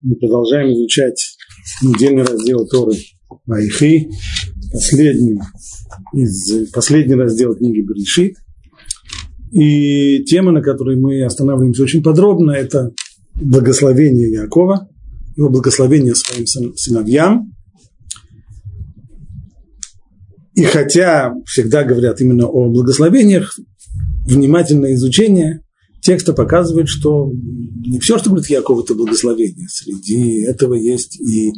Мы 0.00 0.14
продолжаем 0.14 0.72
изучать 0.74 1.36
недельный 1.82 2.22
раздел 2.22 2.64
Торы 2.68 2.94
Айхи, 3.48 4.08
последний, 4.72 5.40
из, 6.12 6.70
последний 6.70 7.16
раздел 7.16 7.56
книги 7.56 7.80
Берешит. 7.80 8.36
И 9.50 10.22
тема, 10.22 10.52
на 10.52 10.62
которой 10.62 10.94
мы 10.94 11.24
останавливаемся 11.24 11.82
очень 11.82 12.04
подробно, 12.04 12.52
это 12.52 12.92
благословение 13.34 14.30
Якова, 14.30 14.88
его 15.36 15.48
благословение 15.48 16.14
своим 16.14 16.46
сыновьям. 16.46 17.52
И 20.54 20.62
хотя 20.62 21.34
всегда 21.44 21.82
говорят 21.82 22.20
именно 22.20 22.46
о 22.46 22.68
благословениях, 22.68 23.58
внимательное 24.26 24.94
изучение 24.94 25.62
текста 26.08 26.32
показывает, 26.32 26.88
что 26.88 27.30
не 27.30 28.00
все, 28.00 28.16
что 28.16 28.30
говорит 28.30 28.48
Яков, 28.48 28.82
это 28.82 28.94
благословение. 28.94 29.68
Среди 29.68 30.40
этого 30.40 30.72
есть 30.72 31.20
и 31.20 31.52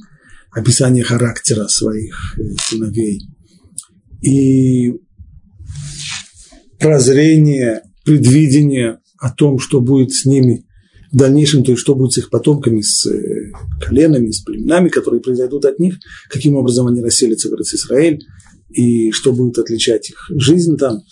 описание 0.50 1.04
характера 1.04 1.68
своих 1.68 2.36
э, 2.36 2.42
сыновей, 2.60 3.22
и 4.22 4.92
прозрение, 6.80 7.82
предвидение 8.04 8.98
о 9.20 9.30
том, 9.30 9.60
что 9.60 9.80
будет 9.80 10.12
с 10.12 10.24
ними 10.24 10.66
в 11.12 11.16
дальнейшем, 11.16 11.62
то 11.62 11.70
есть 11.70 11.82
что 11.82 11.94
будет 11.94 12.14
с 12.14 12.18
их 12.18 12.28
потомками, 12.28 12.80
с 12.80 13.06
э, 13.06 13.52
коленами, 13.80 14.32
с 14.32 14.40
племенами, 14.40 14.88
которые 14.88 15.20
произойдут 15.20 15.64
от 15.64 15.78
них, 15.78 15.94
каким 16.28 16.56
образом 16.56 16.88
они 16.88 17.02
расселятся 17.02 17.50
в 17.50 17.52
Израиль, 17.52 18.18
и 18.68 19.12
что 19.12 19.32
будет 19.32 19.58
отличать 19.58 20.10
их 20.10 20.28
жизнь 20.30 20.76
там. 20.76 21.02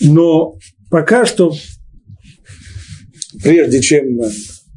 Но 0.00 0.58
пока 0.94 1.26
что, 1.26 1.52
прежде 3.42 3.82
чем 3.82 4.22
э, 4.22 4.30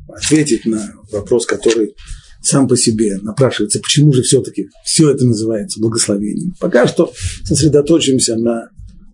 ответить 0.08 0.66
на 0.66 0.95
вопрос, 1.12 1.45
который 1.45 1.94
сам 2.41 2.67
по 2.67 2.75
себе 2.75 3.20
напрашивается, 3.21 3.80
почему 3.80 4.11
же 4.14 4.23
все-таки 4.23 4.67
все 4.83 5.11
это 5.11 5.25
называется 5.25 5.80
благословением, 5.80 6.56
пока 6.59 6.88
что 6.88 7.14
сосредоточимся 7.44 8.36
на 8.36 8.69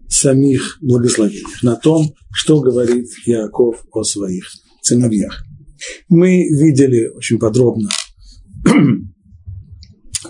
самих 0.07 0.77
благословениях, 0.79 1.61
на 1.61 1.75
том, 1.75 2.13
что 2.33 2.61
говорит 2.61 3.09
Яков 3.25 3.83
о 3.91 4.03
своих 4.03 4.45
сыновьях. 4.81 5.43
Мы 6.07 6.47
видели 6.47 7.07
очень 7.07 7.37
подробно 7.37 7.89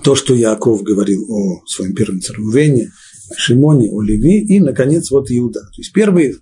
то, 0.04 0.16
что 0.16 0.34
Яков 0.34 0.82
говорил 0.82 1.24
о 1.30 1.62
своем 1.68 1.94
первенце 1.94 2.34
Рувене, 2.34 2.90
о 3.30 3.38
Шимоне, 3.38 3.92
о 3.92 4.02
Леви 4.02 4.44
и, 4.44 4.60
наконец, 4.60 5.12
вот 5.12 5.30
Иуда. 5.30 5.60
То 5.60 5.78
есть 5.78 5.94
первые 5.94 6.36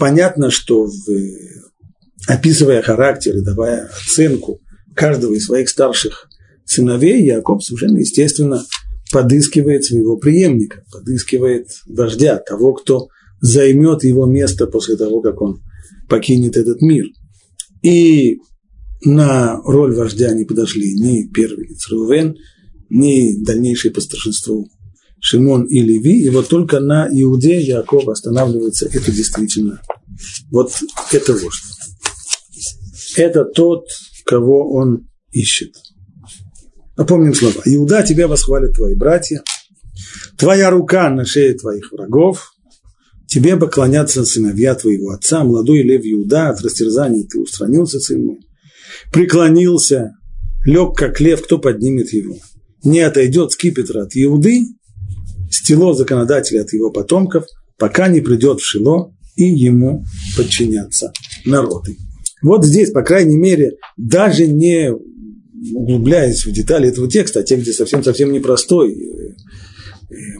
понятно, 0.00 0.50
что 0.50 0.86
в, 0.86 1.06
описывая 2.26 2.82
характер 2.82 3.36
и 3.36 3.44
давая 3.44 3.88
оценку 3.88 4.60
каждого 4.96 5.34
из 5.34 5.44
своих 5.44 5.68
старших 5.68 6.28
сыновей, 6.64 7.24
Яков 7.24 7.62
совершенно 7.62 7.98
естественно 7.98 8.64
подыскивает 9.12 9.84
своего 9.84 10.16
преемника, 10.16 10.84
подыскивает 10.90 11.68
вождя, 11.86 12.38
того, 12.38 12.72
кто 12.72 13.08
займет 13.40 14.02
его 14.02 14.26
место 14.26 14.66
после 14.66 14.96
того, 14.96 15.20
как 15.20 15.40
он 15.42 15.62
покинет 16.08 16.56
этот 16.56 16.80
мир. 16.80 17.06
И 17.82 18.38
на 19.04 19.60
роль 19.64 19.94
вождя 19.94 20.32
не 20.32 20.44
подошли 20.44 20.94
ни 20.94 21.30
первый 21.32 21.76
Рувен, 21.90 22.36
ни 22.88 23.42
дальнейшие 23.44 23.92
по 23.92 24.00
старшинству 24.00 24.68
Шимон 25.20 25.64
и 25.64 25.80
Леви, 25.80 26.22
и 26.22 26.30
вот 26.30 26.48
только 26.48 26.80
на 26.80 27.06
Иуде 27.10 27.60
Яков 27.60 28.08
останавливается, 28.08 28.86
это 28.86 29.12
действительно, 29.12 29.80
вот 30.50 30.72
это 31.12 31.32
вождь. 31.34 31.64
Это 33.16 33.44
тот, 33.44 33.86
кого 34.24 34.72
он 34.72 35.08
ищет. 35.32 35.74
Напомним 36.96 37.34
слова. 37.34 37.62
Иуда, 37.64 38.02
тебя 38.02 38.28
восхвалят 38.28 38.74
твои 38.74 38.94
братья, 38.94 39.42
твоя 40.36 40.70
рука 40.70 41.10
на 41.10 41.24
шее 41.24 41.54
твоих 41.54 41.92
врагов, 41.92 42.52
тебе 43.26 43.56
поклонятся 43.56 44.24
сыновья 44.24 44.74
твоего 44.74 45.10
отца, 45.10 45.44
молодой 45.44 45.82
лев 45.82 46.02
Иуда, 46.04 46.48
от 46.48 46.60
растерзаний 46.62 47.26
ты 47.26 47.40
устранился, 47.40 48.00
сын 48.00 48.24
мой, 48.24 48.40
преклонился, 49.12 50.12
лег 50.64 50.96
как 50.96 51.20
лев, 51.20 51.42
кто 51.42 51.58
поднимет 51.58 52.12
его. 52.12 52.36
Не 52.84 53.00
отойдет 53.00 53.52
скипетр 53.52 53.98
от 53.98 54.12
Иуды, 54.14 54.64
стело 55.50 55.92
законодателя 55.92 56.62
от 56.62 56.72
его 56.72 56.90
потомков, 56.90 57.44
пока 57.78 58.08
не 58.08 58.20
придет 58.20 58.60
в 58.60 58.64
Шило 58.64 59.14
и 59.36 59.44
ему 59.44 60.04
подчинятся 60.36 61.12
народы. 61.44 61.96
Вот 62.42 62.64
здесь, 62.64 62.90
по 62.90 63.02
крайней 63.02 63.36
мере, 63.36 63.72
даже 63.96 64.46
не 64.46 64.92
углубляясь 65.74 66.46
в 66.46 66.52
детали 66.52 66.88
этого 66.88 67.08
текста, 67.08 67.40
а 67.40 67.42
те, 67.42 67.56
где 67.56 67.72
совсем-совсем 67.72 68.32
непростой, 68.32 68.96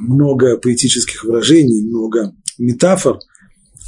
много 0.01 0.57
поэтических 0.57 1.25
выражений, 1.25 1.83
много 1.83 2.33
метафор, 2.59 3.19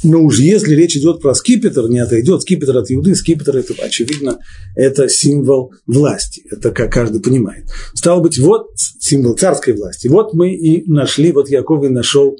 но 0.03 0.21
уж 0.21 0.39
если 0.39 0.75
речь 0.75 0.97
идет 0.97 1.21
про 1.21 1.33
скипетр, 1.33 1.87
не 1.87 1.99
отойдет 1.99 2.41
скипетр 2.41 2.77
от 2.77 2.91
Иуды, 2.91 3.15
скипетр 3.15 3.57
это, 3.57 3.73
очевидно, 3.81 4.39
это 4.75 5.07
символ 5.07 5.73
власти, 5.87 6.43
это 6.51 6.71
как 6.71 6.91
каждый 6.91 7.21
понимает. 7.21 7.67
Стало 7.93 8.21
быть, 8.21 8.37
вот 8.37 8.67
символ 8.75 9.35
царской 9.35 9.73
власти. 9.73 10.07
Вот 10.07 10.33
мы 10.33 10.53
и 10.53 10.89
нашли, 10.89 11.31
вот 11.31 11.49
Яков 11.49 11.85
и 11.85 11.89
нашел 11.89 12.35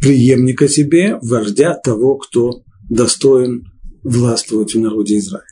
преемника 0.00 0.68
себе, 0.68 1.18
вождя 1.22 1.74
того, 1.82 2.16
кто 2.18 2.62
достоин 2.90 3.64
властвовать 4.02 4.74
в 4.74 4.80
народе 4.80 5.18
Израиля. 5.18 5.44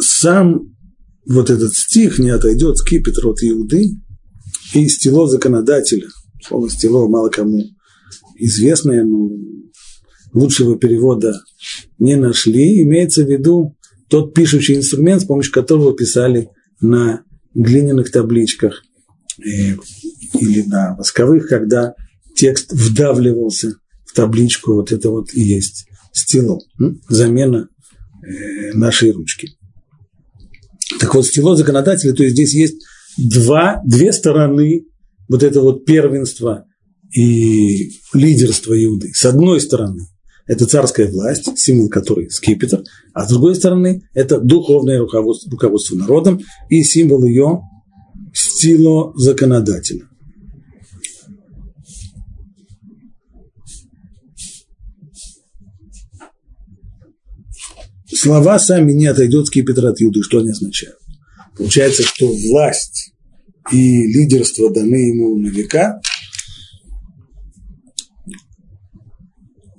Сам 0.00 0.74
вот 1.24 1.50
этот 1.50 1.74
стих 1.74 2.18
не 2.18 2.30
отойдет 2.30 2.78
скипетр 2.78 3.28
от 3.28 3.44
Иуды 3.44 3.90
и 4.74 4.88
стело 4.88 5.28
законодателя– 5.28 6.08
Слово 6.42 6.70
«стело» 6.70 7.08
мало 7.08 7.28
кому 7.28 7.62
известное, 8.36 9.04
но 9.04 9.30
лучшего 10.32 10.78
перевода 10.78 11.34
не 11.98 12.16
нашли. 12.16 12.82
Имеется 12.82 13.24
в 13.24 13.30
виду 13.30 13.76
тот 14.08 14.34
пишущий 14.34 14.76
инструмент, 14.76 15.22
с 15.22 15.24
помощью 15.24 15.52
которого 15.52 15.94
писали 15.94 16.48
на 16.80 17.22
глиняных 17.54 18.10
табличках 18.10 18.82
э, 19.38 19.76
или 20.40 20.62
на 20.62 20.96
восковых, 20.96 21.48
когда 21.48 21.94
текст 22.36 22.72
вдавливался 22.72 23.74
в 24.04 24.14
табличку, 24.14 24.74
вот 24.74 24.92
это 24.92 25.10
вот 25.10 25.32
и 25.34 25.40
есть 25.40 25.86
стело, 26.12 26.58
замена 27.08 27.68
э, 28.22 28.72
нашей 28.72 29.12
ручки. 29.12 29.50
Так 30.98 31.14
вот, 31.14 31.26
стело 31.26 31.56
законодателя, 31.56 32.12
то 32.12 32.22
есть 32.22 32.34
здесь 32.34 32.54
есть 32.54 32.84
два, 33.16 33.80
две 33.84 34.12
стороны 34.12 34.86
вот 35.30 35.44
это 35.44 35.60
вот 35.60 35.84
первенство 35.84 36.66
и 37.16 37.92
лидерство 38.12 38.74
Иуды. 38.84 39.12
С 39.14 39.24
одной 39.24 39.60
стороны, 39.60 40.06
это 40.46 40.66
царская 40.66 41.08
власть, 41.08 41.56
символ 41.56 41.88
которой 41.88 42.28
скипетр, 42.30 42.82
а 43.14 43.24
с 43.24 43.28
другой 43.28 43.54
стороны, 43.54 44.02
это 44.12 44.40
духовное 44.40 44.98
руководство, 44.98 45.48
руководство 45.52 45.94
народом 45.94 46.40
и 46.68 46.82
символ 46.82 47.24
ее 47.24 47.60
стило 48.34 49.12
законодателя. 49.16 50.08
Слова 58.12 58.58
сами 58.58 58.92
не 58.92 59.06
отойдет 59.06 59.46
скипетр 59.46 59.86
от 59.86 60.02
Иуды. 60.02 60.22
Что 60.22 60.40
они 60.40 60.50
означают? 60.50 60.98
Получается, 61.56 62.02
что 62.02 62.26
власть 62.26 63.09
и 63.70 64.06
лидерство 64.06 64.70
даны 64.70 64.94
ему 64.94 65.36
на 65.36 65.48
века. 65.48 66.00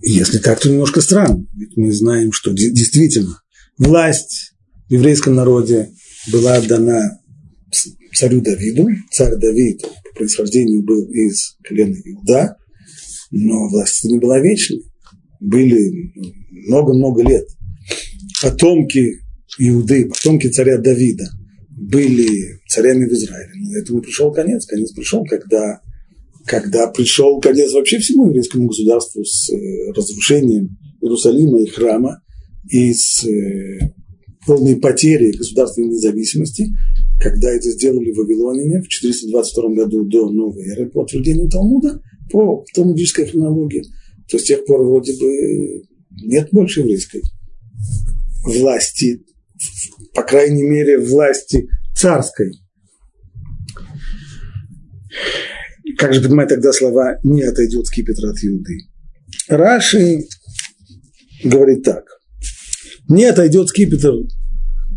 Если 0.03 0.40
так, 0.40 0.59
то 0.59 0.69
немножко 0.69 1.02
странно. 1.02 1.46
Ведь 1.53 1.78
мы 1.78 1.92
знаем, 1.92 2.31
что 2.31 2.52
действительно 2.52 3.39
власть 3.78 4.54
в 4.88 4.94
еврейском 4.94 5.36
народе 5.36 5.92
была 6.31 6.60
дана 6.62 7.19
царю 8.13 8.42
Давиду. 8.42 8.88
Царь 9.12 9.36
Давид 9.36 9.81
по 9.81 10.16
происхождению 10.16 10.84
был 10.84 11.06
из 11.12 11.57
колена 11.63 11.95
Иуда, 12.04 12.57
но 13.30 13.69
власть 13.69 14.04
не 14.06 14.19
была 14.19 14.39
вечной. 14.39 14.84
Были 15.39 16.12
много-много 16.68 17.24
лет. 17.24 17.48
Потомки 18.42 19.19
Иуды, 19.60 20.06
потомки 20.06 20.48
царя 20.48 20.77
Давида– 20.77 21.30
были 21.81 22.61
царями 22.71 23.06
в 23.06 23.12
Израиле. 23.12 23.51
Но 23.56 23.77
этому 23.77 24.01
пришел 24.01 24.31
конец. 24.31 24.65
Конец 24.65 24.91
пришел, 24.91 25.25
когда, 25.25 25.81
когда 26.45 26.88
пришел 26.88 27.39
конец 27.39 27.73
вообще 27.73 28.00
всему 28.00 28.27
еврейскому 28.27 28.68
государству 28.68 29.23
с 29.23 29.50
э, 29.51 29.91
разрушением 29.91 30.77
Иерусалима 31.01 31.62
и 31.62 31.68
храма 31.68 32.21
и 32.69 32.94
с 32.94 33.25
э, 33.25 33.94
полной 34.45 34.77
потерей 34.77 35.33
государственной 35.33 35.89
независимости, 35.89 36.68
когда 37.21 37.51
это 37.51 37.69
сделали 37.69 38.12
в 38.12 38.18
Вавилонине 38.18 38.81
в 38.81 38.88
422 38.88 39.69
году 39.75 40.06
до 40.06 40.29
новой 40.29 40.67
эры 40.69 40.89
по 40.89 41.00
утверждению 41.00 41.50
Талмуда, 41.50 42.01
по 42.31 42.65
талмудической 42.74 43.25
хронологии, 43.27 43.83
то 44.29 44.39
с 44.39 44.44
тех 44.44 44.65
пор 44.65 44.83
вроде 44.83 45.13
бы 45.17 45.83
нет 46.24 46.47
больше 46.51 46.79
еврейской 46.79 47.21
власти, 48.45 49.24
по 50.13 50.24
крайней 50.24 50.63
мере, 50.63 50.97
власти 51.00 51.67
царской. 51.95 52.51
Как 55.97 56.13
же 56.13 56.21
понимать 56.21 56.49
тогда 56.49 56.71
слова 56.71 57.17
«не 57.23 57.43
отойдет 57.43 57.85
скипетр 57.85 58.25
от 58.25 58.43
Иуды»? 58.43 58.77
Раши 59.47 60.21
говорит 61.43 61.83
так. 61.83 62.05
Не 63.07 63.25
отойдет 63.25 63.69
скипетр 63.69 64.13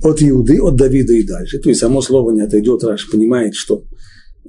от 0.02 0.23
Иуды, 0.23 0.61
от 0.61 0.76
Давида 0.76 1.12
и 1.14 1.23
дальше. 1.23 1.58
То 1.58 1.69
есть 1.69 1.81
само 1.81 2.00
слово 2.00 2.32
не 2.32 2.43
отойдет, 2.43 2.85
Раши 2.85 3.11
понимает, 3.11 3.55
что 3.55 3.85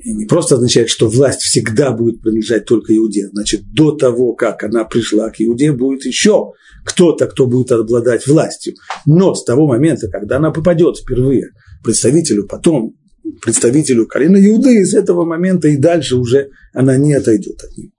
не 0.04 0.26
просто 0.26 0.56
означает, 0.56 0.90
что 0.90 1.10
власть 1.10 1.42
всегда 1.42 1.92
будет 1.92 2.22
принадлежать 2.22 2.66
только 2.66 2.96
Иуде. 2.96 3.30
Значит, 3.32 3.62
до 3.74 3.92
того, 3.92 4.34
как 4.34 4.64
она 4.64 4.84
пришла 4.84 5.30
к 5.30 5.42
Иуде, 5.42 5.72
будет 5.72 6.06
еще 6.06 6.52
кто-то, 6.86 7.26
кто 7.26 7.48
будет 7.48 7.72
обладать 7.72 8.28
властью. 8.28 8.76
Но 9.06 9.36
с 9.36 9.44
того 9.44 9.68
момента, 9.68 10.08
когда 10.08 10.38
она 10.38 10.52
попадет 10.52 10.98
впервые 10.98 11.50
представителю, 11.84 12.46
потом 12.48 12.96
представителю 13.42 14.06
колена 14.06 14.38
Иуды, 14.38 14.86
с 14.86 14.94
этого 14.94 15.26
момента 15.26 15.68
и 15.68 15.78
дальше 15.78 16.16
уже 16.16 16.50
она 16.74 16.96
не 16.98 17.14
отойдет 17.14 17.62
от 17.64 17.76
него. 17.78 17.92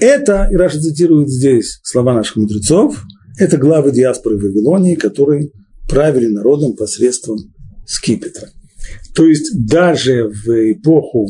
Это, 0.00 0.48
и 0.50 0.56
Раша 0.56 0.80
цитирует 0.80 1.28
здесь 1.28 1.80
слова 1.82 2.14
наших 2.14 2.36
мудрецов, 2.36 3.02
это 3.38 3.58
главы 3.58 3.92
диаспоры 3.92 4.36
Вавилонии, 4.36 4.94
которые 4.94 5.50
правили 5.88 6.26
народом 6.26 6.74
посредством 6.74 7.38
скипетра. 7.86 8.48
То 9.14 9.26
есть 9.26 9.66
даже 9.66 10.28
в 10.28 10.72
эпоху 10.72 11.28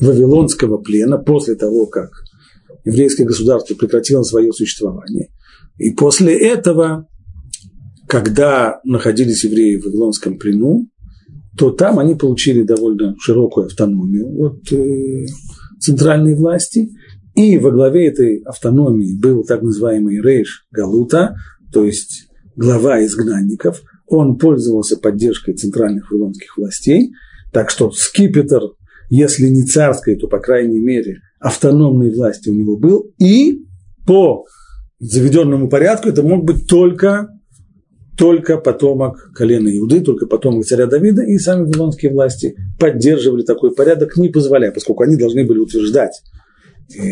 Вавилонского 0.00 0.78
плена, 0.78 1.18
после 1.18 1.54
того, 1.54 1.86
как 1.86 2.10
еврейское 2.86 3.24
государство 3.24 3.74
прекратило 3.74 4.22
свое 4.22 4.52
существование, 4.52 5.28
и 5.76 5.90
после 5.90 6.34
этого, 6.34 7.06
когда 8.08 8.80
находились 8.84 9.44
евреи 9.44 9.76
в 9.76 9.84
Вавилонском 9.84 10.38
плену, 10.38 10.88
то 11.58 11.70
там 11.70 11.98
они 11.98 12.14
получили 12.14 12.62
довольно 12.62 13.14
широкую 13.18 13.66
автономию 13.66 14.28
от 14.40 14.72
э, 14.72 15.26
центральной 15.80 16.34
власти, 16.34 16.90
и 17.34 17.58
во 17.58 17.70
главе 17.70 18.08
этой 18.08 18.38
автономии 18.46 19.18
был 19.18 19.44
так 19.44 19.60
называемый 19.60 20.22
Рейш 20.22 20.66
Галута, 20.70 21.36
то 21.72 21.84
есть 21.84 22.28
глава 22.56 23.04
изгнанников– 23.04 23.82
он 24.06 24.38
пользовался 24.38 24.96
поддержкой 24.96 25.54
центральных 25.54 26.10
вавилонских 26.10 26.56
властей, 26.56 27.12
так 27.52 27.70
что 27.70 27.90
скипетр, 27.90 28.60
если 29.10 29.48
не 29.48 29.64
царской, 29.64 30.16
то, 30.16 30.28
по 30.28 30.38
крайней 30.38 30.80
мере, 30.80 31.20
автономной 31.40 32.14
власти 32.14 32.48
у 32.48 32.54
него 32.54 32.76
был, 32.76 33.12
и 33.18 33.66
по 34.06 34.46
заведенному 34.98 35.68
порядку 35.68 36.08
это 36.08 36.22
мог 36.22 36.44
быть 36.44 36.66
только, 36.66 37.28
только 38.16 38.56
потомок 38.56 39.32
колена 39.34 39.68
Иуды, 39.76 40.00
только 40.00 40.26
потомок 40.26 40.64
царя 40.64 40.86
Давида, 40.86 41.22
и 41.22 41.38
сами 41.38 41.64
вавилонские 41.64 42.12
власти 42.12 42.56
поддерживали 42.78 43.42
такой 43.42 43.74
порядок, 43.74 44.16
не 44.16 44.28
позволяя, 44.28 44.72
поскольку 44.72 45.02
они 45.02 45.16
должны 45.16 45.44
были 45.44 45.58
утверждать 45.58 46.22
э, 46.96 47.02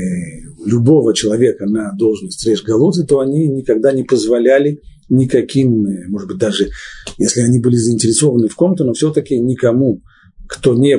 любого 0.65 1.15
человека 1.15 1.67
на 1.67 1.93
должность 1.93 2.47
режь 2.47 2.63
Галуты, 2.63 3.05
то 3.05 3.21
они 3.21 3.49
никогда 3.49 3.93
не 3.93 4.05
позволяли 4.05 4.81
никаким, 5.11 5.87
э, 5.87 6.09
может 6.09 6.29
быть, 6.29 6.39
даже 6.39 6.71
если 7.19 7.43
они 7.43 7.61
были 7.61 7.77
заинтересованы 7.77 8.49
в 8.49 8.55
ком-то, 8.55 8.85
но 8.85 8.95
все-таки 8.95 9.39
никому, 9.39 10.01
кто 10.49 10.75
не 10.75 10.99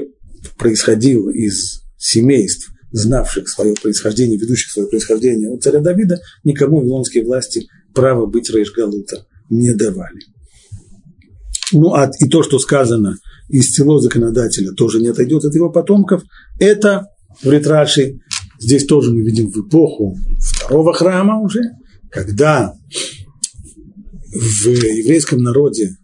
происходил 0.59 1.29
из 1.29 1.81
семейств, 1.97 2.74
знавших 2.95 3.49
свое 3.49 3.73
происхождение, 3.73 4.37
ведущих 4.37 4.71
свое 4.71 4.87
происхождение 4.87 5.49
у 5.49 5.57
царя 5.57 5.81
Давида, 5.81 6.19
никому 6.45 6.79
вавилонские 6.79 7.25
власти 7.25 7.67
право 7.93 8.25
быть 8.25 8.49
Рейшгалута 8.49 9.25
не 9.49 9.73
давали. 9.73 10.19
Ну, 11.73 11.93
а 11.93 12.09
и 12.19 12.29
то, 12.29 12.41
что 12.41 12.57
сказано 12.57 13.17
из 13.49 13.73
село 13.73 13.99
законодателя, 13.99 14.71
тоже 14.71 15.01
не 15.01 15.09
отойдет 15.09 15.43
от 15.43 15.53
его 15.53 15.69
потомков, 15.69 16.23
это 16.57 17.07
в 17.43 17.51
Ритраши, 17.51 18.19
здесь 18.59 18.85
тоже 18.85 19.11
мы 19.11 19.23
видим 19.23 19.51
в 19.51 19.67
эпоху 19.67 20.15
второго 20.39 20.93
храма 20.93 21.41
уже, 21.41 21.59
когда 22.09 22.73
в 24.31 24.67
еврейском 24.67 25.43
народе 25.43 25.97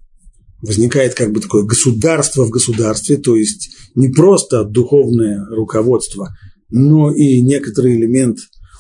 возникает 0.62 1.14
как 1.14 1.32
бы 1.32 1.40
такое 1.40 1.64
государство 1.64 2.44
в 2.44 2.50
государстве, 2.50 3.16
то 3.16 3.38
есть 3.38 3.70
не 3.96 4.10
просто 4.10 4.66
духовное 4.66 5.46
руководство, 5.46 6.36
но 6.72 7.12
и 7.12 7.42
некоторый 7.42 7.96
элемент 7.96 8.40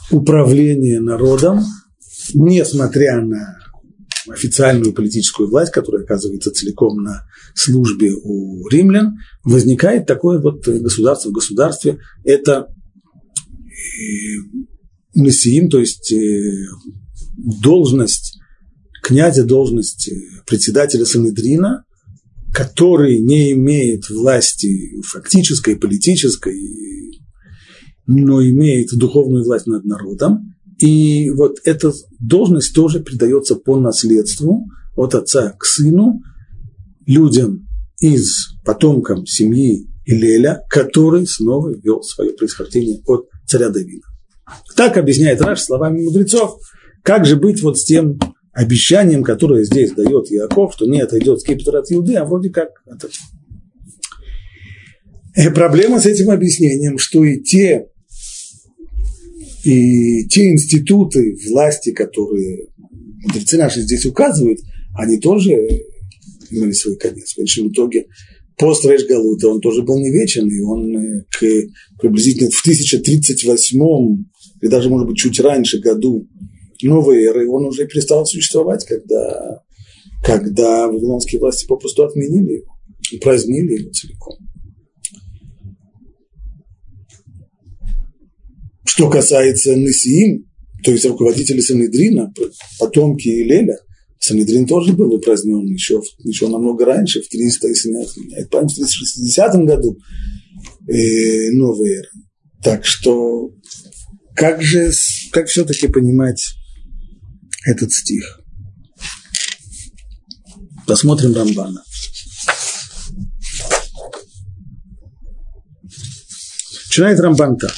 управления 0.09 0.99
народом, 0.99 1.61
несмотря 2.33 3.21
на 3.21 3.57
официальную 4.29 4.93
политическую 4.93 5.49
власть, 5.49 5.71
которая 5.71 6.03
оказывается 6.03 6.51
целиком 6.51 7.03
на 7.03 7.25
службе 7.55 8.13
у 8.13 8.67
римлян, 8.69 9.17
возникает 9.43 10.05
такое 10.05 10.39
вот 10.39 10.65
государство 10.67 11.29
в 11.29 11.33
государстве. 11.33 11.99
Это 12.23 12.67
мессиим, 15.15 15.69
то 15.69 15.79
есть 15.79 16.11
э, 16.11 16.65
должность 17.37 18.37
князя 19.01 19.43
должность 19.43 20.09
председателя 20.45 21.05
Санедрина, 21.05 21.83
который 22.53 23.19
не 23.19 23.53
имеет 23.53 24.09
власти 24.09 25.01
фактической, 25.03 25.75
политической, 25.75 26.55
но 28.07 28.43
имеет 28.43 28.89
духовную 28.97 29.43
власть 29.43 29.67
над 29.67 29.85
народом. 29.85 30.53
И 30.79 31.29
вот 31.31 31.57
эта 31.63 31.91
должность 32.19 32.73
тоже 32.73 33.01
передается 33.01 33.55
по 33.55 33.79
наследству 33.79 34.65
от 34.95 35.15
отца 35.15 35.55
к 35.57 35.65
сыну 35.65 36.21
людям 37.05 37.67
из 37.99 38.55
потомкам 38.65 39.25
семьи 39.25 39.87
Илеля, 40.05 40.63
который 40.69 41.27
снова 41.27 41.69
вел 41.69 42.01
свое 42.01 42.31
происхождение 42.31 43.01
от 43.05 43.27
царя 43.45 43.69
Давида. 43.69 44.07
Так 44.75 44.97
объясняет 44.97 45.41
Раш 45.41 45.61
словами 45.61 46.03
мудрецов. 46.03 46.59
Как 47.03 47.25
же 47.25 47.35
быть 47.35 47.61
вот 47.61 47.77
с 47.77 47.85
тем 47.85 48.19
обещанием, 48.53 49.23
которое 49.23 49.63
здесь 49.63 49.91
дает 49.91 50.29
Яков, 50.29 50.73
что 50.73 50.85
не 50.85 51.01
отойдет 51.01 51.39
скипетр 51.39 51.77
от 51.77 51.91
Иуды, 51.91 52.15
а 52.15 52.25
вроде 52.25 52.49
как 52.49 52.69
это... 52.85 53.07
И 55.35 55.41
э, 55.41 55.51
проблема 55.51 55.99
с 55.99 56.05
этим 56.05 56.29
объяснением, 56.29 56.97
что 56.97 57.23
и 57.23 57.41
те, 57.41 57.87
и 59.63 60.25
те 60.27 60.51
институты 60.51 61.37
власти, 61.49 61.91
которые 61.91 62.67
мудрецы 63.23 63.57
наши 63.57 63.81
здесь 63.81 64.05
указывают, 64.05 64.59
они 64.95 65.17
тоже 65.17 65.51
имели 66.49 66.71
свой 66.71 66.95
конец. 66.97 67.31
В 67.31 67.35
конечном 67.35 67.69
итоге 67.69 68.07
пост 68.57 68.85
Рейш 68.85 69.05
Галута, 69.05 69.49
он 69.49 69.61
тоже 69.61 69.83
был 69.83 69.99
не 69.99 70.11
вечен, 70.11 70.47
и 70.47 70.59
он 70.61 70.95
э, 70.95 71.25
к, 71.29 71.99
приблизительно 71.99 72.49
в 72.49 72.59
1038 72.61 74.23
или 74.61 74.69
даже, 74.69 74.89
может 74.89 75.07
быть, 75.07 75.17
чуть 75.17 75.39
раньше 75.39 75.79
году 75.79 76.27
новой 76.83 77.23
эры, 77.23 77.47
он 77.49 77.65
уже 77.65 77.87
перестал 77.87 78.25
существовать, 78.25 78.85
когда, 78.85 79.61
когда 80.23 80.87
вавилонские 80.87 81.39
власти 81.39 81.67
попросту 81.67 82.03
отменили 82.03 82.53
его, 82.53 82.73
упразднили 83.13 83.79
его 83.79 83.91
целиком. 83.91 84.37
Что 88.85 89.09
касается 89.09 89.75
Несиим, 89.75 90.45
то 90.83 90.91
есть 90.91 91.05
руководителей 91.05 91.61
Санедрина, 91.61 92.33
потомки 92.79 93.27
Илеля, 93.27 93.77
Санедрин 94.19 94.67
тоже 94.67 94.93
был 94.93 95.13
упразднен 95.13 95.65
еще, 95.65 96.01
еще 96.19 96.47
намного 96.47 96.85
раньше, 96.85 97.21
в 97.21 97.27
300, 97.27 97.67
если 97.67 97.89
не 97.89 98.45
память, 98.45 98.71
в 98.71 98.75
360 98.75 99.55
году 99.65 99.97
э, 100.87 101.51
новой 101.51 101.89
эры. 101.89 102.09
Так 102.63 102.85
что 102.85 103.51
как 104.35 104.61
же, 104.61 104.91
как 105.31 105.47
все-таки 105.47 105.87
понимать 105.87 106.43
этот 107.65 107.91
стих. 107.91 108.41
Посмотрим 110.87 111.33
Рамбана. 111.33 111.83
Начинает 116.85 117.19
Рамбан 117.19 117.57
так. 117.57 117.73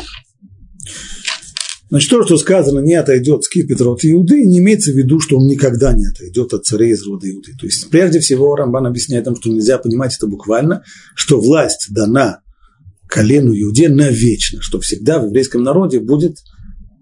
Значит, 1.94 2.10
то, 2.10 2.26
что 2.26 2.38
сказано, 2.38 2.80
не 2.80 2.96
отойдет 2.96 3.44
скипетр 3.44 3.88
от 3.88 4.04
Иуды, 4.04 4.44
не 4.46 4.58
имеется 4.58 4.92
в 4.92 4.96
виду, 4.96 5.20
что 5.20 5.38
он 5.38 5.46
никогда 5.46 5.94
не 5.94 6.08
отойдет 6.08 6.52
от 6.52 6.66
царей 6.66 6.94
из 6.94 7.06
рода 7.06 7.30
Иуды. 7.30 7.52
То 7.52 7.68
есть, 7.68 7.88
прежде 7.92 8.20
всего, 8.20 8.56
Рамбан 8.56 8.88
объясняет 8.88 9.28
нам, 9.28 9.36
что 9.36 9.52
нельзя 9.52 9.78
понимать 9.78 10.16
это 10.16 10.26
буквально, 10.26 10.84
что 11.14 11.40
власть 11.40 11.90
дана 11.92 12.42
колену 13.08 13.54
Иуде 13.54 13.90
навечно, 13.90 14.60
что 14.60 14.80
всегда 14.80 15.20
в 15.20 15.28
еврейском 15.28 15.62
народе 15.62 16.00
будет 16.00 16.38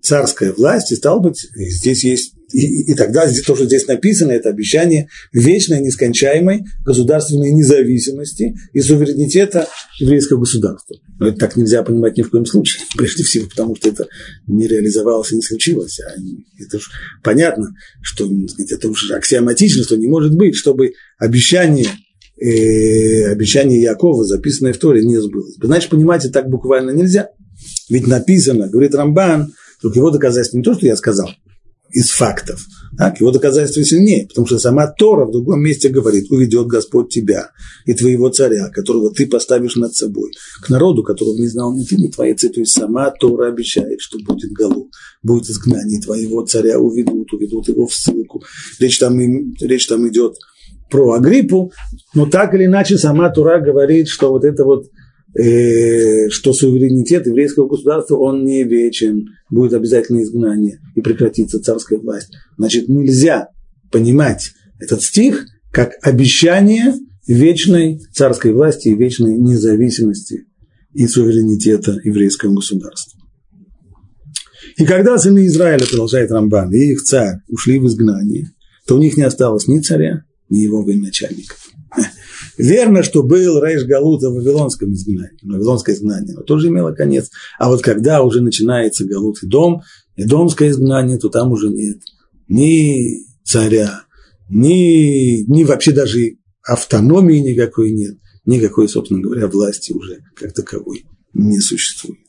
царская 0.02 0.52
власть, 0.52 0.92
и 0.92 0.98
стал 0.98 1.22
быть, 1.22 1.48
здесь 1.56 2.04
есть 2.04 2.34
и, 2.54 2.92
и 2.92 2.94
тогда 2.96 3.28
здесь, 3.28 3.44
то, 3.44 3.56
что 3.56 3.66
здесь 3.66 3.88
написано, 3.88 4.32
это 4.32 4.50
обещание 4.50 5.10
вечной, 5.32 5.82
нескончаемой 5.82 6.66
государственной 6.86 7.52
независимости 7.52 8.56
и 8.74 8.82
суверенитета 8.82 9.68
еврейского 10.00 10.40
государства. 10.40 10.98
Но 11.20 11.28
это 11.28 11.38
так 11.38 11.56
нельзя 11.56 11.84
понимать 11.84 12.18
ни 12.18 12.22
в 12.22 12.30
коем 12.30 12.46
случае, 12.46 12.84
прежде 12.98 13.24
всего 13.24 13.48
потому, 13.48 13.76
что 13.76 13.90
это 13.90 14.08
не 14.48 14.68
реализовалось 14.68 15.32
и 15.32 15.36
не 15.36 15.42
случилось. 15.42 16.00
А 16.00 16.12
это 16.62 16.80
же 16.80 16.86
понятно, 17.24 17.76
что 18.02 18.30
это 18.58 18.90
уже 18.90 19.14
аксиоматично, 19.16 19.84
что 19.84 19.98
не 19.98 20.08
может 20.08 20.36
быть, 20.36 20.56
чтобы 20.56 20.94
обещание 21.18 21.88
э, 22.42 23.32
обещание 23.32 23.82
Якова, 23.82 24.24
записанное 24.26 24.74
в 24.74 24.78
Торе, 24.78 25.04
не 25.04 25.18
сбылось. 25.18 25.56
Значит, 25.62 25.90
понимать 25.90 26.26
это 26.26 26.34
так 26.34 26.50
буквально 26.50 26.92
нельзя. 26.92 27.30
Ведь 27.90 28.08
написано, 28.08 28.68
говорит 28.70 28.96
Рамбан, 28.96 29.54
только 29.82 30.00
его 30.00 30.12
доказательство 30.12 30.58
не 30.58 30.64
то, 30.64 30.74
что 30.74 30.86
я 30.86 30.96
сказал, 30.96 31.30
из 31.94 32.12
фактов. 32.12 32.66
Так? 32.98 33.20
Его 33.20 33.32
доказательство 33.32 33.84
сильнее, 33.84 34.28
потому 34.28 34.48
что 34.48 34.60
сама 34.60 34.88
Тора 34.88 35.26
в 35.26 35.32
другом 35.32 35.62
месте 35.62 35.90
говорит, 35.90 36.30
уведет 36.30 36.68
Господь 36.68 37.10
тебя 37.10 37.52
и 37.86 37.94
твоего 37.94 38.30
царя, 38.30 38.70
которого 38.70 39.14
ты 39.14 39.28
поставишь 39.28 39.76
над 39.76 39.94
собой, 39.96 40.32
к 40.62 40.70
народу, 40.70 41.04
которого 41.04 41.38
не 41.38 41.48
знал 41.48 41.76
ни 41.76 41.84
ты, 41.84 41.96
ни 41.96 42.08
твои 42.08 42.32
отцы. 42.32 42.50
То 42.50 42.60
есть 42.60 42.74
сама 42.74 43.12
Тора 43.12 43.48
обещает, 43.48 44.02
что 44.02 44.20
будет 44.20 44.52
голу, 44.52 44.90
будет 45.24 45.50
изгнание 45.50 46.02
твоего 46.02 46.46
царя, 46.46 46.80
уведут, 46.80 47.32
уведут 47.34 47.68
его 47.68 47.88
в 47.88 47.94
ссылку. 47.94 48.44
Речь 48.80 49.00
там, 49.00 49.20
речь 49.62 49.88
там 49.88 50.08
идет 50.08 50.36
про 50.92 51.14
Агриппу, 51.14 51.72
но 52.14 52.26
так 52.26 52.54
или 52.54 52.66
иначе 52.66 52.98
сама 52.98 53.30
Тура 53.30 53.62
говорит, 53.62 54.10
что 54.10 54.30
вот 54.30 54.44
это 54.44 54.66
вот 54.66 54.88
Э, 55.34 56.28
что 56.30 56.52
суверенитет 56.52 57.26
еврейского 57.26 57.68
государства, 57.68 58.18
он 58.18 58.44
не 58.44 58.64
вечен, 58.64 59.28
будет 59.50 59.74
обязательно 59.74 60.22
изгнание 60.24 60.80
и 60.96 61.02
прекратится 61.02 61.62
царская 61.62 62.00
власть. 62.00 62.34
Значит, 62.58 62.90
нельзя 62.90 63.48
понимать 63.92 64.52
этот 64.80 65.02
стих 65.02 65.46
как 65.72 65.94
обещание 66.02 66.96
вечной 67.28 68.02
царской 68.14 68.52
власти 68.52 68.90
и 68.90 68.96
вечной 68.96 69.38
независимости 69.38 70.48
и 70.94 71.08
суверенитета 71.08 71.98
еврейского 72.04 72.54
государства. 72.54 73.18
И 74.76 74.86
когда 74.86 75.18
сыны 75.18 75.46
Израиля, 75.46 75.86
продолжает 75.86 76.32
Рамбан, 76.32 76.74
и 76.74 76.92
их 76.92 77.04
царь 77.04 77.38
ушли 77.48 77.80
в 77.80 77.88
изгнание, 77.88 78.52
то 78.86 78.96
у 78.96 79.00
них 79.00 79.16
не 79.16 79.24
осталось 79.24 79.68
ни 79.68 79.80
царя, 79.80 80.26
ни 80.50 80.58
его 80.58 80.84
военачальников. 80.84 81.72
Верно, 82.62 83.02
что 83.02 83.24
был 83.24 83.62
Рейш 83.64 83.86
Галута 83.86 84.30
в 84.30 84.36
Вавилонском 84.36 84.94
изгнании, 84.94 85.40
Вавилонское 85.42 85.96
изгнание, 85.96 86.36
но 86.36 86.44
тоже 86.44 86.68
имело 86.68 86.92
конец. 86.92 87.30
А 87.58 87.70
вот 87.70 87.82
когда 87.82 88.22
уже 88.22 88.42
начинается 88.42 89.06
Галут 89.06 89.42
и 89.42 89.48
дом, 89.48 89.82
и 90.16 90.26
домское 90.26 90.70
изгнание, 90.70 91.18
то 91.18 91.30
там 91.30 91.52
уже 91.52 91.70
нет 91.70 91.98
ни 92.52 93.26
царя, 93.44 94.04
ни, 94.50 95.50
ни 95.50 95.64
вообще 95.64 95.92
даже 95.92 96.38
автономии 96.62 97.40
никакой 97.40 97.92
нет, 97.92 98.18
никакой, 98.46 98.90
собственно 98.90 99.22
говоря, 99.22 99.48
власти 99.48 99.94
уже 99.94 100.20
как 100.36 100.54
таковой 100.54 101.06
не 101.34 101.60
существует. 101.60 102.20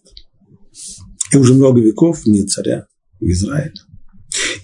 И 1.32 1.36
уже 1.36 1.54
много 1.54 1.80
веков 1.80 2.24
нет 2.26 2.50
царя 2.50 2.86
в 3.20 3.26
Израиле. 3.26 3.74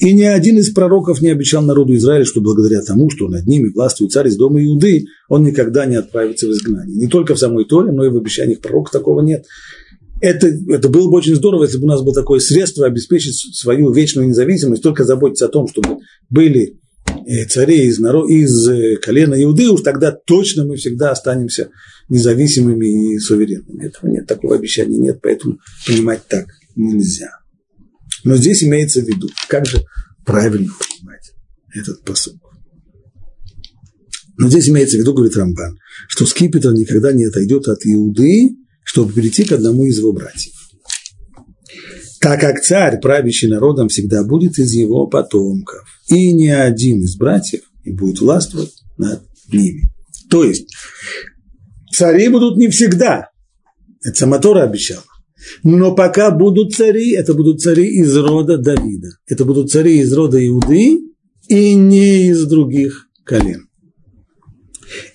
И 0.01 0.13
ни 0.15 0.23
один 0.23 0.59
из 0.59 0.71
пророков 0.71 1.21
не 1.21 1.31
обещал 1.31 1.63
народу 1.63 1.95
Израиля, 1.97 2.25
что 2.25 2.41
благодаря 2.41 2.83
тому, 2.83 3.11
что 3.11 3.29
над 3.29 3.47
ними 3.47 3.69
властвует 3.69 4.13
царь 4.13 4.29
из 4.29 4.37
дома 4.37 4.63
Иуды, 4.65 5.07
он 5.29 5.45
никогда 5.45 5.87
не 5.87 5.97
отправится 5.97 6.47
в 6.47 6.51
изгнание. 6.51 6.97
Не 6.97 7.09
только 7.09 7.35
в 7.35 7.39
самой 7.39 7.65
Торе, 7.65 7.91
но 7.91 8.05
и 8.05 8.09
в 8.09 8.17
обещаниях 8.17 8.61
пророка 8.61 8.93
такого 8.93 9.23
нет. 9.23 9.45
Это, 10.21 10.49
это 10.49 10.89
было 10.89 11.11
бы 11.11 11.17
очень 11.17 11.37
здорово, 11.37 11.65
если 11.65 11.79
бы 11.79 11.85
у 11.85 11.89
нас 11.89 12.03
было 12.03 12.15
такое 12.15 12.41
средство 12.41 12.87
обеспечить 12.87 13.57
свою 13.57 13.93
вечную 13.93 14.29
независимость, 14.29 14.83
только 14.83 15.05
заботиться 15.05 15.47
о 15.47 15.49
том, 15.49 15.69
чтобы 15.69 15.99
были 16.29 16.77
э, 17.27 17.45
цари 17.47 17.87
из, 17.87 17.99
народ, 17.99 18.29
из 18.29 18.69
э, 18.69 18.97
колена 18.97 19.41
Иуды, 19.43 19.69
уж 19.69 19.83
тогда 19.83 20.11
точно 20.13 20.65
мы 20.65 20.77
всегда 20.77 21.11
останемся 21.11 21.71
независимыми 22.09 23.15
и 23.15 23.19
суверенными. 23.19 23.87
Этого 23.87 24.11
нет, 24.11 24.27
такого 24.27 24.57
обещания 24.57 24.99
нет, 24.99 25.21
поэтому 25.23 25.59
понимать 25.87 26.23
так 26.29 26.47
нельзя. 26.75 27.38
Но 28.25 28.37
здесь 28.37 28.65
имеется 28.65 29.01
в 29.01 29.09
виду, 29.09 29.29
как 29.49 29.67
же 29.67 29.85
правильно 30.25 30.73
понимать 30.79 31.33
этот 31.75 32.05
посыл. 32.05 32.35
Но 34.37 34.49
здесь 34.49 34.69
имеется 34.69 34.97
в 34.97 35.01
виду, 35.01 35.15
говорит 35.15 35.37
Рамбан, 35.37 35.79
что 36.09 36.25
скипетр 36.25 36.73
никогда 36.73 37.13
не 37.13 37.25
отойдет 37.25 37.67
от 37.67 37.85
Иуды, 37.85 38.57
чтобы 38.85 39.13
перейти 39.13 39.45
к 39.45 39.53
одному 39.53 39.85
из 39.85 39.99
его 39.99 40.13
братьев. 40.13 40.55
Так 42.21 42.41
как 42.41 42.63
царь, 42.63 43.01
правящий 43.01 43.49
народом, 43.49 43.89
всегда 43.89 44.25
будет 44.25 44.59
из 44.59 44.73
его 44.73 45.07
потомков, 45.07 45.87
и 46.09 46.33
ни 46.33 46.49
один 46.49 47.01
из 47.01 47.17
братьев 47.17 47.63
не 47.85 47.93
будет 47.93 48.21
властвовать 48.21 48.75
над 48.97 49.23
ними. 49.53 49.91
То 50.31 50.45
есть, 50.45 50.69
цари 51.93 52.29
будут 52.29 52.57
не 52.57 52.69
всегда. 52.69 53.31
Это 54.03 54.17
Саматора 54.17 54.63
обещала. 54.63 55.05
Но 55.63 55.95
пока 55.95 56.31
будут 56.31 56.75
цари, 56.75 57.13
это 57.13 57.35
будут 57.35 57.61
цари 57.61 57.87
из 57.87 58.17
рода 58.17 58.59
Давида. 58.59 59.09
Это 59.27 59.45
будут 59.45 59.71
цари 59.71 60.01
из 60.01 60.13
рода 60.13 60.45
Иуды 60.45 61.01
и 61.49 61.75
не 61.75 62.29
из 62.29 62.45
других 62.47 63.07
колен. 63.25 63.69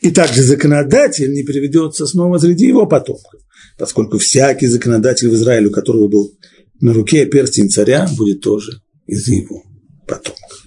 И 0.02 0.12
также 0.12 0.44
законодатель 0.44 1.34
не 1.34 1.44
приведется 1.44 2.06
снова 2.06 2.38
среди 2.38 2.68
его 2.68 2.86
потомков, 2.86 3.42
поскольку 3.78 4.18
всякий 4.18 4.68
законодатель 4.68 5.30
в 5.30 5.34
Израиле, 5.34 5.68
у 5.68 5.72
которого 5.72 6.08
был 6.08 6.32
на 6.80 6.94
руке 6.94 7.26
перстень 7.26 7.70
царя, 7.70 8.08
будет 8.18 8.42
тоже 8.42 8.82
из 9.08 9.28
его 9.28 9.64
потомков. 10.08 10.66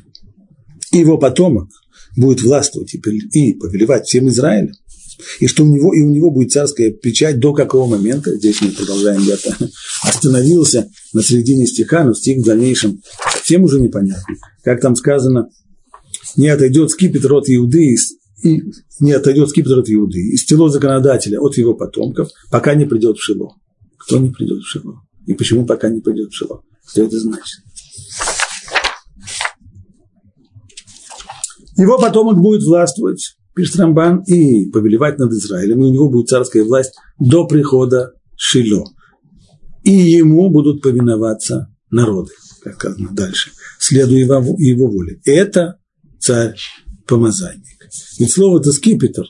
И 0.92 0.98
его 0.98 1.18
потомок 1.18 1.68
будет 2.16 2.42
властвовать 2.42 2.94
и 2.94 3.52
повелевать 3.54 4.06
всем 4.06 4.28
Израилем 4.28 4.72
и 5.40 5.46
что 5.46 5.64
у 5.64 5.66
него, 5.66 5.94
и 5.94 6.00
у 6.00 6.11
него 6.11 6.30
будет 6.30 6.52
царская 6.52 6.90
печать 6.90 7.38
до 7.38 7.52
какого 7.52 7.88
момента, 7.88 8.35
здесь 8.37 8.61
мы 8.61 8.70
продолжаем, 8.70 9.23
я 9.23 9.37
остановился 10.02 10.88
на 11.12 11.23
середине 11.23 11.66
стиха, 11.66 12.04
но 12.04 12.14
стих 12.14 12.38
в 12.38 12.44
дальнейшем 12.44 13.00
совсем 13.32 13.64
уже 13.64 13.80
непонятно. 13.80 14.35
Как 14.62 14.80
там 14.80 14.96
сказано, 14.96 15.49
не 16.37 16.49
отойдет 16.49 16.90
скипетр 16.90 17.32
от 17.32 17.49
Иуды, 17.49 17.96
и 18.42 18.62
не 19.00 19.12
отойдет 19.12 19.49
скипетр 19.49 19.78
от 19.78 19.90
Иуды, 19.90 20.20
и 20.20 20.37
стело 20.37 20.68
законодателя 20.68 21.40
от 21.40 21.56
его 21.56 21.75
потомков, 21.75 22.28
пока 22.50 22.75
не 22.75 22.85
придет 22.85 23.16
в 23.16 23.23
Шило. 23.23 23.54
Кто 23.99 24.18
не 24.18 24.30
придет 24.30 24.62
в 24.62 24.66
Шило? 24.66 25.00
И 25.26 25.35
почему 25.35 25.66
пока 25.66 25.88
не 25.88 26.00
придет 26.00 26.30
в 26.30 26.35
Шило? 26.35 26.62
Что 26.87 27.04
это 27.04 27.18
значит? 27.18 27.62
Его 31.76 31.99
потомок 31.99 32.38
будет 32.38 32.62
властвовать 32.62 33.37
пишет 33.56 33.76
Рамбан, 33.76 34.22
и 34.26 34.66
повелевать 34.66 35.18
над 35.18 35.32
Израилем, 35.32 35.82
и 35.82 35.86
у 35.86 35.92
него 35.92 36.10
будет 36.10 36.28
царская 36.28 36.62
власть 36.62 36.92
до 37.18 37.46
прихода 37.46 38.12
Шило. 38.36 38.84
И 39.82 39.92
ему 39.92 40.50
будут 40.50 40.82
повиноваться 40.82 41.75
народы, 41.90 42.32
как 42.62 42.75
сказано 42.75 43.10
дальше, 43.12 43.50
следуя 43.78 44.18
его, 44.18 44.56
его 44.58 44.88
воле. 44.88 45.20
Это 45.25 45.78
царь-помазанник. 46.20 47.88
Ведь 48.18 48.30
слово-то 48.30 48.72
скипетр, 48.72 49.25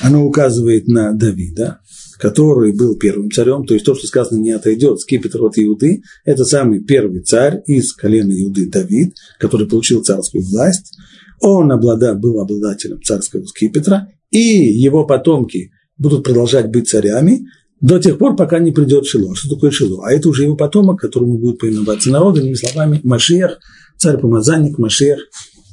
оно 0.00 0.24
указывает 0.24 0.86
на 0.86 1.12
Давида, 1.12 1.80
который 2.18 2.72
был 2.72 2.96
первым 2.96 3.30
царем, 3.30 3.66
то 3.66 3.74
есть 3.74 3.84
то, 3.84 3.94
что 3.94 4.06
сказано, 4.06 4.38
не 4.38 4.52
отойдет 4.52 5.00
скипетр 5.00 5.42
от 5.42 5.58
Иуды, 5.58 6.02
это 6.24 6.44
самый 6.44 6.80
первый 6.84 7.22
царь 7.22 7.62
из 7.66 7.92
колена 7.92 8.32
Иуды 8.40 8.70
Давид, 8.70 9.14
который 9.40 9.66
получил 9.66 10.02
царскую 10.02 10.44
власть, 10.44 10.96
он 11.40 11.72
облада, 11.72 12.14
был 12.14 12.40
обладателем 12.40 13.02
царского 13.02 13.44
скипетра, 13.44 14.08
и 14.30 14.38
его 14.38 15.04
потомки 15.06 15.70
будут 15.96 16.24
продолжать 16.24 16.70
быть 16.70 16.88
царями 16.88 17.46
до 17.80 17.98
тех 17.98 18.18
пор, 18.18 18.34
пока 18.34 18.58
не 18.58 18.72
придет 18.72 19.06
Шило. 19.06 19.34
Что 19.34 19.54
такое 19.54 19.70
Шило? 19.70 20.06
А 20.06 20.12
это 20.12 20.28
уже 20.28 20.44
его 20.44 20.56
потомок, 20.56 21.00
которому 21.00 21.38
будет 21.38 21.58
повиноваться 21.58 22.10
народ, 22.10 22.38
иными 22.38 22.54
словами, 22.54 23.00
Машиях, 23.04 23.58
царь-помазанник, 23.98 24.78
Машиях, 24.78 25.20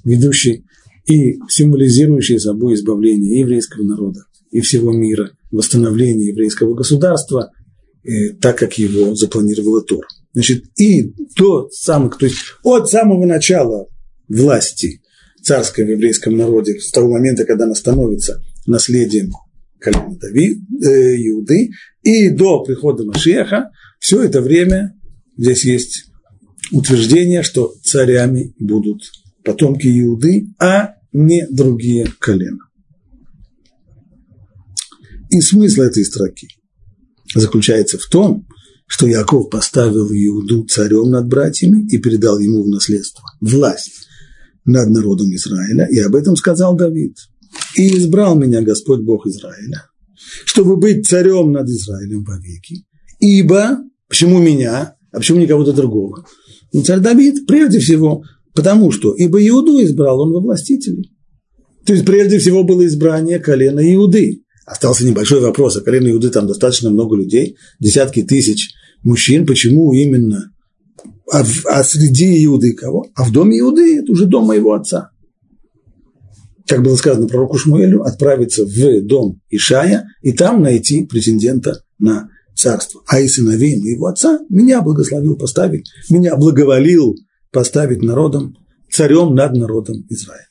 ведущий 0.03 0.65
и 1.07 1.39
символизирующий 1.47 2.39
собой 2.39 2.73
избавление 2.75 3.39
еврейского 3.39 3.83
народа 3.83 4.25
и 4.51 4.59
всего 4.61 4.91
мира, 4.91 5.31
восстановление 5.51 6.29
еврейского 6.29 6.73
государства, 6.73 7.51
э, 8.03 8.33
так 8.41 8.57
как 8.57 8.77
его 8.77 9.15
запланировала 9.15 9.81
Тор. 9.81 10.05
Значит, 10.33 10.65
и 10.77 11.13
до 11.37 11.69
самых, 11.71 12.17
то 12.17 12.25
есть 12.25 12.37
от 12.63 12.89
самого 12.89 13.25
начала 13.25 13.87
власти 14.27 15.00
царском 15.41 15.87
еврейском 15.87 16.35
народе 16.35 16.79
с 16.79 16.91
того 16.91 17.11
момента, 17.11 17.45
когда 17.45 17.65
она 17.65 17.75
становится 17.75 18.43
наследием 18.65 19.31
колена 19.79 20.15
Давид, 20.19 20.59
э, 20.83 21.15
Иуды, 21.27 21.71
и 22.03 22.29
до 22.29 22.63
прихода 22.63 23.03
Машеха, 23.03 23.71
все 23.99 24.21
это 24.23 24.41
время 24.41 24.93
здесь 25.37 25.65
есть 25.65 26.05
утверждение, 26.71 27.43
что 27.43 27.73
царями 27.83 28.53
будут 28.59 29.01
потомки 29.43 29.87
Иуды, 29.87 30.47
а 30.59 30.95
не 31.11 31.47
другие 31.47 32.07
колена. 32.19 32.59
И 35.29 35.39
смысл 35.41 35.81
этой 35.81 36.05
строки 36.05 36.47
заключается 37.33 37.97
в 37.97 38.05
том, 38.05 38.45
что 38.85 39.07
Яков 39.07 39.49
поставил 39.49 40.11
Иуду 40.11 40.65
царем 40.65 41.11
над 41.11 41.27
братьями 41.27 41.87
и 41.89 41.97
передал 41.97 42.39
ему 42.39 42.63
в 42.63 42.67
наследство 42.67 43.23
власть 43.39 44.07
над 44.65 44.89
народом 44.89 45.33
Израиля, 45.33 45.87
и 45.89 45.99
об 45.99 46.15
этом 46.15 46.35
сказал 46.35 46.75
Давид. 46.75 47.15
«И 47.75 47.97
избрал 47.97 48.35
меня 48.35 48.61
Господь 48.61 49.01
Бог 49.01 49.25
Израиля, 49.27 49.85
чтобы 50.45 50.77
быть 50.77 51.07
царем 51.07 51.51
над 51.51 51.67
Израилем 51.67 52.23
вовеки, 52.23 52.85
ибо, 53.19 53.79
почему 54.07 54.39
меня, 54.39 54.95
а 55.11 55.17
почему 55.17 55.39
не 55.39 55.47
кого-то 55.47 55.73
другого? 55.73 56.25
Ну, 56.73 56.83
царь 56.83 56.99
Давид, 56.99 57.45
прежде 57.45 57.79
всего, 57.79 58.23
потому 58.53 58.91
что, 58.91 59.13
ибо 59.13 59.45
Иуду 59.47 59.83
избрал 59.83 60.21
он 60.21 60.31
во 60.31 60.39
властители. 60.39 61.03
То 61.85 61.93
есть, 61.93 62.05
прежде 62.05 62.39
всего, 62.39 62.63
было 62.63 62.85
избрание 62.85 63.39
колена 63.39 63.81
Иуды. 63.93 64.43
Остался 64.65 65.05
небольшой 65.05 65.41
вопрос, 65.41 65.75
а 65.77 65.81
колено 65.81 66.09
Иуды 66.11 66.29
там 66.29 66.47
достаточно 66.47 66.89
много 66.89 67.15
людей, 67.17 67.57
десятки 67.79 68.23
тысяч 68.23 68.69
мужчин, 69.03 69.45
почему 69.45 69.91
именно 69.93 70.51
а, 71.31 71.43
в, 71.45 71.65
а 71.65 71.83
среди 71.83 72.43
Иуды 72.45 72.73
кого? 72.73 73.07
А 73.15 73.23
в 73.23 73.31
доме 73.31 73.59
Иуды 73.59 73.99
это 73.99 74.11
уже 74.11 74.25
дом 74.25 74.47
моего 74.47 74.73
отца. 74.73 75.11
Как 76.67 76.83
было 76.83 76.95
сказано 76.97 77.27
пророку 77.27 77.57
Шмуэлю, 77.57 78.03
отправиться 78.03 78.65
в 78.65 79.01
дом 79.03 79.41
Ишая 79.49 80.07
и 80.21 80.33
там 80.33 80.61
найти 80.61 81.05
претендента 81.05 81.83
на 81.99 82.29
царство. 82.53 83.01
А 83.07 83.21
и 83.21 83.29
сыновей 83.29 83.79
моего 83.79 84.07
отца 84.07 84.39
меня 84.49 84.81
благословил 84.81 85.37
поставить, 85.37 85.89
меня 86.09 86.35
благоволил 86.35 87.15
поставить 87.51 88.01
народом, 88.01 88.57
царем 88.91 89.33
над 89.33 89.55
народом 89.55 90.05
Израиля. 90.09 90.47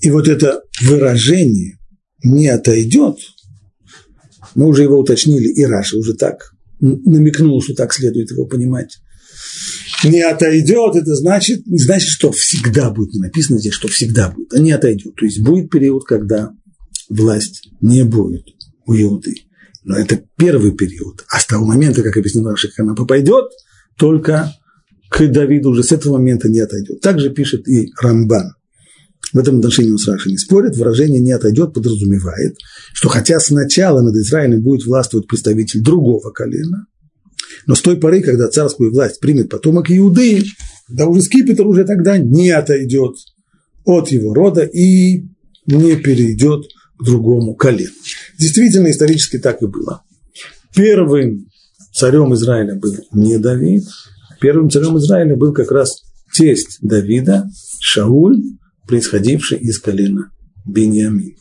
И 0.00 0.10
вот 0.10 0.28
это 0.28 0.62
выражение 0.82 1.76
не 2.22 2.46
отойдет, 2.46 3.18
мы 4.54 4.66
уже 4.66 4.84
его 4.84 4.98
уточнили, 4.98 5.48
и 5.48 5.64
Раши 5.64 5.96
уже 5.96 6.14
так 6.14 6.52
намекнул, 6.80 7.62
что 7.62 7.74
так 7.74 7.92
следует 7.92 8.30
его 8.30 8.46
понимать. 8.46 8.98
Не 10.04 10.22
отойдет, 10.22 10.94
это 10.94 11.14
значит, 11.14 11.66
не 11.66 11.78
значит, 11.78 12.08
что 12.08 12.30
всегда 12.30 12.90
будет, 12.90 13.14
не 13.14 13.20
написано 13.20 13.58
здесь, 13.58 13.72
что 13.72 13.88
всегда 13.88 14.30
будет, 14.30 14.52
а 14.54 14.58
не 14.58 14.72
отойдет. 14.72 15.14
То 15.16 15.24
есть 15.24 15.40
будет 15.40 15.70
период, 15.70 16.04
когда 16.04 16.52
власть 17.08 17.68
не 17.80 18.04
будет 18.04 18.46
у 18.86 18.94
Иуды. 18.94 19.34
Но 19.84 19.96
это 19.96 20.22
первый 20.36 20.72
период. 20.72 21.24
А 21.30 21.40
с 21.40 21.46
того 21.46 21.64
момента, 21.64 22.02
как 22.02 22.16
объяснил 22.16 22.48
Раши, 22.48 22.68
как 22.68 22.80
она 22.80 22.94
пойдет, 22.94 23.46
только 23.96 24.52
к 25.08 25.26
Давиду 25.26 25.70
уже 25.70 25.82
с 25.82 25.92
этого 25.92 26.18
момента 26.18 26.48
не 26.48 26.60
отойдет. 26.60 27.00
Также 27.00 27.30
пишет 27.30 27.66
и 27.68 27.90
Рамбан. 28.00 28.52
В 29.32 29.38
этом 29.38 29.58
отношении 29.58 29.90
он 29.90 29.98
с 29.98 30.08
Раши 30.08 30.32
не 30.32 30.38
спорит. 30.38 30.76
Выражение 30.76 31.20
«не 31.20 31.32
отойдет» 31.32 31.74
подразумевает, 31.74 32.56
что 32.92 33.08
хотя 33.08 33.38
сначала 33.40 34.00
над 34.00 34.14
Израилем 34.16 34.62
будет 34.62 34.86
властвовать 34.86 35.26
представитель 35.26 35.82
другого 35.82 36.30
колена, 36.30 36.86
но 37.66 37.74
с 37.74 37.82
той 37.82 37.96
поры, 37.96 38.22
когда 38.22 38.48
царскую 38.48 38.92
власть 38.92 39.20
примет 39.20 39.50
потомок 39.50 39.90
Иуды, 39.90 40.44
да 40.88 41.06
уже 41.06 41.22
скипетр 41.22 41.66
уже 41.66 41.84
тогда 41.84 42.18
не 42.18 42.50
отойдет 42.50 43.16
от 43.84 44.08
его 44.08 44.34
рода 44.34 44.62
и 44.62 45.24
не 45.66 45.96
перейдет 45.96 46.64
к 46.98 47.04
другому 47.04 47.54
колену. 47.54 47.90
Действительно, 48.38 48.90
исторически 48.90 49.38
так 49.38 49.62
и 49.62 49.66
было. 49.66 50.02
Первым 50.74 51.46
царем 51.92 52.34
Израиля 52.34 52.74
был 52.74 52.94
не 53.12 53.38
Давид, 53.38 53.84
первым 54.40 54.70
царем 54.70 54.96
Израиля 54.98 55.36
был 55.36 55.52
как 55.52 55.70
раз 55.70 56.02
тесть 56.32 56.78
Давида, 56.80 57.46
Шауль, 57.80 58.42
происходивший 58.88 59.58
из 59.58 59.78
колена 59.78 60.32
Беньямин. 60.66 61.36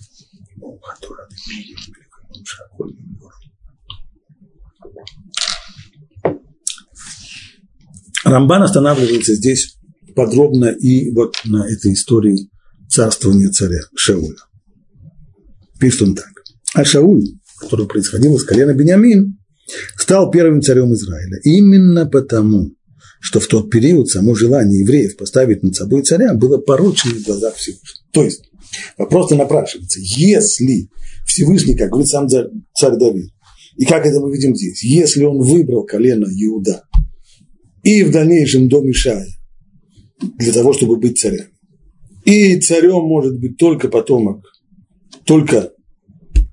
Рамбан 8.24 8.64
останавливается 8.64 9.36
здесь 9.36 9.78
подробно 10.14 10.66
и 10.66 11.12
вот 11.12 11.36
на 11.46 11.66
этой 11.66 11.94
истории 11.94 12.50
царствования 12.90 13.50
царя 13.50 13.80
Шауля. 13.96 14.36
Пишет 15.80 16.02
он 16.02 16.16
так. 16.16 16.32
А 16.74 16.84
Шауль, 16.84 17.24
который 17.60 17.88
происходил 17.88 18.36
из 18.36 18.44
колена 18.44 18.74
Бениамин, 18.74 19.38
стал 19.96 20.30
первым 20.32 20.62
царем 20.62 20.94
Израиля. 20.94 21.40
Именно 21.44 22.06
потому, 22.06 22.72
что 23.20 23.40
в 23.40 23.48
тот 23.48 23.70
период 23.70 24.10
само 24.10 24.36
желание 24.36 24.82
евреев 24.82 25.18
поставить 25.18 25.64
над 25.64 25.76
собой 25.76 26.04
царя 26.04 26.34
было 26.34 26.58
порочным 26.58 27.18
в 27.18 27.24
глазах 27.24 27.56
Всевышнего. 27.56 28.06
То 28.12 28.24
есть 28.24 28.44
вопрос-то 28.98 29.36
напрашивается, 29.36 30.00
если 30.02 30.90
Всевышний, 31.26 31.76
как 31.76 31.90
говорит 31.90 32.10
сам 32.10 32.28
царь 32.30 32.98
Давид, 32.98 33.32
и 33.78 33.86
как 33.86 34.06
это 34.06 34.20
мы 34.20 34.32
видим 34.36 34.56
здесь, 34.56 34.84
если 34.84 35.24
он 35.24 35.40
выбрал 35.40 35.84
колено 35.84 36.26
Иуда 36.26 36.84
и 37.84 38.04
в 38.04 38.12
дальнейшем 38.12 38.70
дом 38.70 38.90
Ишая 38.90 39.28
для 40.20 40.52
того, 40.52 40.74
чтобы 40.74 40.98
быть 40.98 41.20
царем, 41.20 41.46
и 42.26 42.60
царем 42.60 43.04
может 43.04 43.40
быть 43.40 43.58
только 43.58 43.88
потомок, 43.88 44.44
только 45.26 45.72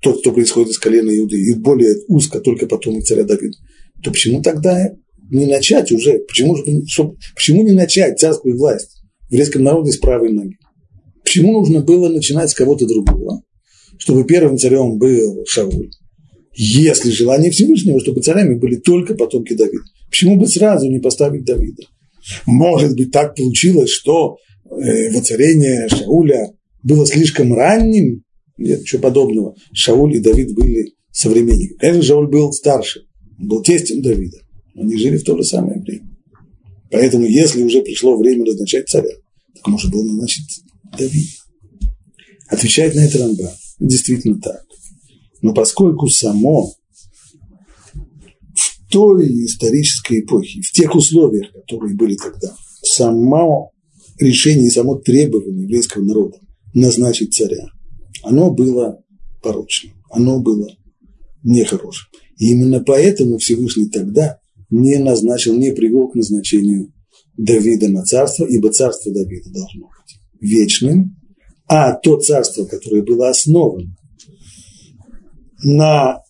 тот, 0.01 0.21
кто 0.21 0.31
происходит 0.31 0.69
из 0.69 0.77
колена 0.77 1.09
Иуды, 1.17 1.37
и 1.37 1.53
более 1.55 1.95
узко 2.07 2.39
только 2.39 2.67
потомок 2.67 3.03
царя 3.03 3.23
Давида, 3.23 3.57
то 4.03 4.11
почему 4.11 4.41
тогда 4.43 4.87
не 5.29 5.45
начать 5.45 5.91
уже, 5.91 6.19
почему, 6.19 6.57
чтобы, 6.87 7.17
почему 7.35 7.63
не 7.63 7.71
начать 7.71 8.19
царскую 8.19 8.57
власть 8.57 9.01
в 9.27 9.31
еврейском 9.31 9.63
народе 9.63 9.91
с 9.91 9.97
правой 9.97 10.31
ноги? 10.31 10.57
Почему 11.23 11.53
нужно 11.53 11.81
было 11.81 12.09
начинать 12.09 12.51
с 12.51 12.53
кого-то 12.53 12.85
другого, 12.85 13.41
чтобы 13.97 14.25
первым 14.25 14.57
царем 14.57 14.97
был 14.97 15.43
Шауль? 15.47 15.89
Если 16.53 17.09
желание 17.09 17.51
Всевышнего, 17.51 17.99
чтобы 17.99 18.21
царями 18.21 18.55
были 18.55 18.75
только 18.75 19.15
потомки 19.15 19.53
Давида. 19.53 19.83
Почему 20.09 20.37
бы 20.37 20.47
сразу 20.47 20.89
не 20.89 20.99
поставить 20.99 21.43
Давида? 21.43 21.83
Может 22.45 22.95
быть, 22.95 23.11
так 23.11 23.35
получилось, 23.35 23.89
что 23.89 24.37
э, 24.65 25.11
воцарение 25.11 25.89
Шауля 25.89 26.53
было 26.83 27.05
слишком 27.05 27.53
ранним? 27.53 28.23
Нет, 28.57 28.81
ничего 28.81 29.01
подобного. 29.01 29.55
Шауль 29.73 30.15
и 30.15 30.19
Давид 30.19 30.55
были 30.55 30.93
современниками. 31.11 31.77
Конечно, 31.77 32.03
Шауль 32.03 32.27
был 32.27 32.53
старше, 32.53 33.01
он 33.39 33.47
был 33.47 33.61
тестем 33.61 34.01
Давида. 34.01 34.37
Они 34.75 34.97
жили 34.97 35.17
в 35.17 35.23
то 35.23 35.37
же 35.37 35.43
самое 35.43 35.79
время. 35.79 36.09
Поэтому, 36.91 37.25
если 37.25 37.63
уже 37.63 37.81
пришло 37.81 38.17
время 38.17 38.45
назначать 38.45 38.87
царя, 38.87 39.11
так 39.55 39.67
можно 39.67 39.89
было 39.89 40.03
назначить 40.03 40.61
Давид. 40.97 41.29
Отвечает 42.47 42.95
на 42.95 42.99
это 43.05 43.19
Рамбан. 43.19 43.51
Действительно 43.79 44.39
так. 44.39 44.63
Но 45.41 45.53
поскольку 45.53 46.07
само 46.07 46.73
в 47.93 48.91
той 48.91 49.45
исторической 49.45 50.21
эпохе, 50.21 50.61
в 50.61 50.71
тех 50.71 50.95
условиях, 50.95 51.51
которые 51.51 51.95
были 51.95 52.15
тогда, 52.15 52.55
само 52.83 53.71
решение 54.19 54.67
и 54.67 54.71
само 54.71 54.95
требование 54.95 55.63
еврейского 55.63 56.03
народа 56.03 56.39
назначить 56.73 57.33
царя, 57.33 57.67
оно 58.23 58.51
было 58.51 59.03
порочным, 59.41 59.93
оно 60.09 60.39
было 60.39 60.67
нехорошим. 61.43 62.07
И 62.37 62.51
именно 62.51 62.81
поэтому 62.81 63.37
Всевышний 63.37 63.89
тогда 63.89 64.39
не 64.69 64.97
назначил, 64.97 65.55
не 65.55 65.71
привел 65.71 66.07
к 66.07 66.15
назначению 66.15 66.93
Давида 67.37 67.89
на 67.89 68.03
царство, 68.03 68.45
ибо 68.45 68.71
царство 68.71 69.13
Давида 69.13 69.49
должно 69.51 69.87
быть 69.87 70.19
вечным, 70.41 71.17
а 71.67 71.93
то 71.93 72.17
царство, 72.19 72.65
которое 72.65 73.03
было 73.03 73.29
основано 73.29 73.95
на 75.63 76.21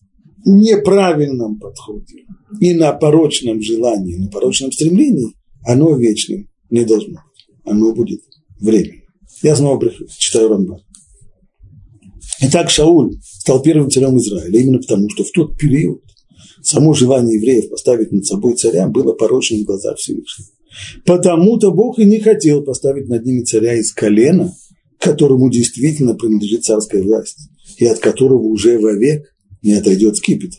неправильном 0.45 1.59
подходе 1.59 2.25
и 2.59 2.73
на 2.73 2.93
порочном 2.93 3.61
желании, 3.61 4.17
на 4.17 4.29
порочном 4.29 4.71
стремлении, 4.71 5.35
оно 5.65 5.95
вечным 5.95 6.47
не 6.69 6.85
должно 6.85 7.13
быть. 7.13 7.59
Оно 7.65 7.93
будет 7.93 8.21
временным. 8.59 9.01
Я 9.41 9.55
снова 9.55 9.91
читаю 10.17 10.49
Рамбан. 10.49 10.79
Итак, 12.41 12.69
Шауль 12.69 13.13
стал 13.21 13.61
первым 13.61 13.89
царем 13.89 14.17
Израиля 14.17 14.59
именно 14.59 14.79
потому, 14.79 15.09
что 15.09 15.23
в 15.23 15.31
тот 15.31 15.57
период 15.57 16.01
само 16.65 16.93
желание 16.93 17.35
евреев 17.35 17.69
поставить 17.69 18.11
над 18.11 18.25
собой 18.25 18.55
царя 18.55 18.87
было 18.87 19.13
порочным 19.13 19.61
в 19.61 19.65
глазах 19.65 19.97
Всевышнего. 19.97 20.49
Потому-то 21.05 21.71
Бог 21.71 21.99
и 21.99 22.05
не 22.05 22.19
хотел 22.19 22.63
поставить 22.63 23.07
над 23.07 23.25
ними 23.25 23.43
царя 23.43 23.75
из 23.75 23.93
колена, 23.93 24.53
которому 24.99 25.49
действительно 25.49 26.15
принадлежит 26.15 26.63
царская 26.63 27.03
власть, 27.03 27.37
и 27.77 27.85
от 27.85 27.99
которого 27.99 28.43
уже 28.43 28.79
вовек 28.79 29.23
не 29.61 29.73
отойдет 29.73 30.17
скипетр. 30.17 30.57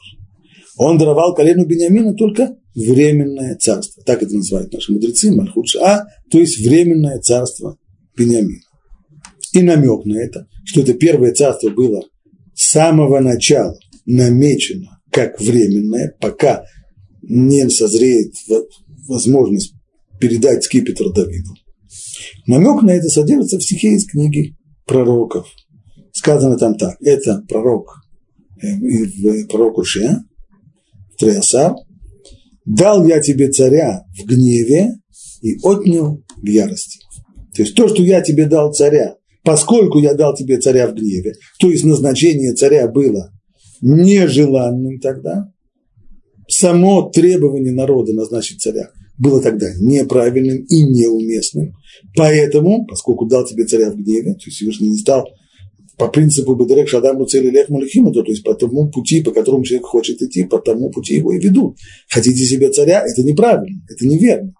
Он 0.78 0.98
даровал 0.98 1.34
колену 1.34 1.66
Бениамина 1.66 2.14
только 2.14 2.56
временное 2.74 3.56
царство. 3.56 4.02
Так 4.04 4.22
это 4.22 4.34
называют 4.34 4.72
наши 4.72 4.92
мудрецы, 4.92 5.32
Мальхут 5.32 5.66
А, 5.80 6.04
то 6.30 6.38
есть 6.38 6.64
временное 6.64 7.18
царство 7.18 7.78
Бениамина. 8.16 8.60
И 9.52 9.62
намек 9.62 10.04
на 10.04 10.18
это, 10.18 10.46
что 10.64 10.82
это 10.82 10.94
первое 10.94 11.32
царство 11.32 11.70
было 11.70 12.02
с 12.54 12.70
самого 12.70 13.20
начала 13.20 13.78
намечено 14.04 14.95
как 15.16 15.40
временное, 15.40 16.14
пока 16.20 16.62
не 17.22 17.70
созреет 17.70 18.34
возможность 19.08 19.72
передать 20.20 20.62
скипетр 20.62 21.10
Давиду. 21.10 21.54
Намек 22.46 22.82
на 22.82 22.90
это 22.90 23.08
содержится 23.08 23.58
в 23.58 23.62
стихе 23.62 23.94
из 23.94 24.04
книги 24.06 24.54
пророков. 24.84 25.48
Сказано 26.12 26.58
там 26.58 26.74
так. 26.74 26.96
Это 27.00 27.42
пророк, 27.48 27.94
э, 28.62 28.74
в 28.74 29.46
пророку 29.46 29.84
Ше, 29.84 30.18
Триасар. 31.18 31.76
Дал 32.66 33.06
я 33.06 33.20
тебе 33.20 33.50
царя 33.50 34.02
в 34.18 34.26
гневе 34.26 34.96
и 35.40 35.56
отнял 35.62 36.22
в 36.36 36.46
ярости. 36.46 36.98
То 37.54 37.62
есть 37.62 37.74
то, 37.74 37.88
что 37.88 38.02
я 38.02 38.20
тебе 38.20 38.44
дал 38.44 38.70
царя, 38.74 39.16
поскольку 39.44 39.98
я 39.98 40.12
дал 40.12 40.34
тебе 40.34 40.58
царя 40.58 40.86
в 40.88 40.94
гневе, 40.94 41.32
то 41.58 41.70
есть 41.70 41.84
назначение 41.84 42.52
царя 42.52 42.86
было 42.86 43.32
нежеланным 43.80 45.00
тогда, 45.00 45.52
само 46.48 47.10
требование 47.10 47.72
народа 47.72 48.12
назначить 48.12 48.60
царя 48.60 48.90
было 49.18 49.40
тогда 49.40 49.68
неправильным 49.80 50.64
и 50.64 50.82
неуместным. 50.82 51.72
Поэтому, 52.14 52.86
поскольку 52.86 53.26
дал 53.26 53.46
тебе 53.46 53.64
царя 53.64 53.90
в 53.90 53.96
гневе, 53.96 54.34
то 54.34 54.44
есть 54.44 54.56
Всевышний 54.56 54.90
не 54.90 54.98
стал 54.98 55.26
по 55.96 56.08
принципу 56.08 56.54
Бедерек 56.54 56.88
Шадаму 56.88 57.24
цели 57.24 57.48
Лех 57.48 57.70
Мулихимату, 57.70 58.22
то 58.22 58.30
есть 58.30 58.44
по 58.44 58.54
тому 58.54 58.90
пути, 58.90 59.22
по 59.22 59.30
которому 59.30 59.64
человек 59.64 59.86
хочет 59.86 60.20
идти, 60.20 60.44
по 60.44 60.58
тому 60.58 60.90
пути 60.90 61.14
его 61.14 61.32
и 61.32 61.38
ведут. 61.38 61.76
Хотите 62.08 62.44
себе 62.44 62.70
царя, 62.70 63.02
это 63.06 63.22
неправильно, 63.22 63.80
это 63.88 64.06
неверно. 64.06 64.52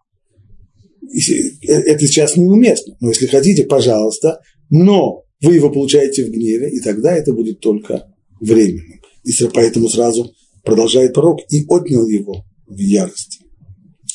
Э, 1.03 1.73
это 1.73 2.07
сейчас 2.07 2.37
неуместно. 2.37 2.97
Но 3.01 3.11
если 3.11 3.27
хотите, 3.27 3.65
пожалуйста, 3.65 4.41
но 4.71 5.25
вы 5.43 5.55
его 5.55 5.71
получаете 5.71 6.25
в 6.25 6.31
гневе, 6.31 6.71
и 6.71 6.81
тогда 6.81 7.15
это 7.15 7.35
будет 7.35 7.61
только 7.61 8.07
временным. 8.41 8.96
И 9.27 9.33
поэтому 9.53 9.89
сразу 9.89 10.33
продолжает 10.65 11.13
пророк 11.13 11.41
и 11.51 11.65
отнял 11.69 12.07
его 12.07 12.45
в 12.67 12.79
ярости. 12.79 13.41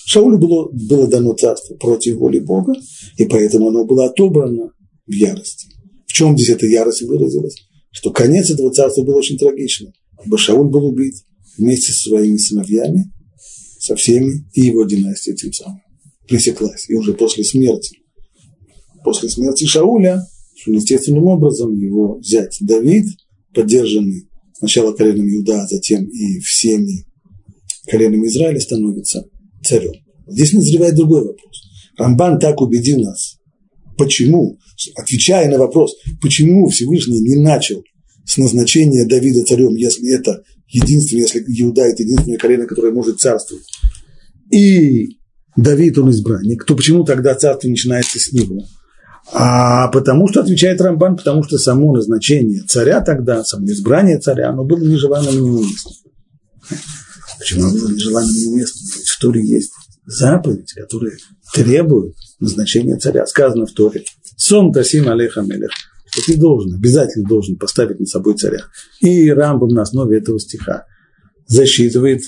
Шаулю 0.05 0.37
было, 0.37 0.69
было 0.71 1.07
дано 1.07 1.33
царство 1.33 1.75
против 1.75 2.15
воли 2.15 2.39
Бога, 2.39 2.73
и 3.17 3.25
поэтому 3.25 3.67
оно 3.67 3.85
было 3.85 4.05
отобрано 4.05 4.71
в 5.05 5.11
ярости. 5.11 5.67
В 6.07 6.13
чем 6.13 6.35
здесь 6.35 6.49
эта 6.49 6.65
ярость 6.65 7.03
выразилась? 7.03 7.55
Что 7.91 8.11
конец 8.11 8.49
этого 8.49 8.71
царства 8.73 9.03
был 9.03 9.15
очень 9.15 9.37
трагичным. 9.37 9.93
Ибо 10.25 10.37
Шауль 10.37 10.69
был 10.69 10.87
убит 10.87 11.15
вместе 11.57 11.91
со 11.91 12.09
своими 12.09 12.37
сыновьями, 12.37 13.11
со 13.79 13.95
всеми, 13.95 14.45
и 14.53 14.61
его 14.61 14.85
династия 14.85 15.33
тем 15.33 15.51
самым 15.51 15.81
пресеклась. 16.27 16.89
И 16.89 16.95
уже 16.95 17.13
после 17.13 17.43
смерти, 17.43 17.97
после 19.03 19.27
смерти 19.29 19.65
Шауля, 19.65 20.25
естественным 20.65 21.25
образом 21.25 21.73
его 21.75 22.17
взять 22.17 22.57
Давид, 22.61 23.07
поддержанный 23.53 24.29
сначала 24.61 24.93
коленом 24.93 25.27
Иуда, 25.27 25.63
а 25.63 25.67
затем 25.67 26.05
и 26.05 26.39
всеми 26.39 27.03
коленами 27.89 28.27
Израиля, 28.27 28.59
становится 28.59 29.25
царем. 29.63 29.93
Здесь 30.27 30.53
назревает 30.53 30.95
другой 30.95 31.21
вопрос. 31.25 31.63
Рамбан 31.97 32.39
так 32.39 32.61
убедил 32.61 33.01
нас. 33.01 33.37
Почему? 33.97 34.59
Отвечая 34.95 35.49
на 35.49 35.57
вопрос, 35.57 35.95
почему 36.21 36.69
Всевышний 36.69 37.21
не 37.21 37.35
начал 37.35 37.83
с 38.23 38.37
назначения 38.37 39.05
Давида 39.05 39.45
царем, 39.45 39.75
если 39.75 40.13
это 40.13 40.43
единственное, 40.67 41.23
если 41.23 41.39
Иуда– 41.39 41.81
это 41.87 42.03
единственное 42.03 42.37
колено, 42.37 42.67
которое 42.67 42.93
может 42.93 43.19
царствовать. 43.19 43.65
И 44.51 45.17
Давид, 45.57 45.97
он 45.97 46.11
избранник, 46.11 46.65
то 46.65 46.75
почему 46.75 47.03
тогда 47.03 47.33
царство 47.33 47.67
начинается 47.67 48.19
с 48.19 48.31
него? 48.31 48.63
А 49.33 49.87
потому 49.89 50.27
что, 50.27 50.41
отвечает 50.41 50.81
Рамбан, 50.81 51.15
потому 51.15 51.43
что 51.43 51.57
само 51.57 51.93
назначение 51.93 52.63
царя 52.63 53.01
тогда, 53.01 53.43
само 53.43 53.65
избрание 53.67 54.19
царя, 54.19 54.49
оно 54.49 54.63
было 54.63 54.79
нежеланным 54.79 55.33
и 55.33 55.37
неуместным. 55.37 55.93
Почему 57.39 57.65
оно 57.65 57.73
было 57.73 57.91
нежеланным 57.91 58.35
и 58.35 58.39
неуместным? 58.39 59.03
В 59.05 59.19
Торе 59.21 59.45
есть 59.45 59.71
заповедь, 60.05 60.73
которая 60.73 61.13
требует 61.53 62.15
назначения 62.39 62.97
царя. 62.97 63.25
Сказано 63.25 63.65
в 63.65 63.71
Торе. 63.71 64.03
Сон 64.35 64.71
тасим 64.71 65.07
алеха 65.07 65.41
мелех. 65.41 65.71
Что 66.11 66.33
ты 66.33 66.37
должен, 66.37 66.73
обязательно 66.73 67.27
должен 67.27 67.57
поставить 67.57 67.99
над 67.99 68.09
собой 68.09 68.35
царя. 68.35 68.59
И 68.99 69.29
Рамбам 69.29 69.69
на 69.69 69.83
основе 69.83 70.17
этого 70.17 70.39
стиха 70.39 70.85
засчитывает 71.47 72.21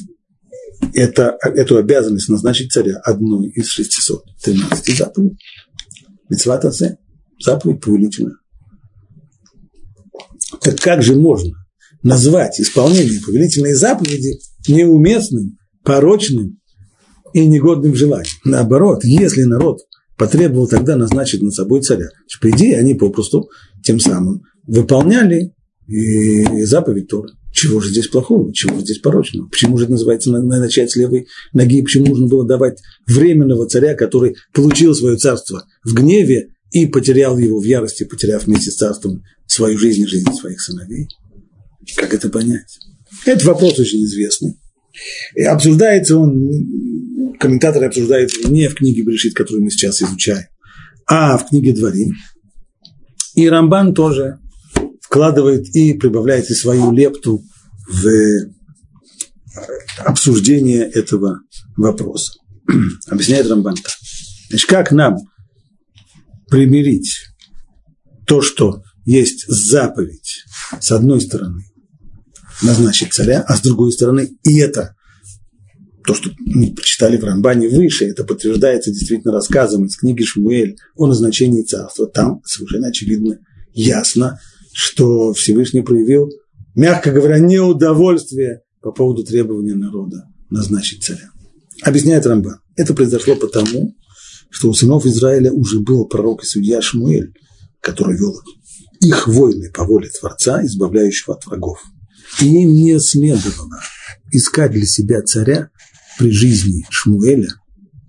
это, 0.94 1.38
эту 1.42 1.78
обязанность 1.78 2.30
назначить 2.30 2.72
царя 2.72 2.98
одной 3.04 3.50
из 3.50 3.68
613 3.68 4.98
заповедей. 4.98 5.38
Мецват 6.34 6.66
Асе, 6.66 6.98
заповедь 7.40 7.82
повелительная. 7.82 8.38
Так 10.62 10.80
как 10.80 11.04
же 11.04 11.16
можно 11.16 11.54
назвать 12.02 12.60
исполнение 12.60 13.22
повелительной 13.22 13.74
заповеди 13.74 14.40
неуместным, 14.68 15.58
порочным 15.84 16.60
и 17.34 17.46
негодным 17.46 17.94
желанием? 17.94 18.34
Наоборот, 18.46 19.04
если 19.04 19.44
народ 19.44 19.82
потребовал 20.18 20.68
тогда 20.68 20.96
назначить 20.96 21.44
над 21.44 21.54
собой 21.54 21.82
царя, 21.82 22.08
то, 22.08 22.40
по 22.42 22.50
идее, 22.50 22.80
они 22.80 22.96
попросту 22.96 23.48
тем 23.84 24.00
самым 24.00 24.42
выполняли 24.66 25.54
и 25.86 26.64
заповедь 26.64 27.10
Тора. 27.10 27.30
Чего 27.54 27.80
же 27.80 27.90
здесь 27.92 28.08
плохого? 28.08 28.52
Чего 28.52 28.80
же 28.80 28.82
здесь 28.82 28.98
порочного? 28.98 29.48
Почему 29.48 29.78
же 29.78 29.84
это 29.84 29.94
называется 29.94 30.32
начать 30.32 30.90
с 30.90 30.96
левой 30.96 31.28
ноги? 31.54 31.84
Почему 31.84 32.08
нужно 32.08 32.28
было 32.28 32.46
давать 32.46 32.82
временного 33.06 33.68
царя, 33.68 33.94
который 33.94 34.36
получил 34.54 34.96
свое 34.96 35.18
царство 35.18 35.64
в 35.84 35.94
гневе 35.94 36.50
и 36.72 36.88
потерял 36.88 37.38
его 37.38 37.60
в 37.60 37.64
ярости, 37.64 38.06
потеряв 38.06 38.48
вместе 38.48 38.72
с 38.72 38.76
царством 38.76 39.24
свою 39.46 39.78
жизнь 39.78 40.02
и 40.02 40.08
жизнь 40.08 40.34
своих 40.34 40.60
сыновей? 40.62 41.08
Как 41.96 42.16
это 42.16 42.30
понять? 42.30 42.80
Это 43.26 43.46
вопрос 43.46 43.78
очень 43.78 44.04
известный. 44.04 44.58
И 45.36 45.44
обсуждается 45.44 46.18
он, 46.18 47.36
комментаторы 47.40 47.86
обсуждают 47.86 48.32
не 48.50 48.68
в 48.68 48.74
книге 48.74 49.04
Брешит, 49.04 49.36
которую 49.36 49.64
мы 49.64 49.70
сейчас 49.70 50.02
изучаем, 50.02 50.48
а 51.06 51.38
в 51.38 51.48
книге 51.50 51.74
Дворим. 51.74 52.14
И 53.36 53.48
Рамбан 53.48 53.94
тоже 53.94 54.40
вкладывает 55.14 55.68
и 55.76 55.94
прибавляет 55.94 56.50
и 56.50 56.56
свою 56.56 56.92
лепту 56.92 57.44
в 57.88 58.08
обсуждение 60.00 60.90
этого 60.90 61.42
вопроса. 61.78 62.34
Объясняет 63.08 63.48
Рамбан. 63.48 63.76
Значит, 64.50 64.68
как 64.68 64.92
нам 64.92 65.18
примирить 66.50 67.28
то, 68.26 68.42
что 68.42 68.82
есть 69.06 69.46
заповедь, 69.48 70.46
с 70.80 70.92
одной 70.92 71.22
стороны, 71.22 71.62
назначить 72.64 73.14
царя, 73.14 73.46
а 73.48 73.56
с 73.56 73.62
другой 73.62 73.92
стороны, 73.92 74.32
и 74.44 74.58
это, 74.58 74.96
то, 76.08 76.16
что 76.16 76.32
мы 76.40 76.74
прочитали 76.74 77.18
в 77.18 77.24
Рамбане 77.24 77.70
выше, 77.70 78.06
это 78.06 78.24
подтверждается 78.24 78.90
действительно 78.90 79.32
рассказом 79.34 79.86
из 79.86 79.96
книги 79.96 80.24
Шмуэль 80.24 80.76
о 80.96 81.06
назначении 81.06 81.62
царства. 81.62 82.08
Там 82.08 82.42
совершенно 82.46 82.88
очевидно, 82.88 83.38
ясно, 83.74 84.40
что 84.74 85.34
Всевышний 85.34 85.82
проявил, 85.82 86.30
мягко 86.76 87.12
говоря, 87.12 87.40
неудовольствие 87.40 88.62
по 88.82 88.92
поводу 88.92 89.24
требования 89.24 89.76
народа 89.76 90.26
назначить 90.50 91.04
царя. 91.04 91.30
Объясняет 91.84 92.26
Рамбан. 92.26 92.60
Это 92.76 92.94
произошло 92.94 93.36
потому, 93.36 93.96
что 94.50 94.70
у 94.70 94.74
сынов 94.74 95.06
Израиля 95.06 95.52
уже 95.52 95.80
был 95.80 96.06
пророк 96.08 96.44
и 96.44 96.48
судья 96.48 96.82
Шмуэль, 96.82 97.34
который 97.82 98.18
вел 98.18 98.40
их 99.00 99.28
войны 99.28 99.72
по 99.72 99.84
воле 99.84 100.10
Творца, 100.10 100.64
избавляющего 100.64 101.36
от 101.36 101.46
врагов. 101.46 101.84
И 102.42 102.46
им 102.46 102.74
не 102.74 103.00
следовало 103.00 103.80
искать 104.32 104.72
для 104.72 104.86
себя 104.86 105.22
царя 105.22 105.70
при 106.18 106.32
жизни 106.32 106.86
Шмуэля, 106.90 107.50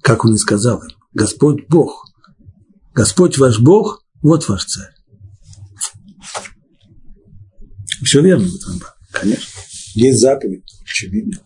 как 0.03 0.25
он 0.25 0.35
и 0.35 0.39
сказал 0.39 0.83
им, 0.83 0.91
Господь 1.13 1.67
Бог, 1.69 2.05
Господь 2.95 3.39
ваш 3.39 3.61
Бог, 3.61 4.03
вот 4.23 4.49
ваш 4.49 4.65
царь. 4.65 4.94
Все 8.05 8.23
верно 8.23 8.47
в 8.47 8.55
этом, 8.55 8.81
конечно. 9.13 9.61
Есть 9.95 10.21
заповедь, 10.21 10.65
очевидно. 10.85 11.41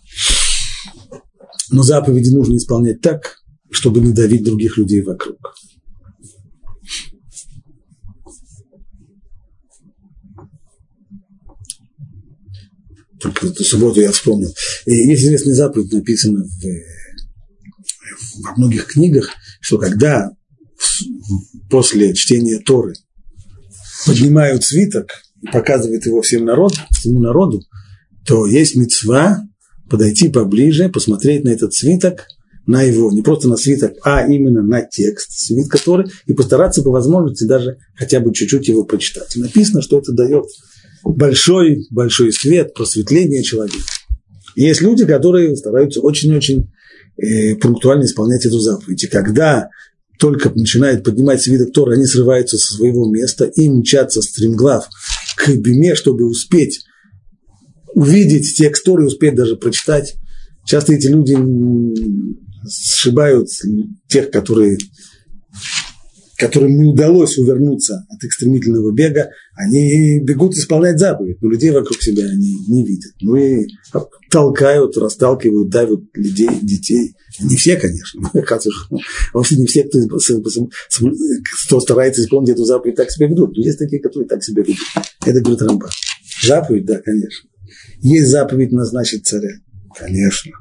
Но 1.71 1.83
заповеди 1.83 2.31
нужно 2.31 2.57
исполнять 2.57 3.01
так, 3.01 3.37
чтобы 3.71 4.01
не 4.01 4.13
давить 4.13 4.43
других 4.43 4.77
людей 4.77 5.03
вокруг. 5.03 5.39
Только 13.21 13.49
эту 13.49 13.65
субботу 13.65 14.01
я 14.01 14.11
вспомнил. 14.13 14.53
И 14.87 14.95
есть 14.95 15.25
известная 15.25 15.55
заповедь, 15.55 15.93
написана 15.93 16.45
в, 16.45 16.65
во 18.43 18.57
многих 18.57 18.87
книгах, 18.87 19.31
что 19.61 19.79
когда 19.79 20.31
после 21.69 22.15
чтения 22.15 22.59
Торы 22.59 22.95
поднимают 24.07 24.65
свиток– 24.65 25.11
показывает 25.53 26.07
его 26.07 26.23
всем 26.23 26.45
народу, 26.45 26.77
всему 26.91 27.21
народу, 27.21 27.63
то 28.27 28.47
есть 28.47 28.77
мецва 28.77 29.43
подойти 29.89 30.29
поближе, 30.29 30.89
посмотреть 30.89 31.45
на 31.45 31.51
этот 31.51 31.75
свиток, 31.75 32.27
на 32.67 32.83
его, 32.83 33.11
не 33.11 33.23
просто 33.23 33.49
на 33.49 33.57
свиток, 33.57 33.95
а 34.05 34.27
именно 34.27 34.63
на 34.63 34.83
текст, 34.83 35.33
свит 35.33 35.69
который, 35.69 36.11
и 36.27 36.35
постараться 36.35 36.83
по 36.83 36.91
возможности 36.91 37.45
даже 37.45 37.79
хотя 37.95 38.21
бы 38.21 38.35
чуть-чуть 38.35 38.69
его 38.69 38.85
прочитать. 38.85 39.35
И 39.37 39.41
написано, 39.41 39.81
что 39.81 39.99
это 39.99 40.13
дает 40.13 40.45
большой, 41.03 41.87
большой 41.91 42.33
свет, 42.33 42.75
просветление 42.75 43.43
человека. 43.43 43.79
И 44.55 44.65
есть 44.65 44.83
люди, 44.83 45.07
которые 45.07 45.57
стараются 45.57 46.01
очень-очень 46.01 46.71
э, 47.17 47.55
пунктуально 47.57 48.05
исполнять 48.05 48.45
эту 48.45 48.59
заповедь. 48.59 49.05
И 49.05 49.07
когда 49.07 49.71
только 50.19 50.51
начинает 50.51 51.05
поднимать 51.05 51.41
свиток 51.41 51.73
Тора, 51.73 51.95
они 51.95 52.05
срываются 52.05 52.59
со 52.59 52.75
своего 52.75 53.09
места 53.09 53.45
и 53.47 53.71
мчатся 53.71 54.21
стремглав 54.21 54.89
к 55.39 55.49
Биме, 55.57 55.95
чтобы 55.95 56.27
успеть 56.27 56.85
увидеть 57.95 58.57
текст 58.57 58.85
Торы, 58.85 59.07
успеть 59.07 59.35
даже 59.35 59.57
прочитать. 59.57 60.17
Часто 60.67 60.93
эти 60.93 61.07
люди 61.07 61.37
сшибают 62.69 63.49
тех, 64.09 64.31
которые 64.31 64.79
которым 66.39 66.79
не 66.79 66.85
удалось 66.85 67.37
увернуться 67.37 68.07
от 68.09 68.23
экстремительного 68.23 68.93
бега, 68.93 69.31
они 69.57 70.21
бегут 70.21 70.55
исполнять 70.55 70.99
заповедь, 70.99 71.43
но 71.43 71.51
людей 71.51 71.71
вокруг 71.73 72.01
себя 72.01 72.25
они 72.27 72.59
не 72.69 72.87
видят. 72.87 73.13
Ну 73.21 73.35
и 73.35 73.67
толкают, 74.31 74.97
расталкивают, 74.97 75.69
давят 75.69 76.01
людей, 76.15 76.49
детей. 76.63 77.17
Не 77.41 77.57
все, 77.57 77.77
конечно, 77.77 78.23
вовсе 79.35 79.57
не 79.57 79.67
все, 79.67 79.83
кто, 79.83 79.99
кто 81.67 81.81
старается 81.81 82.23
исполнить 82.23 82.51
эту 82.51 82.65
заповедь, 82.65 82.95
так 82.95 83.11
себя 83.11 83.27
ведут. 83.27 83.57
Но 83.57 83.65
есть 83.65 83.79
такие, 83.79 84.01
которые 84.01 84.29
так 84.29 84.43
себя 84.45 84.63
ведут. 84.63 84.79
Это 85.27 85.41
говорит 85.41 85.63
Рамбан. 85.63 85.91
Заповедь, 86.45 86.87
да, 86.87 87.01
конечно. 87.01 87.49
Есть 88.01 88.29
заповедь 88.29 88.71
назначить 88.71 89.27
царя. 89.27 89.51
Конечно. 89.99 90.53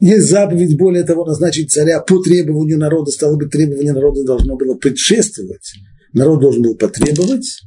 Есть 0.00 0.30
заповедь, 0.30 0.78
более 0.78 1.04
того, 1.04 1.26
назначить 1.26 1.70
царя 1.70 2.00
по 2.00 2.22
требованию 2.22 2.78
народа. 2.78 3.10
Стало 3.10 3.36
быть, 3.36 3.50
требование 3.50 3.92
народа 3.92 4.24
должно 4.24 4.56
было 4.56 4.74
предшествовать. 4.74 5.74
Народ 6.14 6.40
должен 6.40 6.62
был 6.62 6.74
потребовать 6.74 7.60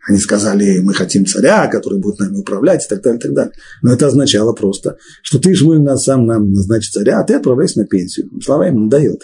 Они 0.08 0.18
сказали, 0.18 0.80
мы 0.80 0.94
хотим 0.94 1.26
царя, 1.26 1.68
который 1.68 2.00
будет 2.00 2.20
нами 2.20 2.38
управлять 2.38 2.86
и 2.86 2.90
так 2.90 3.02
далее, 3.02 3.20
и 3.20 3.22
так 3.22 3.34
далее. 3.34 3.54
Но 3.82 3.94
это 3.94 4.08
означало 4.08 4.54
просто, 4.54 4.98
что 5.24 5.40
ты, 5.40 5.56
Шмуль, 5.56 5.82
нас 5.82 6.04
сам 6.04 6.26
нам 6.26 6.52
назначит 6.52 6.94
царя, 6.94 7.20
а 7.20 7.24
ты 7.24 7.36
отправляйся 7.36 7.80
на 7.80 7.86
пенсию. 7.86 8.30
Слова 8.44 8.68
ему 8.68 8.82
надоело. 8.82 9.18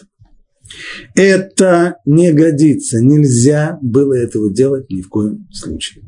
Это 1.13 1.95
не 2.05 2.33
годится, 2.33 3.01
нельзя 3.01 3.77
было 3.81 4.13
этого 4.13 4.53
делать 4.53 4.89
ни 4.89 5.01
в 5.01 5.09
коем 5.09 5.47
случае. 5.51 6.03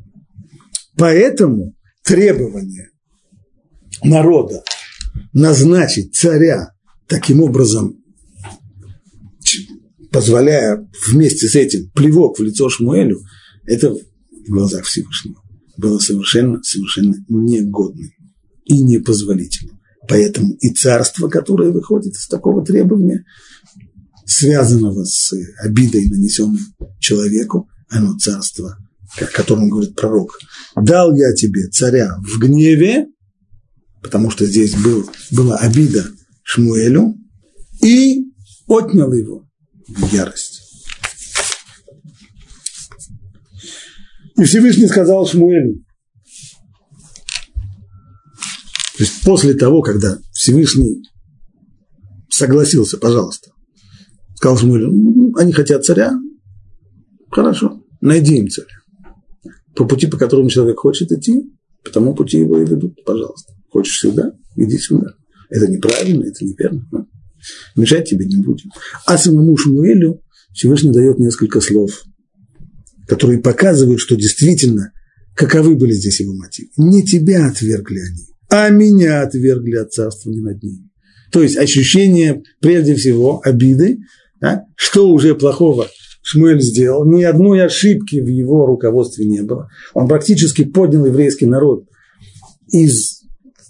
Поэтому 0.96 1.76
требование 2.04 2.90
народа 4.04 4.64
назначить 5.34 6.16
царя 6.16 6.74
таким 7.08 7.42
образом, 7.42 7.98
позволяя 10.12 10.90
вместе 11.06 11.48
с 11.48 11.56
этим 11.56 11.90
плевок 11.92 12.40
в 12.40 12.44
лицо 12.44 12.70
Шмуэлю, 12.70 13.22
это 13.66 13.94
в 13.94 14.50
глазах 14.50 14.86
Всевышнего 14.86 15.42
было 15.78 16.00
совершенно, 16.00 16.62
совершенно 16.64 17.16
негодным 17.30 18.12
и 18.66 18.82
непозволительным. 18.82 19.80
Поэтому 20.08 20.54
и 20.54 20.70
царство, 20.70 21.28
которое 21.28 21.70
выходит 21.72 22.14
из 22.14 22.28
такого 22.28 22.66
требования, 22.66 23.26
связанного 24.28 25.06
с 25.06 25.34
обидой, 25.60 26.10
нанесенной 26.10 26.60
человеку, 27.00 27.70
оно 27.90 28.18
царство, 28.18 28.78
о 29.20 29.26
котором 29.26 29.70
говорит 29.70 29.96
пророк. 29.96 30.38
Дал 30.76 31.16
я 31.16 31.34
тебе 31.34 31.68
царя 31.70 32.18
в 32.20 32.40
гневе, 32.40 33.08
потому 34.04 34.30
что 34.30 34.46
здесь 34.46 34.76
был, 34.76 35.10
была 35.32 35.56
обида 35.58 36.06
Шмуэлю, 36.44 37.16
и 37.82 38.26
отнял 38.68 39.12
его 39.14 39.48
в 39.88 40.14
ярость. 40.14 40.62
И 44.38 44.44
Всевышний 44.44 44.88
сказал 44.88 45.26
Шмуэлю, 45.26 45.84
то 48.98 49.04
есть 49.04 49.22
после 49.24 49.54
того, 49.54 49.82
когда 49.82 50.20
Всевышний 50.34 51.04
согласился, 52.30 52.98
пожалуйста, 52.98 53.52
Сказал 54.38 54.58
Шмуэль, 54.60 54.86
«Ну, 54.86 55.34
они 55.36 55.52
хотят 55.52 55.84
царя, 55.84 56.14
хорошо, 57.32 57.84
найди 58.02 58.38
им 58.38 58.50
царя. 58.50 58.68
По 59.76 59.86
пути, 59.86 60.06
по 60.06 60.16
которому 60.16 60.48
человек 60.48 60.78
хочет 60.78 61.12
идти, 61.12 61.52
по 61.84 61.90
тому 61.90 62.14
пути 62.14 62.38
его 62.38 62.62
и 62.62 62.66
ведут, 62.66 63.04
пожалуйста. 63.04 63.54
Хочешь 63.72 63.98
сюда, 63.98 64.34
иди 64.56 64.78
сюда. 64.78 65.16
Это 65.50 65.68
неправильно, 65.68 66.24
это 66.26 66.46
неверно. 66.46 66.86
Но 66.92 67.08
мешать 67.76 68.08
тебе 68.08 68.28
не 68.28 68.38
будем. 68.38 68.70
А 69.08 69.18
самому 69.18 69.58
Шмуэлю 69.58 70.22
Всевышний 70.54 70.92
дает 70.92 71.18
несколько 71.18 71.60
слов, 71.60 72.04
которые 73.08 73.40
показывают, 73.40 74.00
что 74.00 74.16
действительно, 74.16 74.92
каковы 75.34 75.76
были 75.76 75.94
здесь 75.94 76.20
его 76.20 76.36
мотивы. 76.36 76.70
Не 76.78 77.04
тебя 77.04 77.48
отвергли 77.48 78.02
они, 78.02 78.26
а 78.50 78.70
меня 78.70 79.24
отвергли 79.24 79.78
от 79.78 79.94
царствования 79.94 80.44
над 80.44 80.62
ними. 80.62 80.92
То 81.32 81.42
есть 81.42 81.58
ощущение, 81.58 82.44
прежде 82.62 82.94
всего, 82.94 83.42
обиды, 83.44 83.98
да? 84.40 84.66
Что 84.76 85.10
уже 85.10 85.36
плохого 85.36 85.88
Шмуэль 86.22 86.62
сделал? 86.62 87.06
Ни 87.06 87.24
одной 87.24 87.64
ошибки 87.64 88.20
в 88.20 88.28
его 88.28 88.66
руководстве 88.66 89.26
не 89.26 89.42
было. 89.42 89.70
Он 89.94 90.08
практически 90.08 90.64
поднял 90.64 91.06
еврейский 91.06 91.46
народ 91.46 91.86
из 92.70 93.22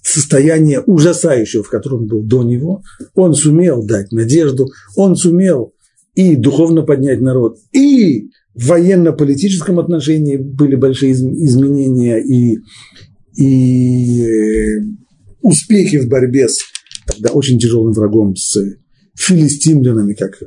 состояния 0.01 0.79
ужасающего, 0.81 1.63
в 1.63 1.69
котором 1.69 2.07
был 2.07 2.23
до 2.23 2.43
него. 2.43 2.81
Он 3.15 3.33
сумел 3.33 3.85
дать 3.85 4.11
надежду, 4.11 4.67
он 4.95 5.15
сумел 5.15 5.73
и 6.15 6.35
духовно 6.35 6.81
поднять 6.81 7.21
народ, 7.21 7.57
и 7.73 8.29
в 8.55 8.67
военно-политическом 8.69 9.77
отношении 9.79 10.37
были 10.37 10.75
большие 10.75 11.11
изменения 11.11 12.17
и, 12.17 12.57
и 13.35 14.23
э, 14.23 14.81
успехи 15.41 15.99
в 15.99 16.09
борьбе 16.09 16.49
с 16.49 16.57
тогда 17.05 17.29
очень 17.29 17.59
тяжелым 17.59 17.93
врагом, 17.93 18.35
с 18.35 18.59
филистимлянами, 19.17 20.13
как 20.13 20.39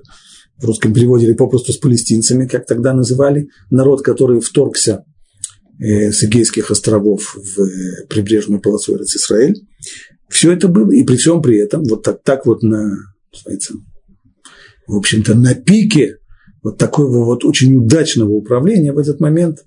в 0.59 0.65
русском 0.65 0.93
переводе, 0.93 1.27
или 1.27 1.33
попросту 1.33 1.73
с 1.73 1.79
палестинцами, 1.79 2.47
как 2.47 2.67
тогда 2.67 2.93
называли, 2.93 3.49
народ, 3.71 4.03
который 4.03 4.41
вторгся 4.41 5.05
э, 5.79 6.13
с 6.13 6.23
Эгейских 6.23 6.71
островов 6.71 7.35
в 7.35 7.61
э, 7.63 8.07
прибрежную 8.09 8.61
полосу 8.61 8.97
Израиль. 8.97 9.57
Все 10.29 10.53
это 10.53 10.69
было, 10.69 10.91
и 10.93 11.03
при 11.03 11.17
всем 11.17 11.43
при 11.43 11.59
этом, 11.59 11.83
вот 11.85 12.03
так, 12.05 12.23
так 12.23 12.47
вот 12.47 12.63
на, 12.63 12.95
в 14.87 14.97
общем-то, 14.97 15.35
на 15.35 15.55
пике 15.55 16.19
вот 16.63 16.79
такого 16.79 17.25
вот 17.25 17.45
очень 17.45 17.77
удачного 17.77 18.31
управления 18.31 18.93
в 18.93 18.99
этот 18.99 19.19
момент 19.21 19.65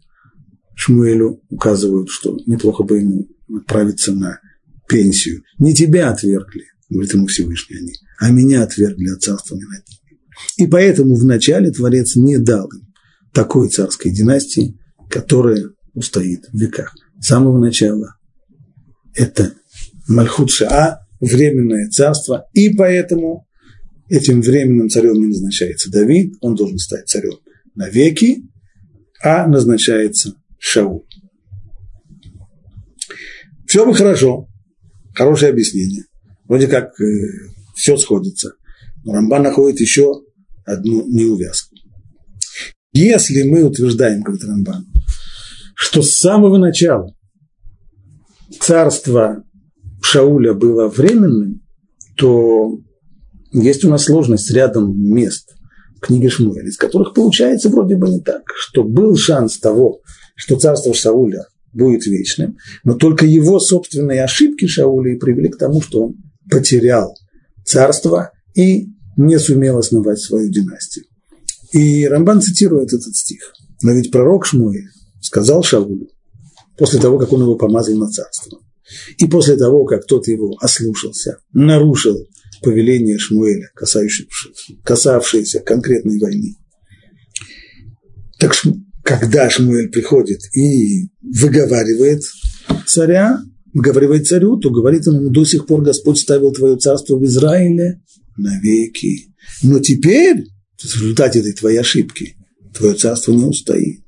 Шмуэлю 0.76 1.42
указывают, 1.50 2.10
что 2.10 2.38
неплохо 2.46 2.84
бы 2.84 3.00
ему 3.00 3.28
отправиться 3.56 4.14
на 4.14 4.40
пенсию. 4.88 5.44
Не 5.60 5.74
тебя 5.74 6.10
отвергли, 6.10 6.66
говорит 6.90 7.14
ему 7.14 7.28
Всевышний 7.28 7.78
они, 7.78 7.94
а 8.20 8.32
меня 8.32 8.64
отвергли 8.64 9.10
от 9.10 9.22
царства 9.22 9.56
ними. 9.56 9.84
И 10.58 10.68
поэтому 10.68 11.16
вначале 11.16 11.72
Творец 11.72 12.16
не 12.16 12.38
дал 12.38 12.68
им 12.68 12.94
такой 13.34 13.70
царской 13.70 14.12
династии, 14.12 14.78
которая 15.10 15.70
устоит 15.94 16.46
в 16.52 16.58
веках. 16.58 16.96
С 17.20 17.28
самого 17.28 17.60
начала 17.60 18.16
это 19.16 19.54
Мальхут 20.08 20.52
Шаа, 20.52 21.00
временное 21.20 21.90
царство, 21.90 22.46
и 22.54 22.70
поэтому 22.74 23.48
этим 24.10 24.42
временным 24.42 24.90
царем 24.90 25.14
не 25.14 25.28
назначается 25.28 25.90
Давид, 25.90 26.34
он 26.42 26.56
должен 26.56 26.78
стать 26.78 27.08
царем 27.08 27.38
навеки, 27.76 28.44
а 29.22 29.48
назначается 29.48 30.34
Шаул. 30.60 31.08
Все 33.66 33.86
бы 33.86 33.94
хорошо, 33.94 34.48
хорошее 35.16 35.52
объяснение. 35.52 36.04
Вроде 36.48 36.68
как 36.68 37.00
э, 37.00 37.06
все 37.76 37.98
сходится. 37.98 38.54
Но 39.04 39.14
Рамбан 39.14 39.44
находит 39.44 39.80
еще 39.80 40.22
одну 40.66 41.08
неувязку. 41.08 41.76
Если 42.94 43.44
мы 43.44 43.64
утверждаем, 43.64 44.22
говорит 44.22 44.44
Рамбан, 44.46 44.86
что 45.76 46.02
с 46.02 46.18
самого 46.18 46.58
начала 46.58 47.14
царство 48.60 49.44
Шауля 50.02 50.54
было 50.54 50.88
временным, 50.88 51.62
то 52.18 52.80
есть 53.52 53.84
у 53.84 53.90
нас 53.90 54.04
сложность 54.04 54.52
рядом 54.52 54.96
мест 54.96 55.56
в 55.98 56.02
книге 56.02 56.30
Шмуэля, 56.30 56.68
из 56.68 56.78
которых 56.78 57.14
получается 57.14 57.70
вроде 57.70 57.96
бы 57.96 58.10
не 58.10 58.22
так, 58.22 58.44
что 58.56 58.84
был 58.84 59.16
шанс 59.16 59.58
того, 59.58 60.02
что 60.36 60.58
царство 60.58 60.94
Шауля 60.94 61.48
будет 61.72 62.06
вечным, 62.06 62.58
но 62.84 62.94
только 62.94 63.26
его 63.26 63.60
собственные 63.60 64.24
ошибки 64.24 64.68
Шауля 64.68 65.14
и 65.14 65.20
привели 65.20 65.50
к 65.50 65.58
тому, 65.58 65.82
что 65.82 66.06
он 66.06 66.16
потерял 66.50 67.16
царство 67.66 68.32
и 68.56 68.90
не 69.18 69.40
сумел 69.40 69.78
основать 69.78 70.20
свою 70.20 70.50
династию. 70.50 71.06
И 71.72 72.06
Рамбан 72.08 72.42
цитирует 72.42 72.94
этот 72.94 73.16
стих. 73.16 73.54
Но 73.82 73.92
ведь 73.92 74.12
пророк 74.12 74.46
Шмуэль 74.46 74.90
сказал 75.22 75.64
Шаулю, 75.64 76.08
после 76.78 77.00
того, 77.00 77.18
как 77.18 77.32
он 77.34 77.42
его 77.42 77.56
помазал 77.56 77.96
на 77.98 78.10
царство, 78.10 78.60
и 79.18 79.26
после 79.28 79.56
того, 79.56 79.86
как 79.86 80.06
тот 80.06 80.28
его 80.28 80.56
ослушался, 80.60 81.38
нарушил 81.54 82.28
повеление 82.62 83.18
Шмуэля, 83.18 83.70
касавшееся 84.84 85.60
конкретной 85.62 86.20
войны. 86.20 86.56
Так 88.40 88.54
когда 89.04 89.50
Шмуэль 89.50 89.90
приходит 89.90 90.40
и 90.56 91.10
выговаривает 91.22 92.24
царя, 92.86 93.40
выговаривает 93.74 94.28
царю, 94.28 94.58
то 94.58 94.70
говорит 94.70 95.06
ему, 95.08 95.30
до 95.30 95.46
сих 95.46 95.66
пор 95.66 95.82
Господь 95.82 96.20
ставил 96.20 96.52
твое 96.52 96.78
царство 96.78 97.18
в 97.18 97.26
Израиле 97.26 98.02
навеки. 98.38 99.34
Но 99.62 99.80
теперь, 99.80 100.46
в 100.78 100.84
результате 100.84 101.40
этой 101.40 101.54
твоей 101.54 101.80
ошибки, 101.80 102.36
твое 102.74 102.96
царство 102.96 103.32
не 103.32 103.46
устоит. 103.46 104.04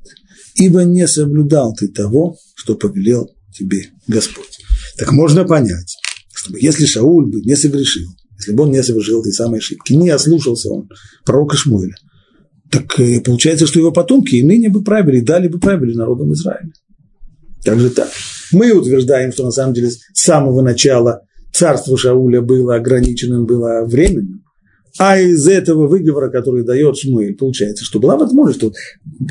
Ибо 0.56 0.84
не 0.84 1.08
соблюдал 1.08 1.74
ты 1.74 1.88
того, 1.88 2.38
что 2.56 2.76
повелел 2.76 3.30
тебе 3.54 3.90
Господь. 4.08 4.60
Так 4.98 5.12
можно 5.12 5.46
понять, 5.46 5.98
чтобы 6.34 6.60
если 6.62 6.86
Шауль 6.86 7.26
бы 7.26 7.42
не 7.42 7.56
согрешил, 7.56 8.08
если 8.38 8.54
бы 8.54 8.64
он 8.64 8.72
не 8.72 8.84
совершил 8.84 9.22
этой 9.22 9.34
самой 9.34 9.60
ошибки, 9.60 9.94
не 9.94 10.10
ослушался 10.10 10.70
он 10.70 10.90
пророка 11.26 11.58
Шмуэля, 11.58 11.96
так 12.72 13.00
э, 13.00 13.22
получается, 13.22 13.68
что 13.68 13.80
его 13.80 13.92
потомки 13.92 14.36
и 14.36 14.44
ныне 14.44 14.70
бы 14.70 14.84
правили, 14.84 15.18
и 15.18 15.22
дали 15.22 15.48
бы 15.48 15.60
правили 15.60 15.94
народом 15.94 16.34
Израиля. 16.34 16.72
Как 17.66 17.80
же 17.80 17.90
так? 17.90 18.10
Мы 18.52 18.72
утверждаем, 18.72 19.32
что 19.32 19.44
на 19.44 19.52
самом 19.52 19.74
деле 19.74 19.90
с 19.90 20.00
самого 20.14 20.62
начала 20.62 21.22
царство 21.52 21.98
Шауля 21.98 22.42
было 22.42 22.76
ограниченным, 22.76 23.46
было 23.46 23.84
временным, 23.86 24.44
а 25.00 25.20
из 25.20 25.48
этого 25.48 25.88
выговора, 25.88 26.30
который 26.30 26.64
дает 26.64 26.98
Шмуэль, 26.98 27.36
получается, 27.36 27.84
что 27.84 28.00
была 28.00 28.16
возможность, 28.18 28.60
что 28.60 28.72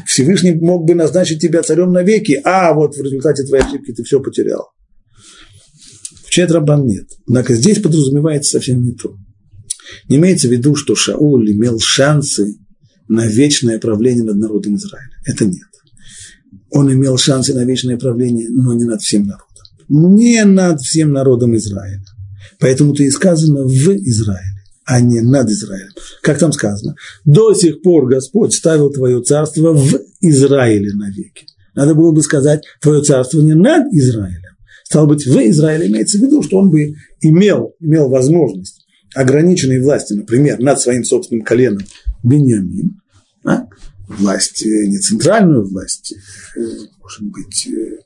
Всевышний 0.04 0.54
мог 0.54 0.84
бы 0.84 0.94
назначить 0.94 1.40
тебя 1.40 1.62
царем 1.62 1.92
навеки, 1.92 2.40
а 2.44 2.74
вот 2.74 2.96
в 2.96 3.02
результате 3.02 3.44
твоей 3.44 3.62
ошибки 3.64 3.92
ты 3.92 4.02
все 4.02 4.20
потерял. 4.20 4.68
В 6.26 6.30
Четрабан 6.30 6.86
нет. 6.86 7.06
Однако 7.28 7.54
здесь 7.54 7.80
подразумевается 7.80 8.58
совсем 8.58 8.82
не 8.82 8.92
то. 8.92 9.14
Не 10.08 10.16
имеется 10.16 10.48
в 10.48 10.50
виду, 10.50 10.74
что 10.74 10.96
Шауль 10.96 11.52
имел 11.52 11.78
шансы 11.78 12.56
на 13.06 13.26
вечное 13.26 13.78
правление 13.78 14.24
над 14.24 14.36
народом 14.36 14.74
Израиля. 14.74 15.12
Это 15.24 15.44
нет. 15.44 15.68
Он 16.74 16.92
имел 16.92 17.16
шансы 17.16 17.54
на 17.54 17.64
вечное 17.64 17.96
правление, 17.96 18.48
но 18.50 18.74
не 18.74 18.84
над 18.84 19.00
всем 19.00 19.26
народом. 19.26 19.46
Не 19.88 20.44
над 20.44 20.80
всем 20.80 21.12
народом 21.12 21.56
Израиля. 21.56 22.02
Поэтому-то 22.58 23.04
и 23.04 23.10
сказано 23.10 23.62
в 23.62 23.88
Израиле, 23.90 24.60
а 24.84 25.00
не 25.00 25.20
над 25.20 25.48
Израилем. 25.50 25.92
Как 26.20 26.38
там 26.38 26.52
сказано? 26.52 26.96
До 27.24 27.54
сих 27.54 27.80
пор 27.80 28.08
Господь 28.08 28.54
ставил 28.54 28.90
твое 28.90 29.22
царство 29.22 29.72
в 29.72 30.00
Израиле 30.20 30.92
навеки. 30.94 31.46
Надо 31.76 31.94
было 31.94 32.10
бы 32.10 32.22
сказать, 32.22 32.64
твое 32.80 33.02
царство 33.02 33.40
не 33.40 33.54
над 33.54 33.92
Израилем. 33.92 34.40
Стало 34.82 35.06
быть, 35.06 35.26
в 35.26 35.36
Израиле 35.36 35.86
имеется 35.86 36.18
в 36.18 36.22
виду, 36.22 36.42
что 36.42 36.58
он 36.58 36.70
бы 36.70 36.94
имел, 37.20 37.74
имел 37.78 38.08
возможность 38.08 38.84
ограниченной 39.14 39.80
власти, 39.80 40.14
например, 40.14 40.58
над 40.58 40.80
своим 40.80 41.04
собственным 41.04 41.44
коленом 41.44 41.84
Беньямин, 42.24 43.00
а? 43.44 43.66
Власть 44.08 44.64
не 44.64 44.98
центральную 44.98 45.66
власть, 45.66 46.14
э, 46.56 46.60
может 47.00 47.22
быть, 47.22 47.68
э, 47.68 47.98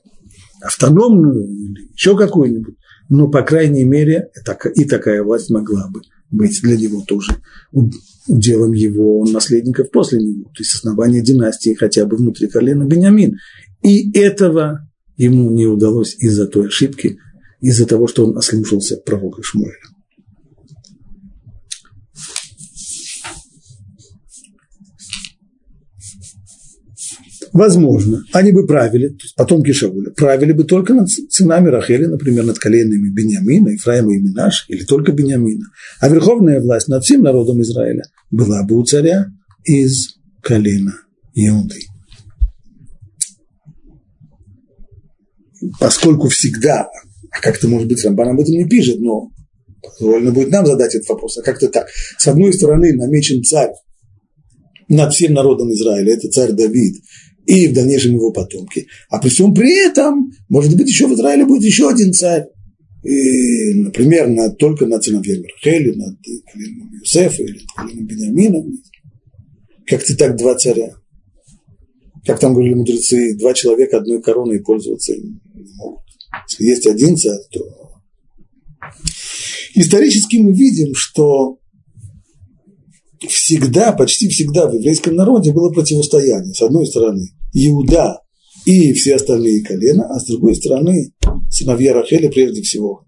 автономную 0.61 1.47
или 1.47 1.91
еще 1.93 2.17
какую-нибудь, 2.17 2.75
но, 3.09 3.27
по 3.27 3.41
крайней 3.41 3.83
мере, 3.83 4.29
и 4.75 4.85
такая 4.85 5.23
власть 5.23 5.49
могла 5.49 5.89
бы 5.89 6.01
быть 6.31 6.61
для 6.61 6.77
него 6.77 7.01
тоже 7.07 7.41
уделом 8.27 8.73
его 8.73 9.25
наследников 9.25 9.89
после 9.91 10.19
него, 10.19 10.43
то 10.45 10.59
есть 10.59 10.75
основания 10.75 11.21
династии 11.21 11.73
хотя 11.73 12.05
бы 12.05 12.17
внутри 12.17 12.47
колена 12.47 12.83
Бениамин. 12.83 13.37
И 13.81 14.11
этого 14.17 14.87
ему 15.17 15.49
не 15.49 15.65
удалось 15.65 16.15
из-за 16.19 16.45
той 16.47 16.67
ошибки, 16.67 17.17
из-за 17.61 17.87
того, 17.87 18.07
что 18.07 18.25
он 18.25 18.37
ослушался 18.37 18.97
пророка 18.97 19.41
Шмуэля. 19.41 19.73
Возможно, 27.53 28.23
они 28.33 28.51
бы 28.51 28.65
правили, 28.65 29.09
то 29.09 29.23
есть 29.23 29.35
потомки 29.35 29.71
Шауля, 29.71 30.11
правили 30.11 30.51
бы 30.51 30.63
только 30.63 30.93
над 30.93 31.09
сынами 31.09 31.69
Рахели, 31.69 32.05
например, 32.05 32.45
над 32.45 32.59
коленами 32.59 33.09
Бениамина, 33.09 33.69
Ефраима 33.69 34.13
и 34.13 34.19
Минаш, 34.19 34.65
или 34.67 34.83
только 34.83 35.11
Бениамина. 35.11 35.65
А 35.99 36.09
верховная 36.09 36.59
власть 36.61 36.87
над 36.87 37.03
всем 37.03 37.21
народом 37.21 37.61
Израиля 37.61 38.03
была 38.31 38.63
бы 38.63 38.75
у 38.75 38.83
царя 38.83 39.27
из 39.63 40.15
колена 40.41 40.93
Иуды. 41.33 41.79
Поскольку 45.79 46.29
всегда, 46.29 46.87
а 47.31 47.41
как-то, 47.41 47.67
может 47.67 47.87
быть, 47.87 48.03
Рамбан 48.03 48.29
об 48.29 48.39
этом 48.39 48.53
не 48.53 48.67
пишет, 48.67 48.99
но 48.99 49.29
довольно 49.99 50.31
будет 50.31 50.51
нам 50.51 50.65
задать 50.65 50.95
этот 50.95 51.09
вопрос, 51.09 51.37
а 51.37 51.41
как-то 51.41 51.67
так. 51.67 51.87
С 52.17 52.27
одной 52.27 52.53
стороны, 52.53 52.93
намечен 52.93 53.43
царь 53.43 53.71
над 54.89 55.13
всем 55.13 55.33
народом 55.33 55.71
Израиля, 55.71 56.13
это 56.13 56.29
царь 56.29 56.51
Давид, 56.51 57.01
и 57.45 57.67
в 57.67 57.73
дальнейшем 57.73 58.13
его 58.13 58.31
потомки. 58.31 58.87
А 59.09 59.19
при 59.19 59.29
всем 59.29 59.53
при 59.53 59.87
этом, 59.87 60.31
может 60.49 60.75
быть, 60.75 60.87
еще 60.87 61.07
в 61.07 61.13
Израиле 61.13 61.45
будет 61.45 61.63
еще 61.63 61.89
один 61.89 62.11
царь. 62.11 62.45
И, 63.03 63.73
например, 63.75 64.27
над, 64.27 64.57
только 64.57 64.85
над 64.85 65.03
сыновьями 65.03 65.47
Рахели, 65.47 65.95
над 65.95 66.17
коленом 66.51 66.91
Юсефа 66.99 67.43
или 67.43 67.61
коленом 67.75 68.05
Бениамина. 68.05 68.65
Как-то 69.85 70.15
так 70.17 70.37
два 70.37 70.55
царя. 70.55 70.93
Как 72.25 72.39
там 72.39 72.53
говорили 72.53 72.73
мудрецы, 72.73 73.35
два 73.37 73.53
человека 73.53 73.97
одной 73.97 74.21
короной 74.21 74.59
пользоваться 74.59 75.13
не 75.15 75.39
могут. 75.77 76.03
Если 76.49 76.65
есть 76.65 76.87
один 76.87 77.15
царь, 77.15 77.39
то... 77.51 78.01
Исторически 79.75 80.37
мы 80.37 80.51
видим, 80.51 80.93
что 80.93 81.58
всегда, 83.27 83.91
почти 83.91 84.29
всегда 84.29 84.67
в 84.67 84.73
еврейском 84.73 85.15
народе 85.15 85.51
было 85.51 85.71
противостояние. 85.71 86.53
С 86.53 86.61
одной 86.61 86.85
стороны, 86.87 87.27
Иуда 87.53 88.21
и 88.65 88.93
все 88.93 89.15
остальные 89.15 89.63
колена, 89.63 90.07
а 90.09 90.19
с 90.19 90.25
другой 90.25 90.55
стороны, 90.55 91.11
сыновья 91.49 91.93
Рахели 91.93 92.27
прежде 92.27 92.61
всего, 92.61 93.05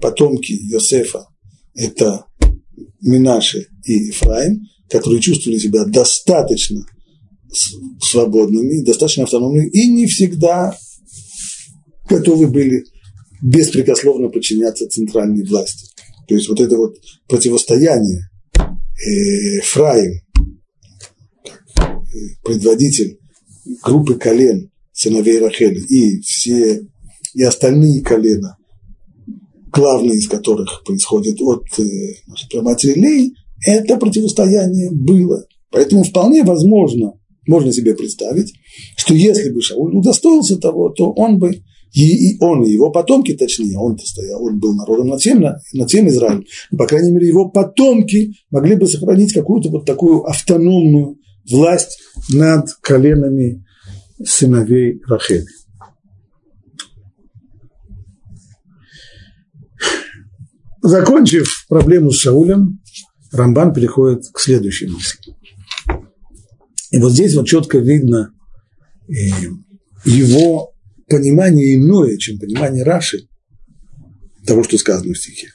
потомки 0.00 0.52
Йосефа, 0.52 1.26
это 1.74 2.24
Минаши 3.00 3.66
и 3.84 3.92
Ефраим, 4.06 4.62
которые 4.88 5.20
чувствовали 5.20 5.58
себя 5.58 5.84
достаточно 5.84 6.84
свободными, 8.02 8.82
достаточно 8.82 9.24
автономными 9.24 9.68
и 9.68 9.88
не 9.88 10.06
всегда 10.06 10.76
готовы 12.08 12.46
были 12.48 12.84
беспрекословно 13.42 14.28
подчиняться 14.28 14.88
центральной 14.88 15.44
власти. 15.44 15.86
То 16.26 16.34
есть 16.34 16.48
вот 16.48 16.60
это 16.60 16.76
вот 16.76 16.96
противостояние 17.28 18.28
Ефраим, 19.06 20.20
предводитель 22.44 23.18
группы 23.82 24.14
колен 24.14 24.70
сыновей 24.92 25.38
Рахели 25.38 25.80
и 25.80 26.20
все 26.20 26.82
и 27.34 27.42
остальные 27.42 28.02
колена, 28.02 28.56
главные 29.72 30.16
из 30.16 30.26
которых 30.28 30.82
происходят 30.84 31.40
от 31.40 31.64
э, 31.78 32.60
матери 32.60 32.98
Лей, 32.98 33.34
это 33.64 33.96
противостояние 33.96 34.90
было. 34.90 35.44
Поэтому 35.70 36.02
вполне 36.02 36.42
возможно, 36.42 37.12
можно 37.46 37.72
себе 37.72 37.94
представить, 37.94 38.52
что 38.96 39.14
если 39.14 39.50
бы 39.50 39.60
Шауль 39.60 39.96
удостоился 39.96 40.56
того, 40.58 40.90
то 40.90 41.12
он 41.12 41.38
бы, 41.38 41.62
и, 42.04 42.30
и 42.30 42.38
он, 42.40 42.62
и 42.62 42.70
его 42.70 42.90
потомки, 42.90 43.34
точнее, 43.34 43.76
он 43.76 43.96
он 44.38 44.58
был 44.60 44.74
народом 44.74 45.08
над 45.08 45.20
всем, 45.20 45.40
над 45.40 45.88
всем 45.88 46.08
Израилем, 46.08 46.44
по 46.76 46.86
крайней 46.86 47.10
мере, 47.10 47.26
его 47.26 47.48
потомки 47.48 48.34
могли 48.50 48.76
бы 48.76 48.86
сохранить 48.86 49.32
какую-то 49.32 49.70
вот 49.70 49.84
такую 49.84 50.22
автономную 50.24 51.18
власть 51.50 51.98
над 52.30 52.68
коленами 52.82 53.64
сыновей 54.24 55.00
Рахели. 55.06 55.46
Закончив 60.80 61.66
проблему 61.68 62.10
с 62.10 62.18
Шаулем, 62.18 62.80
Рамбан 63.32 63.74
переходит 63.74 64.22
к 64.32 64.38
следующей 64.38 64.86
мысли. 64.86 65.34
И 66.92 66.98
вот 66.98 67.12
здесь 67.12 67.34
вот 67.34 67.46
четко 67.46 67.78
видно 67.78 68.32
э, 69.08 69.12
его 70.04 70.72
понимание 71.08 71.76
иное, 71.76 72.16
чем 72.16 72.38
понимание 72.38 72.84
Раши, 72.84 73.28
того, 74.46 74.62
что 74.64 74.78
сказано 74.78 75.14
в 75.14 75.18
стихе. 75.18 75.48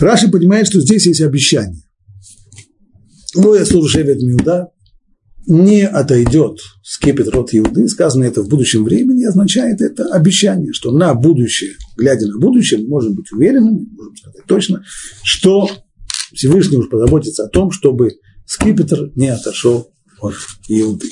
Раши 0.00 0.28
понимает, 0.28 0.66
что 0.66 0.80
здесь 0.80 1.06
есть 1.06 1.20
обещание. 1.20 1.82
Ну, 3.34 3.54
я 3.54 3.64
служу 3.64 3.88
не 5.46 5.86
отойдет 5.86 6.58
скипет 6.92 7.28
рот 7.28 7.50
Иуды, 7.52 7.88
сказано 7.88 8.24
это 8.24 8.42
в 8.42 8.48
будущем 8.48 8.84
времени, 8.84 9.24
означает 9.24 9.80
это 9.80 10.04
обещание, 10.12 10.72
что 10.72 10.90
на 10.90 11.14
будущее, 11.14 11.72
глядя 11.96 12.26
на 12.26 12.38
будущее, 12.38 12.80
мы 12.80 12.88
можем 12.88 13.14
быть 13.14 13.32
уверенными, 13.32 13.86
можем 13.92 14.16
сказать 14.16 14.44
точно, 14.46 14.84
что 15.22 15.70
Всевышний 16.34 16.76
уж 16.76 16.90
позаботится 16.90 17.44
о 17.44 17.48
том, 17.48 17.70
чтобы 17.70 18.12
скипетр 18.46 19.10
не 19.14 19.28
отошел 19.28 19.90
от 20.20 20.34
Иуды. 20.68 21.08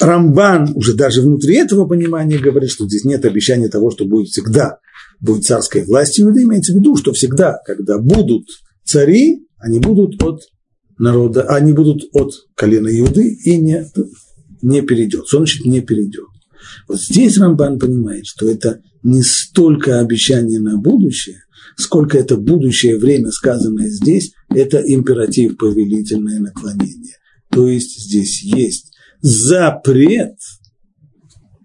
Рамбан 0.00 0.72
уже 0.74 0.94
даже 0.94 1.22
внутри 1.22 1.56
этого 1.56 1.86
понимания 1.86 2.38
говорит, 2.38 2.70
что 2.70 2.86
здесь 2.86 3.04
нет 3.04 3.24
обещания 3.24 3.68
того, 3.68 3.90
что 3.90 4.04
будет 4.04 4.28
всегда 4.28 4.78
будет 5.20 5.44
царская 5.44 5.84
власть 5.84 6.20
Иуды, 6.20 6.42
имеется 6.42 6.72
в 6.72 6.76
виду, 6.76 6.96
что 6.96 7.12
всегда, 7.12 7.58
когда 7.64 7.98
будут 7.98 8.46
цари, 8.84 9.46
они 9.58 9.80
будут 9.80 10.22
от 10.22 10.42
народа, 10.98 11.42
они 11.44 11.72
будут 11.72 12.04
от 12.12 12.32
колена 12.54 12.88
Иуды 12.88 13.28
и 13.28 13.56
не, 13.56 13.86
не 14.62 14.82
перейдет. 14.82 15.26
Значит 15.28 15.64
не 15.64 15.80
перейдет? 15.80 16.26
Вот 16.88 17.00
здесь 17.00 17.38
Рамбан 17.38 17.78
понимает, 17.78 18.26
что 18.26 18.48
это 18.48 18.80
не 19.02 19.22
столько 19.22 20.00
обещание 20.00 20.60
на 20.60 20.76
будущее, 20.76 21.40
сколько 21.76 22.18
это 22.18 22.36
будущее 22.36 22.98
время, 22.98 23.30
сказанное 23.30 23.88
здесь, 23.88 24.32
это 24.48 24.78
императив 24.78 25.56
повелительное 25.56 26.40
наклонение. 26.40 27.16
То 27.50 27.68
есть 27.68 27.98
здесь 28.00 28.42
есть 28.42 28.93
запрет 29.24 30.36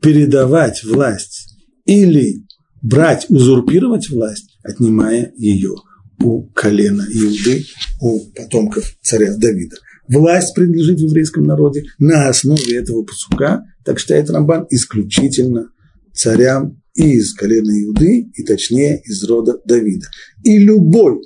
передавать 0.01 0.81
власть 0.85 1.57
или 1.83 2.45
брать, 2.81 3.25
узурпировать 3.27 4.09
власть, 4.09 4.57
отнимая 4.63 5.33
ее 5.35 5.75
у 6.23 6.43
колена 6.53 7.05
Иуды, 7.11 7.65
у 7.99 8.21
потомков 8.31 8.85
царя 9.01 9.35
Давида. 9.35 9.75
Власть 10.07 10.55
принадлежит 10.55 10.99
в 10.99 11.03
еврейском 11.03 11.43
народе 11.43 11.83
на 11.99 12.29
основе 12.29 12.77
этого 12.77 13.03
пасука, 13.03 13.65
так 13.83 13.99
считает 13.99 14.29
Рамбан, 14.29 14.65
исключительно 14.69 15.69
царям 16.13 16.81
из 16.95 17.33
колена 17.33 17.71
Иуды, 17.83 18.31
и 18.33 18.43
точнее 18.45 19.01
из 19.03 19.21
рода 19.25 19.59
Давида. 19.65 20.07
И 20.45 20.59
любой, 20.59 21.19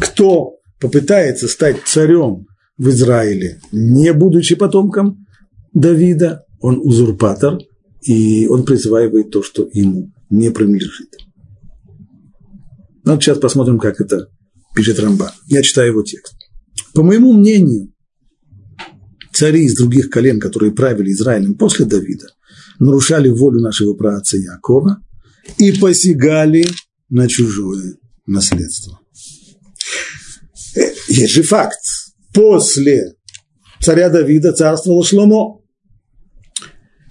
кто 0.00 0.56
попытается 0.80 1.46
стать 1.46 1.76
царем 1.86 2.48
в 2.76 2.88
Израиле, 2.88 3.60
не 3.70 4.12
будучи 4.12 4.56
потомком 4.56 5.26
Давида, 5.72 6.44
он 6.60 6.80
узурпатор, 6.80 7.58
и 8.02 8.46
он 8.46 8.64
присваивает 8.64 9.30
то, 9.30 9.42
что 9.42 9.68
ему 9.72 10.12
не 10.30 10.50
принадлежит. 10.50 11.16
Ну, 13.04 13.20
сейчас 13.20 13.38
посмотрим, 13.38 13.78
как 13.78 14.00
это 14.00 14.28
пишет 14.74 15.00
Рамбан. 15.00 15.30
Я 15.46 15.62
читаю 15.62 15.88
его 15.88 16.02
текст. 16.02 16.34
По 16.94 17.02
моему 17.02 17.32
мнению, 17.32 17.92
цари 19.32 19.64
из 19.64 19.76
других 19.76 20.10
колен, 20.10 20.40
которые 20.40 20.72
правили 20.72 21.12
Израилем 21.12 21.54
после 21.54 21.86
Давида, 21.86 22.26
нарушали 22.78 23.28
волю 23.28 23.60
нашего 23.60 23.94
праотца 23.94 24.36
Якова 24.36 25.02
и 25.58 25.72
посягали 25.72 26.66
на 27.08 27.28
чужое 27.28 27.96
наследство. 28.26 29.00
Э, 30.76 30.80
есть 31.08 31.32
же 31.32 31.42
факт. 31.42 31.78
После 32.32 33.14
царя 33.80 34.08
Давида 34.08 34.52
царствовал 34.52 35.02
Шломо, 35.04 35.59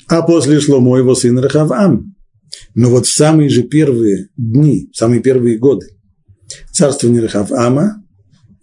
а 0.09 0.23
после 0.23 0.59
Шломо 0.59 0.97
его 0.97 1.15
сын 1.15 1.37
Рахавам. 1.37 2.15
Но 2.75 2.89
вот 2.89 3.05
в 3.05 3.13
самые 3.13 3.49
же 3.49 3.63
первые 3.63 4.29
дни, 4.35 4.89
в 4.91 4.97
самые 4.97 5.21
первые 5.21 5.57
годы 5.57 5.87
царствования 6.73 7.21
Рахавама, 7.21 8.03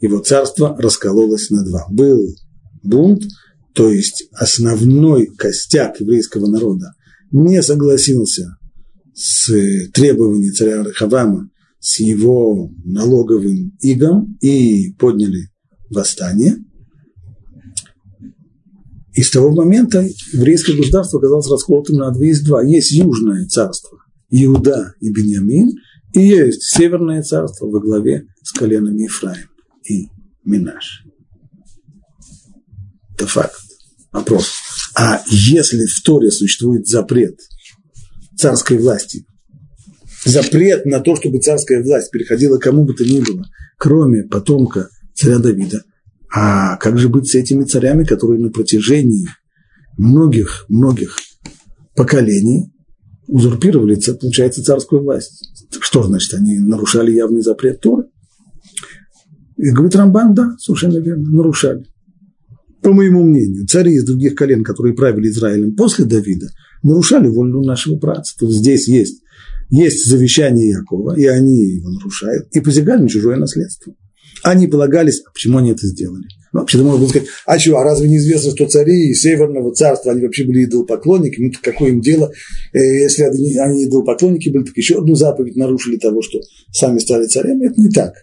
его 0.00 0.18
царство 0.18 0.76
раскололось 0.78 1.50
на 1.50 1.64
два. 1.64 1.86
Был 1.90 2.34
бунт, 2.82 3.22
то 3.74 3.90
есть 3.90 4.28
основной 4.32 5.26
костяк 5.26 6.00
еврейского 6.00 6.46
народа 6.46 6.92
не 7.30 7.62
согласился 7.62 8.56
с 9.14 9.50
требованиями 9.92 10.50
царя 10.50 10.82
Рахавама, 10.82 11.48
с 11.78 12.00
его 12.00 12.70
налоговым 12.84 13.76
игом 13.80 14.36
и 14.40 14.92
подняли 14.98 15.50
восстание. 15.90 16.56
И 19.16 19.22
с 19.22 19.30
того 19.30 19.50
момента 19.50 20.06
еврейское 20.34 20.76
государство 20.76 21.18
оказалось 21.18 21.50
расколотым 21.50 21.96
на 21.96 22.10
две 22.10 22.30
из 22.30 22.42
два. 22.42 22.62
Есть 22.62 22.92
южное 22.92 23.46
царство, 23.46 23.98
Иуда 24.28 24.92
и 25.00 25.10
Беньямин, 25.10 25.70
и 26.12 26.20
есть 26.20 26.62
северное 26.62 27.22
царство 27.22 27.66
во 27.66 27.80
главе 27.80 28.26
с 28.42 28.52
коленами 28.52 29.04
Ефраим 29.04 29.48
и 29.88 30.08
Минаш. 30.44 31.02
Это 33.14 33.26
факт. 33.26 33.56
Вопрос. 34.12 34.50
А 34.94 35.22
если 35.28 35.86
в 35.86 36.02
Торе 36.02 36.30
существует 36.30 36.86
запрет 36.86 37.38
царской 38.36 38.76
власти, 38.76 39.24
запрет 40.26 40.84
на 40.84 41.00
то, 41.00 41.16
чтобы 41.16 41.38
царская 41.38 41.82
власть 41.82 42.10
переходила 42.10 42.58
кому 42.58 42.84
бы 42.84 42.92
то 42.92 43.02
ни 43.02 43.20
было, 43.20 43.46
кроме 43.78 44.24
потомка 44.24 44.90
царя 45.14 45.38
Давида, 45.38 45.84
а 46.32 46.76
как 46.76 46.98
же 46.98 47.08
быть 47.08 47.28
с 47.28 47.34
этими 47.34 47.64
царями, 47.64 48.04
которые 48.04 48.40
на 48.40 48.50
протяжении 48.50 49.28
многих-многих 49.96 51.16
поколений 51.94 52.72
узурпировали, 53.26 53.98
получается, 54.20 54.62
царскую 54.62 55.02
власть? 55.02 55.52
Что 55.80 56.02
значит, 56.02 56.34
они 56.34 56.58
нарушали 56.58 57.12
явный 57.12 57.42
запрет 57.42 57.80
Торы? 57.80 58.04
И 59.56 59.70
говорит 59.70 59.96
Рамбан, 59.96 60.34
да, 60.34 60.54
совершенно 60.58 60.98
верно, 60.98 61.30
нарушали. 61.30 61.86
По 62.82 62.92
моему 62.92 63.24
мнению, 63.24 63.66
цари 63.66 63.94
из 63.94 64.04
других 64.04 64.34
колен, 64.34 64.62
которые 64.62 64.94
правили 64.94 65.28
Израилем 65.28 65.74
после 65.74 66.04
Давида, 66.04 66.48
нарушали 66.82 67.28
волю 67.28 67.62
нашего 67.62 67.98
праца. 67.98 68.36
То 68.38 68.46
есть 68.46 68.58
здесь 68.58 68.86
есть, 68.86 69.22
есть 69.70 70.06
завещание 70.06 70.68
Якова, 70.68 71.18
и 71.18 71.24
они 71.24 71.76
его 71.76 71.90
нарушают, 71.90 72.48
и 72.52 72.60
посягали 72.60 73.02
на 73.02 73.08
чужое 73.08 73.36
наследство. 73.36 73.94
Они 74.42 74.66
полагались, 74.66 75.22
а 75.26 75.30
почему 75.32 75.58
они 75.58 75.70
это 75.72 75.86
сделали? 75.86 76.24
Ну, 76.52 76.60
вообще-то 76.60 76.84
можно 76.84 77.00
было 77.00 77.08
сказать, 77.08 77.28
а 77.44 77.58
что, 77.58 77.76
а 77.78 77.84
разве 77.84 78.08
не 78.08 78.16
известно, 78.18 78.50
что 78.50 78.66
цари 78.66 79.12
Северного 79.14 79.74
царства, 79.74 80.12
они 80.12 80.22
вообще 80.22 80.44
были 80.44 80.64
идолопоклонники, 80.64 81.40
ну, 81.40 81.50
какое 81.60 81.90
им 81.90 82.00
дело, 82.00 82.32
э, 82.72 82.78
если 82.78 83.24
они 83.24 83.84
идолопоклонники 83.84 84.48
были, 84.48 84.64
так 84.64 84.76
еще 84.76 84.98
одну 84.98 85.14
заповедь 85.14 85.56
нарушили 85.56 85.96
того, 85.96 86.22
что 86.22 86.40
сами 86.72 86.98
стали 86.98 87.26
царями, 87.26 87.66
это 87.66 87.80
не 87.80 87.90
так. 87.90 88.14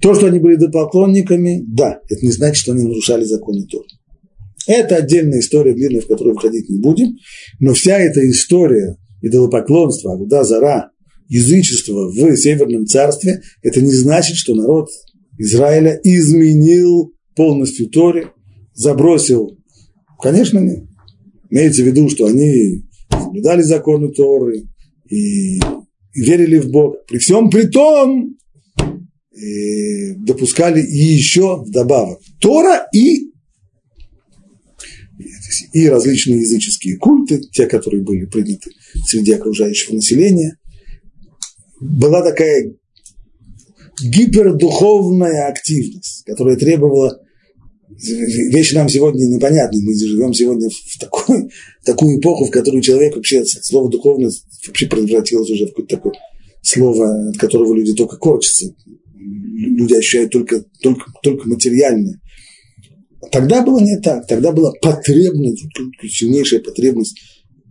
То, 0.00 0.14
что 0.14 0.26
они 0.26 0.38
были 0.38 0.56
идолопоклонниками, 0.56 1.64
да, 1.66 2.00
это 2.08 2.24
не 2.24 2.32
значит, 2.32 2.62
что 2.62 2.72
они 2.72 2.84
нарушали 2.84 3.24
законы 3.24 3.66
Торы. 3.66 3.86
Это 4.66 4.96
отдельная 4.96 5.40
история 5.40 5.72
длинная, 5.72 6.00
в 6.00 6.06
которую 6.06 6.36
входить 6.36 6.68
не 6.68 6.78
будем, 6.78 7.16
но 7.58 7.74
вся 7.74 7.98
эта 7.98 8.28
история 8.28 8.96
идолопоклонства, 9.22 10.14
Агуда, 10.14 10.44
Зара, 10.44 10.90
язычества 11.28 12.08
в 12.08 12.36
Северном 12.36 12.86
царстве, 12.86 13.42
это 13.62 13.80
не 13.80 13.92
значит, 13.92 14.36
что 14.36 14.54
народ 14.54 14.88
Израиля 15.40 15.98
изменил 16.04 17.14
полностью 17.34 17.88
Торе, 17.88 18.32
забросил. 18.74 19.56
Конечно, 20.22 20.58
нет. 20.58 20.84
Имеется 21.48 21.82
в 21.82 21.86
виду, 21.86 22.10
что 22.10 22.26
они 22.26 22.84
соблюдали 23.10 23.62
законы 23.62 24.12
Торы 24.12 24.64
и, 25.08 25.56
и 25.56 25.60
верили 26.14 26.58
в 26.58 26.70
Бога. 26.70 26.98
При 27.08 27.16
всем 27.16 27.48
при 27.48 27.62
том 27.62 28.36
допускали 30.18 30.82
и 30.82 31.14
еще 31.14 31.62
вдобавок 31.62 32.20
Тора 32.40 32.86
и 32.92 33.30
и 35.72 35.88
различные 35.88 36.40
языческие 36.40 36.98
культы, 36.98 37.40
те, 37.52 37.66
которые 37.66 38.02
были 38.02 38.26
приняты 38.26 38.70
среди 39.06 39.32
окружающего 39.32 39.94
населения. 39.94 40.58
Была 41.80 42.22
такая 42.22 42.74
гипердуховная 44.02 45.48
активность, 45.48 46.24
которая 46.24 46.56
требовала 46.56 47.20
вещи 47.88 48.74
нам 48.74 48.88
сегодня 48.88 49.26
непонятны. 49.26 49.82
Мы 49.82 49.94
живем 49.94 50.32
сегодня 50.32 50.68
в, 50.68 50.98
такой, 50.98 51.48
в 51.82 51.84
такую 51.84 52.18
эпоху, 52.18 52.46
в 52.46 52.50
которой 52.50 52.82
человек 52.82 53.16
вообще, 53.16 53.44
слово 53.44 53.90
духовность 53.90 54.46
вообще 54.66 54.86
превратилось 54.86 55.50
уже 55.50 55.66
в 55.66 55.68
какое-то 55.70 55.96
такое 55.96 56.14
слово, 56.62 57.30
от 57.30 57.36
которого 57.36 57.74
люди 57.74 57.94
только 57.94 58.16
корчатся. 58.16 58.74
Люди 59.16 59.94
ощущают 59.94 60.30
только, 60.30 60.64
только, 60.82 61.04
только 61.22 61.48
материальное. 61.48 62.20
Тогда 63.30 63.62
было 63.62 63.80
не 63.80 63.98
так. 64.00 64.26
Тогда 64.26 64.52
была 64.52 64.72
потребность, 64.80 65.64
сильнейшая 66.08 66.60
потребность 66.60 67.18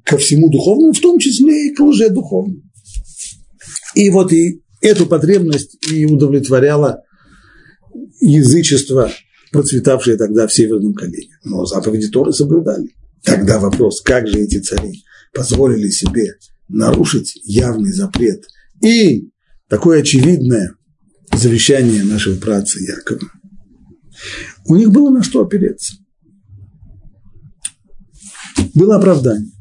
ко 0.05 0.17
всему 0.17 0.49
духовному, 0.49 0.93
в 0.93 0.99
том 0.99 1.17
числе 1.19 1.67
и 1.67 1.73
к 1.73 1.79
лжедуховному. 1.79 2.61
И 3.95 4.09
вот 4.11 4.31
и 4.31 4.61
эту 4.81 5.05
потребность 5.05 5.77
и 5.89 6.05
удовлетворяло 6.05 7.03
язычество, 8.21 9.11
процветавшее 9.51 10.17
тогда 10.17 10.47
в 10.47 10.53
Северном 10.53 10.93
колене. 10.93 11.37
Но 11.43 11.65
заповеди 11.65 12.09
Торы 12.09 12.31
соблюдали. 12.31 12.95
Тогда 13.23 13.59
вопрос, 13.59 14.01
как 14.01 14.27
же 14.27 14.39
эти 14.39 14.59
цари 14.59 15.03
позволили 15.33 15.89
себе 15.89 16.35
нарушить 16.67 17.39
явный 17.43 17.91
запрет 17.91 18.45
и 18.81 19.31
такое 19.67 20.01
очевидное 20.01 20.75
завещание 21.33 22.03
нашего 22.03 22.39
праца 22.39 22.79
Якова. 22.79 23.31
У 24.65 24.75
них 24.75 24.91
было 24.91 25.09
на 25.09 25.23
что 25.23 25.41
опереться. 25.41 25.93
Было 28.73 28.97
оправдание. 28.97 29.51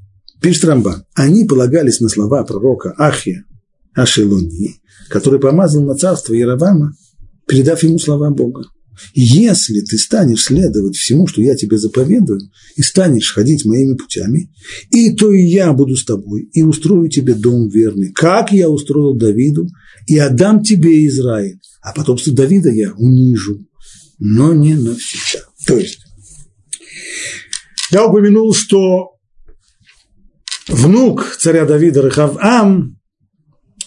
Пишет 0.40 0.64
Рамбан. 0.64 1.04
Они 1.14 1.44
полагались 1.44 2.00
на 2.00 2.08
слова 2.08 2.44
пророка 2.44 2.94
Ахия 2.96 3.44
Ашелуни, 3.98 4.76
который 5.08 5.40
помазал 5.40 5.84
на 5.84 5.94
царство 5.94 6.32
Яровама, 6.32 6.92
передав 7.46 7.82
ему 7.82 7.98
слова 7.98 8.30
Бога. 8.30 8.64
Если 9.14 9.80
ты 9.80 9.96
станешь 9.96 10.44
следовать 10.44 10.96
всему, 10.96 11.26
что 11.26 11.40
я 11.40 11.54
тебе 11.54 11.78
заповедую, 11.78 12.40
и 12.76 12.82
станешь 12.82 13.32
ходить 13.32 13.64
моими 13.64 13.94
путями, 13.94 14.52
и 14.90 15.14
то 15.14 15.32
и 15.32 15.42
я 15.42 15.72
буду 15.72 15.96
с 15.96 16.04
тобой, 16.04 16.48
и 16.52 16.62
устрою 16.62 17.08
тебе 17.08 17.34
дом 17.34 17.68
верный, 17.68 18.12
как 18.12 18.52
я 18.52 18.68
устроил 18.68 19.14
Давиду, 19.14 19.68
и 20.06 20.18
отдам 20.18 20.62
тебе 20.62 21.06
Израиль, 21.06 21.60
а 21.80 21.92
потомство 21.92 22.32
Давида 22.32 22.70
я 22.70 22.92
унижу, 22.94 23.64
но 24.18 24.52
не 24.52 24.74
навсегда. 24.74 25.44
То 25.66 25.78
есть, 25.78 26.00
я 27.92 28.04
упомянул, 28.04 28.52
что 28.52 29.12
внук 30.66 31.36
царя 31.38 31.66
Давида 31.66 32.02
Рехавам, 32.02 32.97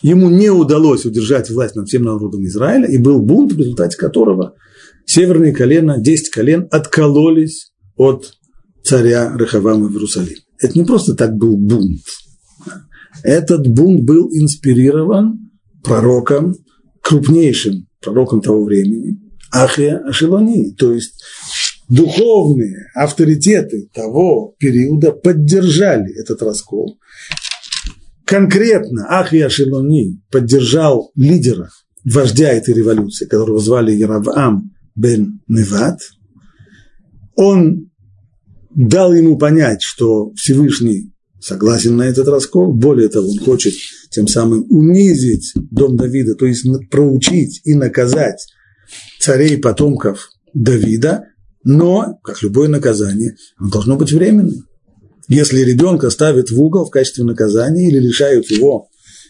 ему 0.01 0.29
не 0.29 0.49
удалось 0.49 1.05
удержать 1.05 1.49
власть 1.49 1.75
над 1.75 1.87
всем 1.87 2.03
народом 2.03 2.45
Израиля, 2.45 2.87
и 2.87 2.97
был 2.97 3.21
бунт, 3.21 3.53
в 3.53 3.57
результате 3.57 3.97
которого 3.97 4.55
северные 5.05 5.53
колена, 5.53 5.99
10 5.99 6.29
колен 6.29 6.67
откололись 6.71 7.71
от 7.95 8.33
царя 8.83 9.35
Рехавама 9.37 9.87
в 9.87 9.93
Иерусалим. 9.93 10.37
Это 10.59 10.77
не 10.77 10.85
просто 10.85 11.15
так 11.15 11.35
был 11.35 11.57
бунт. 11.57 12.01
Этот 13.23 13.67
бунт 13.67 14.03
был 14.03 14.29
инспирирован 14.31 15.51
пророком, 15.83 16.55
крупнейшим 17.01 17.87
пророком 17.99 18.41
того 18.41 18.63
времени, 18.63 19.19
Ахия 19.51 19.97
Ашелони, 19.97 20.71
то 20.71 20.93
есть 20.93 21.21
духовные 21.89 22.87
авторитеты 22.95 23.89
того 23.93 24.55
периода 24.57 25.11
поддержали 25.11 26.17
этот 26.19 26.41
раскол. 26.41 26.97
Конкретно 28.31 29.07
Ахия 29.09 29.47
Ашелони 29.47 30.21
поддержал 30.31 31.11
лидера, 31.15 31.69
вождя 32.05 32.47
этой 32.47 32.73
революции, 32.73 33.25
которого 33.25 33.59
звали 33.59 33.91
Яравам 33.91 34.71
бен 34.95 35.41
Неват. 35.49 35.99
Он 37.35 37.91
дал 38.73 39.13
ему 39.13 39.37
понять, 39.37 39.81
что 39.81 40.31
Всевышний 40.35 41.11
согласен 41.41 41.97
на 41.97 42.03
этот 42.03 42.29
раскол. 42.29 42.73
Более 42.73 43.09
того, 43.09 43.29
он 43.31 43.39
хочет 43.39 43.73
тем 44.11 44.29
самым 44.29 44.63
унизить 44.69 45.51
дом 45.69 45.97
Давида, 45.97 46.35
то 46.35 46.45
есть 46.45 46.65
проучить 46.89 47.59
и 47.65 47.73
наказать 47.73 48.47
царей 49.19 49.57
потомков 49.57 50.29
Давида, 50.53 51.25
но, 51.65 52.17
как 52.23 52.41
любое 52.43 52.69
наказание, 52.69 53.35
оно 53.57 53.71
должно 53.71 53.97
быть 53.97 54.13
временным. 54.13 54.70
Если 55.27 55.61
ребенка 55.61 56.09
ставят 56.09 56.49
в 56.49 56.61
угол 56.61 56.85
в 56.85 56.89
качестве 56.89 57.23
наказания 57.23 57.87
или 57.87 57.99
лишают 57.99 58.49
его 58.49 58.87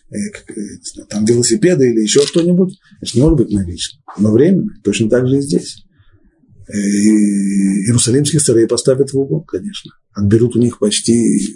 э, 0.09 0.15
э 0.15 1.03
там, 1.09 1.25
велосипеда 1.25 1.83
или 1.83 2.01
еще 2.01 2.25
что-нибудь, 2.25 2.77
это 3.01 3.11
не 3.13 3.21
может 3.21 3.37
быть 3.37 3.51
навечно, 3.51 3.99
но 4.17 4.31
временно. 4.31 4.71
Точно 4.83 5.09
так 5.09 5.27
же 5.27 5.37
и 5.37 5.41
здесь. 5.41 5.83
Э, 6.67 6.77
иерусалимских 6.77 8.41
царей 8.41 8.67
поставят 8.67 9.11
в 9.11 9.17
угол, 9.17 9.43
конечно. 9.43 9.91
Отберут 10.13 10.55
у 10.55 10.59
них 10.59 10.79
почти 10.79 11.55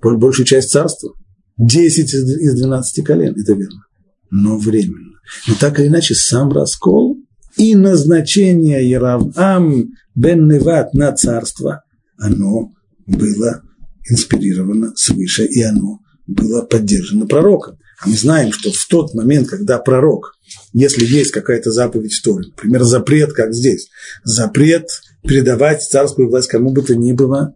большую 0.00 0.46
часть 0.46 0.70
царства. 0.70 1.12
Десять 1.56 2.14
из 2.14 2.54
двенадцати 2.54 3.02
колен, 3.02 3.34
это 3.38 3.52
верно. 3.52 3.82
Но 4.30 4.58
временно. 4.58 5.18
Но 5.46 5.54
так 5.58 5.78
или 5.80 5.88
иначе, 5.88 6.14
сам 6.14 6.52
раскол 6.52 7.18
и 7.56 7.74
назначение 7.74 8.88
Яравам 8.88 9.90
бен 10.14 10.46
Неват 10.46 10.94
на 10.94 11.12
царство, 11.12 11.82
оно 12.16 12.72
было 13.08 13.62
инспирировано 14.08 14.92
свыше, 14.94 15.44
и 15.44 15.62
оно 15.62 16.00
было 16.26 16.62
поддержано 16.62 17.26
пророком. 17.26 17.78
А 18.00 18.08
мы 18.08 18.16
знаем, 18.16 18.52
что 18.52 18.70
в 18.70 18.86
тот 18.88 19.14
момент, 19.14 19.48
когда 19.48 19.78
пророк, 19.78 20.34
если 20.72 21.04
есть 21.04 21.32
какая-то 21.32 21.72
заповедь 21.72 22.12
в 22.12 22.22
Торе, 22.22 22.46
например, 22.48 22.84
запрет, 22.84 23.32
как 23.32 23.52
здесь, 23.52 23.88
запрет 24.22 24.86
передавать 25.26 25.82
царскую 25.82 26.28
власть 26.28 26.48
кому 26.48 26.70
бы 26.70 26.82
то 26.82 26.94
ни 26.94 27.12
было, 27.12 27.54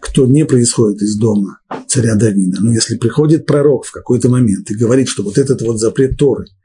кто 0.00 0.26
не 0.26 0.44
происходит 0.44 1.02
из 1.02 1.16
дома 1.16 1.58
царя 1.88 2.14
Давида. 2.14 2.58
Но 2.60 2.72
если 2.72 2.96
приходит 2.96 3.46
пророк 3.46 3.84
в 3.84 3.90
какой-то 3.90 4.28
момент 4.28 4.70
и 4.70 4.76
говорит, 4.76 5.08
что 5.08 5.24
вот 5.24 5.38
этот 5.38 5.60
вот 5.62 5.80
запрет 5.80 6.16
Торы– 6.16 6.46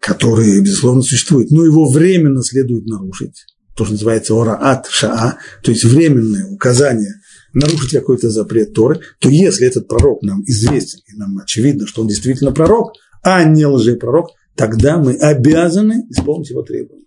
который, 0.00 0.60
безусловно, 0.60 1.02
существует, 1.02 1.50
но 1.50 1.64
его 1.64 1.90
временно 1.90 2.42
следует 2.42 2.86
нарушить, 2.86 3.44
то, 3.76 3.84
что 3.84 3.92
называется 3.92 4.34
ораат 4.34 4.86
шаа, 4.88 5.38
то 5.62 5.70
есть 5.70 5.84
временное 5.84 6.46
указание 6.46 7.14
нарушить 7.52 7.92
какой-то 7.92 8.30
запрет 8.30 8.74
Торы, 8.74 9.00
то 9.18 9.28
если 9.28 9.66
этот 9.66 9.88
пророк 9.88 10.22
нам 10.22 10.42
известен, 10.46 11.00
и 11.12 11.16
нам 11.16 11.38
очевидно, 11.38 11.86
что 11.86 12.02
он 12.02 12.08
действительно 12.08 12.52
пророк, 12.52 12.92
а 13.22 13.44
не 13.44 13.66
лжепророк, 13.66 14.30
тогда 14.54 14.98
мы 14.98 15.14
обязаны 15.14 16.04
исполнить 16.10 16.50
его 16.50 16.62
требования. 16.62 17.04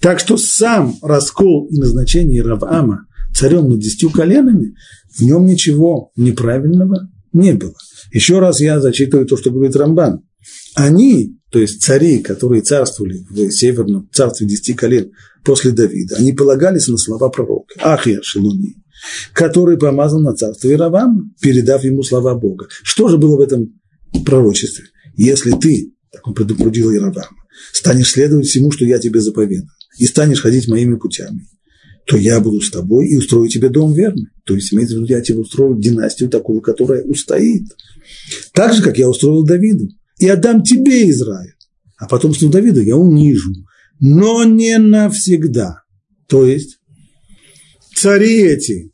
Так 0.00 0.20
что 0.20 0.36
сам 0.36 0.96
раскол 1.02 1.66
и 1.66 1.78
назначение 1.78 2.42
Равама 2.42 3.06
царем 3.34 3.68
над 3.68 3.80
десятью 3.80 4.10
коленами, 4.10 4.74
в 5.16 5.20
нем 5.22 5.44
ничего 5.46 6.10
неправильного 6.16 7.08
не 7.32 7.52
было. 7.52 7.74
Еще 8.12 8.38
раз 8.38 8.60
я 8.60 8.80
зачитываю 8.80 9.26
то, 9.26 9.36
что 9.36 9.50
говорит 9.50 9.76
Рамбан. 9.76 10.20
Они 10.74 11.36
то 11.54 11.60
есть 11.60 11.82
цари, 11.82 12.18
которые 12.18 12.62
царствовали 12.62 13.24
в 13.30 13.52
северном 13.52 14.10
царстве 14.12 14.44
десяти 14.44 14.74
колен 14.74 15.12
после 15.44 15.70
Давида, 15.70 16.16
они 16.16 16.32
полагались 16.32 16.88
на 16.88 16.96
слова 16.96 17.28
пророка 17.28 17.76
Ахия 17.80 18.18
Шелуни, 18.22 18.74
который 19.32 19.76
помазал 19.76 20.20
на 20.20 20.34
царство 20.34 20.70
Иравама, 20.72 21.30
передав 21.40 21.84
ему 21.84 22.02
слова 22.02 22.34
Бога. 22.34 22.68
Что 22.82 23.08
же 23.08 23.18
было 23.18 23.36
в 23.36 23.40
этом 23.40 23.80
пророчестве? 24.24 24.84
Если 25.16 25.52
ты, 25.52 25.92
так 26.12 26.26
он 26.26 26.34
предупредил 26.34 26.92
Иравама, 26.92 27.28
станешь 27.72 28.10
следовать 28.10 28.46
всему, 28.46 28.70
что 28.70 28.84
я 28.84 28.98
тебе 28.98 29.20
заповедаю, 29.20 29.68
и 29.98 30.06
станешь 30.06 30.42
ходить 30.42 30.68
моими 30.68 30.96
путями, 30.96 31.46
то 32.06 32.16
я 32.16 32.40
буду 32.40 32.60
с 32.60 32.70
тобой 32.70 33.08
и 33.08 33.16
устрою 33.16 33.48
тебе 33.48 33.68
дом 33.68 33.92
верный. 33.94 34.28
То 34.44 34.54
есть, 34.54 34.72
имеется 34.72 34.96
в 34.96 34.98
виду, 34.98 35.12
я 35.12 35.20
тебе 35.20 35.38
устрою 35.38 35.78
династию 35.78 36.28
такую, 36.28 36.60
которая 36.60 37.02
устоит. 37.02 37.64
Так 38.52 38.74
же, 38.74 38.82
как 38.82 38.98
я 38.98 39.08
устроил 39.08 39.44
Давиду 39.44 39.88
и 40.18 40.28
отдам 40.28 40.62
тебе 40.62 41.08
Израиль, 41.10 41.54
а 41.96 42.06
потомство 42.06 42.50
Давида 42.50 42.82
я 42.82 42.96
унижу, 42.96 43.52
но 44.00 44.44
не 44.44 44.78
навсегда. 44.78 45.82
То 46.26 46.46
есть 46.46 46.78
цари 47.94 48.42
эти, 48.42 48.92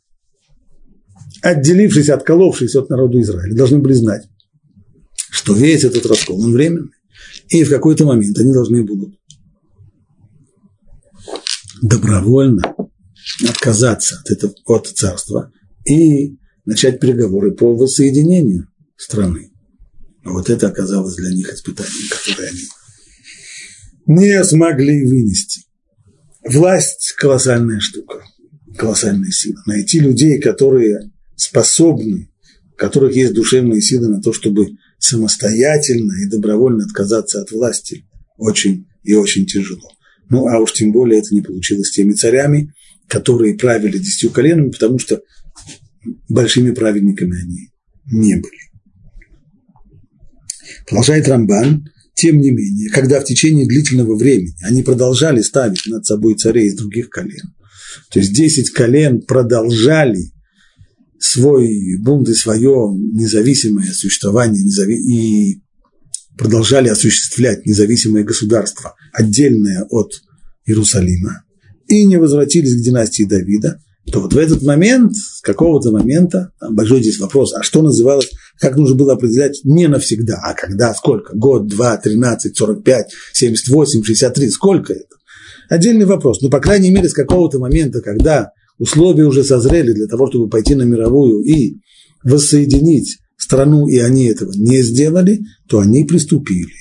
отделившись, 1.41 2.09
отколовшись 2.09 2.75
от 2.75 2.89
народа 2.89 3.19
Израиля, 3.21 3.55
должны 3.55 3.79
были 3.79 3.93
знать, 3.93 4.27
что 5.29 5.53
весь 5.53 5.83
этот 5.83 6.05
раскол, 6.05 6.43
он 6.43 6.53
временный, 6.53 6.91
и 7.49 7.63
в 7.63 7.69
какой-то 7.69 8.05
момент 8.05 8.37
они 8.37 8.53
должны 8.53 8.83
будут 8.83 9.15
добровольно 11.81 12.75
отказаться 13.47 14.19
от, 14.23 14.31
этого, 14.31 14.53
от 14.65 14.87
царства 14.87 15.51
и 15.85 16.37
начать 16.65 16.99
переговоры 16.99 17.51
по 17.51 17.75
воссоединению 17.75 18.67
страны. 18.95 19.51
Вот 20.23 20.49
это 20.49 20.67
оказалось 20.67 21.15
для 21.15 21.31
них 21.31 21.51
испытанием, 21.51 22.09
которое 22.09 22.49
они 22.49 22.61
не 24.05 24.43
смогли 24.43 25.05
вынести. 25.05 25.63
Власть– 26.43 27.13
колоссальная 27.17 27.79
штука, 27.79 28.23
колоссальная 28.77 29.31
сила. 29.31 29.61
Найти 29.65 29.99
людей, 29.99 30.39
которые 30.39 31.11
способны, 31.41 32.29
у 32.73 32.75
которых 32.75 33.15
есть 33.15 33.33
душевные 33.33 33.81
силы 33.81 34.07
на 34.07 34.21
то, 34.21 34.31
чтобы 34.33 34.77
самостоятельно 34.99 36.13
и 36.23 36.29
добровольно 36.29 36.85
отказаться 36.85 37.41
от 37.41 37.51
власти 37.51 38.05
очень 38.37 38.87
и 39.03 39.13
очень 39.13 39.45
тяжело. 39.45 39.89
Ну, 40.29 40.47
а 40.47 40.59
уж 40.59 40.73
тем 40.73 40.91
более 40.91 41.19
это 41.19 41.33
не 41.33 41.41
получилось 41.41 41.87
с 41.87 41.91
теми 41.91 42.13
царями, 42.13 42.73
которые 43.07 43.57
правили 43.57 43.97
десятью 43.97 44.31
коленами, 44.31 44.69
потому 44.69 44.99
что 44.99 45.21
большими 46.29 46.71
праведниками 46.71 47.41
они 47.41 47.69
не 48.11 48.35
были. 48.35 48.61
Продолжает 50.87 51.27
Рамбан, 51.27 51.89
тем 52.13 52.39
не 52.39 52.51
менее, 52.51 52.89
когда 52.89 53.19
в 53.19 53.25
течение 53.25 53.67
длительного 53.67 54.15
времени 54.15 54.55
они 54.63 54.83
продолжали 54.83 55.41
ставить 55.41 55.85
над 55.87 56.05
собой 56.05 56.35
царей 56.35 56.67
из 56.67 56.75
других 56.75 57.09
колен, 57.09 57.55
то 58.11 58.19
есть 58.19 58.33
10 58.33 58.69
колен 58.71 59.21
продолжали 59.21 60.31
свой 61.21 61.97
бунт 61.99 62.27
и 62.29 62.33
свое 62.33 62.93
независимое 63.13 63.91
существование 63.93 64.63
и 64.63 65.61
продолжали 66.37 66.89
осуществлять 66.89 67.65
независимое 67.65 68.23
государство, 68.23 68.95
отдельное 69.13 69.85
от 69.89 70.21
Иерусалима, 70.65 71.43
и 71.87 72.05
не 72.05 72.17
возвратились 72.17 72.75
к 72.75 72.83
династии 72.83 73.23
Давида, 73.23 73.79
то 74.11 74.19
вот 74.19 74.33
в 74.33 74.37
этот 74.37 74.63
момент, 74.63 75.15
с 75.15 75.41
какого-то 75.41 75.91
момента, 75.91 76.51
большой 76.71 77.01
здесь 77.01 77.19
вопрос, 77.19 77.53
а 77.53 77.61
что 77.61 77.81
называлось, 77.81 78.29
как 78.59 78.75
нужно 78.75 78.95
было 78.95 79.13
определять 79.13 79.61
не 79.63 79.87
навсегда, 79.87 80.39
а 80.43 80.53
когда, 80.53 80.93
сколько, 80.93 81.35
год, 81.35 81.67
два, 81.67 81.97
тринадцать, 81.97 82.57
сорок 82.57 82.83
пять, 82.83 83.11
семьдесят 83.33 83.67
восемь, 83.67 84.03
шестьдесят 84.03 84.33
три, 84.33 84.49
сколько 84.49 84.93
это? 84.93 85.15
Отдельный 85.69 86.05
вопрос, 86.05 86.41
но, 86.41 86.49
по 86.49 86.59
крайней 86.59 86.89
мере, 86.89 87.09
с 87.09 87.13
какого-то 87.13 87.59
момента, 87.59 88.01
когда 88.01 88.51
условия 88.81 89.25
уже 89.25 89.43
созрели 89.43 89.93
для 89.93 90.07
того, 90.07 90.27
чтобы 90.27 90.49
пойти 90.49 90.73
на 90.73 90.81
мировую 90.81 91.43
и 91.43 91.75
воссоединить 92.23 93.19
страну, 93.37 93.87
и 93.87 93.99
они 93.99 94.25
этого 94.25 94.51
не 94.55 94.81
сделали, 94.81 95.41
то 95.69 95.79
они 95.79 96.03
приступили. 96.03 96.73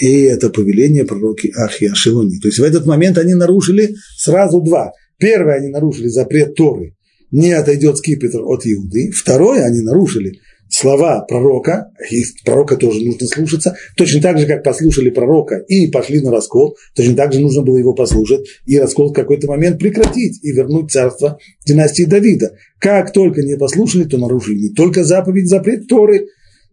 И 0.00 0.22
это 0.22 0.48
повеление 0.48 1.04
пророки 1.04 1.52
Ахи 1.54 1.84
Ашелони. 1.84 2.38
То 2.38 2.48
есть 2.48 2.58
в 2.58 2.62
этот 2.62 2.86
момент 2.86 3.18
они 3.18 3.34
нарушили 3.34 3.94
сразу 4.16 4.62
два. 4.62 4.92
Первое, 5.18 5.56
они 5.56 5.68
нарушили 5.68 6.08
запрет 6.08 6.54
Торы, 6.54 6.94
не 7.30 7.52
отойдет 7.52 7.98
скипетр 7.98 8.40
от 8.40 8.66
Иуды. 8.66 9.10
Второе, 9.10 9.64
они 9.64 9.82
нарушили 9.82 10.38
слова 10.70 11.20
пророка, 11.22 11.90
и 12.10 12.22
пророка 12.44 12.76
тоже 12.76 13.00
нужно 13.04 13.26
слушаться, 13.26 13.76
точно 13.96 14.20
так 14.20 14.38
же, 14.38 14.46
как 14.46 14.62
послушали 14.62 15.10
пророка 15.10 15.56
и 15.56 15.88
пошли 15.88 16.20
на 16.20 16.30
раскол, 16.30 16.76
точно 16.94 17.16
так 17.16 17.32
же 17.32 17.40
нужно 17.40 17.62
было 17.62 17.76
его 17.76 17.94
послушать 17.94 18.46
и 18.66 18.78
раскол 18.78 19.10
в 19.10 19.14
какой-то 19.14 19.48
момент 19.48 19.78
прекратить 19.78 20.42
и 20.42 20.52
вернуть 20.52 20.90
царство 20.90 21.38
династии 21.66 22.04
Давида. 22.04 22.56
Как 22.78 23.12
только 23.12 23.42
не 23.42 23.56
послушали, 23.56 24.04
то 24.04 24.18
нарушили 24.18 24.58
не 24.58 24.74
только 24.74 25.04
заповедь, 25.04 25.48
запрет 25.48 25.88
Торы, 25.88 26.26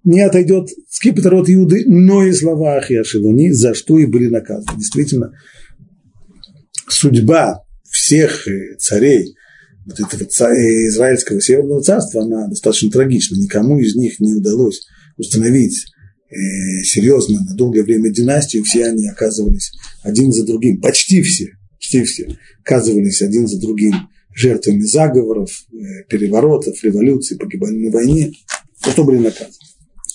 не 0.03 0.21
отойдет 0.21 0.69
скипетр 0.89 1.33
от 1.33 1.49
Иуды, 1.49 1.83
но 1.87 2.23
и 2.23 2.31
слова 2.31 2.75
Ахиашилони, 2.75 3.51
за 3.51 3.73
что 3.73 3.97
и 3.97 4.05
были 4.05 4.27
наказаны. 4.27 4.77
Действительно, 4.77 5.31
судьба 6.87 7.63
всех 7.89 8.47
э, 8.47 8.75
царей– 8.77 9.35
вот 9.86 9.99
этого 9.99 10.23
израильского 10.23 11.41
северного 11.41 11.81
царства, 11.81 12.23
она 12.23 12.47
достаточно 12.47 12.89
трагична. 12.89 13.36
Никому 13.36 13.79
из 13.79 13.95
них 13.95 14.19
не 14.19 14.33
удалось 14.33 14.81
установить 15.17 15.86
э, 16.29 16.83
серьезно 16.83 17.39
на 17.41 17.55
долгое 17.55 17.83
время 17.83 18.09
династию. 18.09 18.63
Все 18.63 18.86
они 18.86 19.07
оказывались 19.07 19.71
один 20.03 20.31
за 20.31 20.45
другим, 20.45 20.81
почти 20.81 21.21
все, 21.21 21.49
почти 21.77 22.03
все 22.03 22.27
оказывались 22.65 23.21
один 23.21 23.47
за 23.47 23.59
другим 23.59 23.93
жертвами 24.33 24.81
заговоров, 24.81 25.49
э, 25.71 26.03
переворотов, 26.09 26.83
революций, 26.83 27.38
погибали 27.38 27.75
на 27.86 27.91
войне, 27.91 28.31
за 28.83 28.91
что 28.91 29.03
были 29.03 29.17
наказаны. 29.17 29.53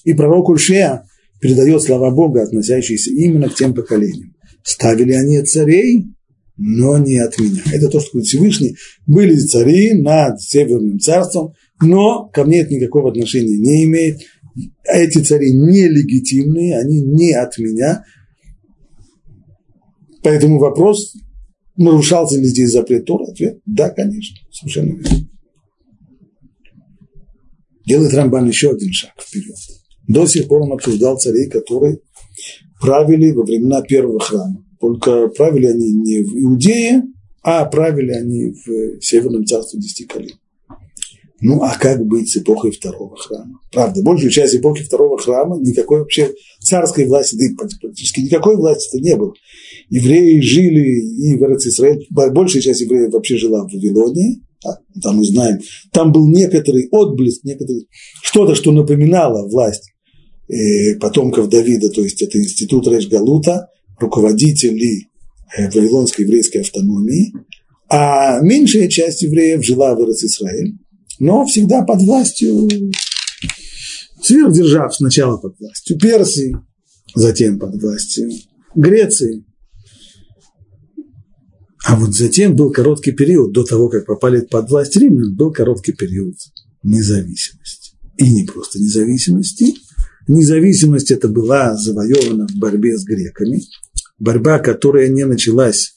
И 0.05 0.13
пророк 0.13 0.49
Ульшея 0.49 1.05
передает 1.41 1.83
слова 1.83 2.11
Бога, 2.11 2.43
относящиеся 2.43 3.11
именно 3.11 3.49
к 3.49 3.55
тем 3.55 3.75
поколениям. 3.75 4.35
Ставили 4.63 5.13
они 5.13 5.41
царей, 5.43 6.07
но 6.63 6.99
не 6.99 7.17
от 7.17 7.39
меня. 7.39 7.63
Это 7.73 7.89
то, 7.89 8.01
что 8.01 8.11
говорит 8.13 8.29
Всевышний. 8.29 8.77
Были 9.07 9.35
цари 9.35 9.95
над 9.95 10.41
Северным 10.43 10.99
царством, 10.99 11.55
но 11.81 12.29
ко 12.29 12.45
мне 12.45 12.61
это 12.61 12.75
никакого 12.75 13.11
отношения 13.11 13.57
не 13.57 13.85
имеет. 13.85 14.21
Эти 14.85 15.23
цари 15.23 15.53
нелегитимные, 15.53 16.79
они 16.79 17.01
не 17.01 17.33
от 17.33 17.57
меня. 17.57 18.05
Поэтому 20.23 20.59
вопрос, 20.59 21.15
нарушался 21.77 22.39
ли 22.39 22.45
здесь 22.45 22.73
запрет 22.73 23.07
Тора? 23.07 23.25
Ответ– 23.25 23.59
да, 23.65 23.89
конечно, 23.89 24.37
совершенно 24.53 24.97
верно. 24.97 25.29
Делает 27.87 28.13
Рамбан 28.13 28.49
еще 28.49 28.73
один 28.73 28.93
шаг 28.93 29.13
вперед. 29.19 29.57
До 30.07 30.27
сих 30.27 30.47
пор 30.47 30.63
он 30.63 30.73
обсуждал 30.73 31.19
царей, 31.19 31.49
которые 31.49 32.01
правили 32.83 33.31
во 33.31 33.45
времена 33.45 33.81
первого 33.81 34.21
храма. 34.21 34.63
Только 34.81 35.29
правили 35.29 35.67
они 35.67 35.93
не 35.93 36.23
в 36.23 36.35
Иудее, 36.37 37.05
а 37.43 37.65
правили 37.67 38.13
они 38.13 38.53
в 38.53 39.03
Северном 39.03 39.45
царстве 39.45 39.81
десяти 39.81 40.05
колен. 40.05 40.37
Ну, 41.43 41.63
а 41.63 41.75
как 41.79 42.05
быть 42.05 42.31
с 42.31 42.37
эпохой 42.37 42.71
второго 42.71 43.17
храма? 43.17 43.61
Правда, 43.73 44.03
большую 44.03 44.31
часть 44.31 44.55
эпохи 44.55 44.85
второго 44.85 45.17
храма 45.17 45.59
никакой 45.59 46.01
вообще 46.01 46.35
царской 46.61 47.07
власти, 47.07 47.37
да 47.37 47.47
и 47.47 47.55
практически 47.55 48.21
никакой 48.21 48.57
власти-то 48.57 49.03
не 49.03 49.17
было. 49.17 49.33
Евреи 49.89 50.41
жили 50.41 51.01
и 51.01 51.37
в 51.37 51.43
Израиль, 51.43 52.07
большая 52.11 52.61
часть 52.61 52.83
евреев 52.83 53.13
вообще 53.13 53.39
жила 53.39 53.67
в 53.67 53.73
Вавилонии, 53.73 54.43
а, 54.67 54.77
там 55.03 55.17
мы 55.17 55.25
знаем, 55.25 55.61
там 55.93 56.13
был 56.13 56.29
некоторый 56.29 56.89
отблеск, 56.91 57.45
некоторый, 57.45 57.89
что-то, 58.23 58.55
что 58.55 58.73
напоминало 58.73 59.49
власть 59.49 59.91
э, 60.49 60.97
потомков 60.97 61.49
Давида, 61.49 61.89
то 61.89 62.03
есть 62.03 62.21
это 62.21 62.39
институт 62.39 62.87
Рейш-Галута, 62.87 63.69
руководители 64.01 65.09
э, 65.57 65.71
Вавилонской 65.71 66.25
еврейской 66.25 66.59
автономии, 66.59 67.35
а 67.89 68.41
меньшая 68.41 68.89
часть 68.89 69.23
евреев 69.23 69.65
жила 69.65 69.95
в 69.95 70.01
Израиль, 70.01 70.79
но 71.19 71.45
всегда 71.45 71.83
под 71.83 72.03
властью 72.03 72.69
сверхдержав, 74.23 74.95
сначала 74.95 75.37
под 75.37 75.59
властью 75.59 75.99
Персии, 75.99 76.57
затем 77.15 77.59
под 77.59 77.81
властью 77.81 78.31
Греции. 78.75 79.45
А 81.85 81.97
вот 81.97 82.15
затем 82.15 82.55
был 82.55 82.71
короткий 82.71 83.13
период, 83.13 83.53
до 83.53 83.65
того, 83.65 83.89
как 83.89 84.07
попали 84.07 84.41
под 84.41 84.71
власть 84.71 84.97
римлян, 84.97 85.35
был 85.35 85.51
короткий 85.51 85.93
период 85.93 86.37
независимости. 86.83 87.97
И 88.17 88.29
не 88.29 88.45
просто 88.45 88.79
независимости. 88.79 89.75
Независимость 90.29 91.11
это 91.11 91.29
была 91.29 91.75
завоевана 91.77 92.47
в 92.47 92.57
борьбе 92.57 92.97
с 92.97 93.05
греками, 93.05 93.63
борьба, 94.21 94.59
которая 94.61 95.09
не 95.09 95.25
началась 95.25 95.95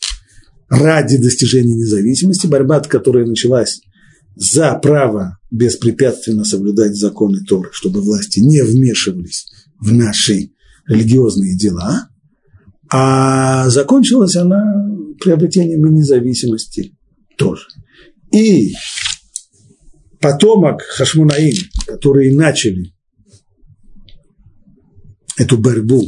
ради 0.69 1.17
достижения 1.17 1.75
независимости, 1.75 2.47
борьба, 2.47 2.79
которая 2.79 3.25
началась 3.25 3.81
за 4.35 4.73
право 4.75 5.37
беспрепятственно 5.51 6.43
соблюдать 6.43 6.95
законы 6.95 7.41
Торы, 7.47 7.69
чтобы 7.71 8.01
власти 8.01 8.39
не 8.39 8.63
вмешивались 8.63 9.45
в 9.79 9.93
наши 9.93 10.51
религиозные 10.87 11.55
дела, 11.55 12.07
а 12.91 13.69
закончилась 13.69 14.35
она 14.35 14.89
приобретением 15.19 15.85
независимости 15.93 16.95
тоже. 17.37 17.67
И 18.31 18.73
потомок 20.19 20.81
Хашмунаим, 20.81 21.55
которые 21.85 22.35
начали 22.35 22.93
эту 25.37 25.57
борьбу 25.57 26.03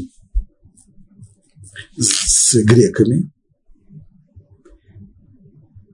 с 1.98 2.56
греками, 2.64 3.32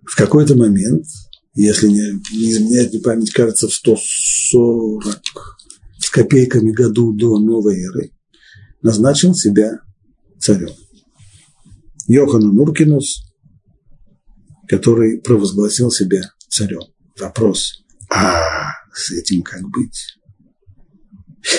в 0.05 0.15
какой-то 0.15 0.55
момент, 0.55 1.05
если 1.53 1.87
не, 1.87 2.11
не 2.35 2.51
изменяет 2.51 2.91
мне 2.91 3.01
память, 3.01 3.31
кажется, 3.31 3.67
в 3.67 3.73
140 3.73 5.57
с 5.99 6.09
копейками 6.09 6.71
году 6.71 7.13
до 7.13 7.39
новой 7.39 7.81
эры, 7.81 8.11
назначил 8.81 9.33
себя 9.33 9.79
царем. 10.39 10.71
Йоханан 12.07 12.59
Уркинус, 12.59 13.23
который 14.67 15.21
провозгласил 15.21 15.91
себя 15.91 16.33
царем. 16.49 16.81
Вопрос, 17.19 17.83
а 18.09 18.71
с 18.93 19.11
этим 19.11 19.43
как 19.43 19.61
быть? 19.69 20.17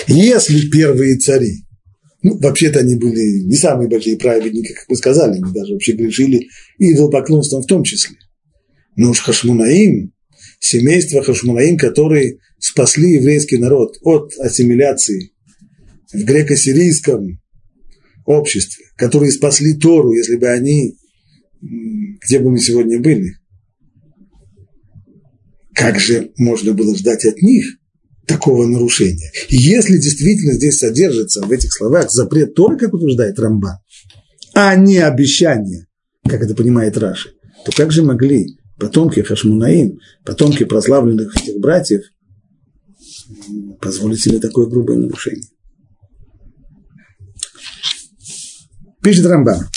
Если 0.07 0.69
первые 0.69 1.17
цари 1.17 1.65
ну, 2.23 2.37
вообще-то 2.37 2.79
они 2.79 2.95
были 2.95 3.43
не 3.43 3.55
самые 3.55 3.89
большие 3.89 4.17
праведники, 4.17 4.73
как 4.73 4.85
мы 4.87 4.95
сказали, 4.95 5.33
они 5.33 5.53
даже 5.53 5.73
вообще 5.73 5.91
грешили 5.91 6.47
идолопоклонством 6.79 7.61
в 7.61 7.67
том 7.67 7.83
числе. 7.83 8.15
Но 8.95 9.11
уж 9.11 9.19
Хашмунаим, 9.19 10.13
семейство 10.59 11.21
Хашмунаим, 11.21 11.77
которые 11.77 12.37
спасли 12.59 13.15
еврейский 13.15 13.57
народ 13.57 13.97
от 14.03 14.33
ассимиляции 14.39 15.33
в 16.13 16.23
греко-сирийском 16.23 17.41
обществе, 18.25 18.85
которые 18.95 19.31
спасли 19.31 19.73
Тору, 19.73 20.13
если 20.13 20.37
бы 20.37 20.47
они, 20.47 20.95
где 21.61 22.39
бы 22.39 22.51
мы 22.51 22.59
сегодня 22.59 23.01
были, 23.01 23.33
как 25.73 25.99
же 25.99 26.31
можно 26.37 26.73
было 26.73 26.95
ждать 26.95 27.25
от 27.25 27.41
них 27.41 27.65
такого 28.25 28.65
нарушения. 28.65 29.31
И 29.49 29.57
если 29.57 29.97
действительно 29.97 30.53
здесь 30.53 30.77
содержится 30.77 31.41
в 31.41 31.51
этих 31.51 31.73
словах 31.73 32.11
запрет 32.11 32.55
Торы, 32.55 32.77
как 32.77 32.93
утверждает 32.93 33.39
Рамбан, 33.39 33.77
а 34.53 34.75
не 34.75 34.99
обещание, 34.99 35.87
как 36.27 36.41
это 36.41 36.55
понимает 36.55 36.97
Раши, 36.97 37.33
то 37.65 37.71
как 37.75 37.91
же 37.91 38.03
могли 38.03 38.57
потомки 38.79 39.21
Хашмунаим, 39.21 39.99
потомки 40.25 40.63
прославленных 40.63 41.35
этих 41.35 41.59
братьев, 41.59 42.03
позволить 43.81 44.21
себе 44.21 44.39
такое 44.39 44.67
грубое 44.67 44.97
нарушение? 44.97 45.47
Пишет 49.01 49.25
Рамбан. 49.25 49.67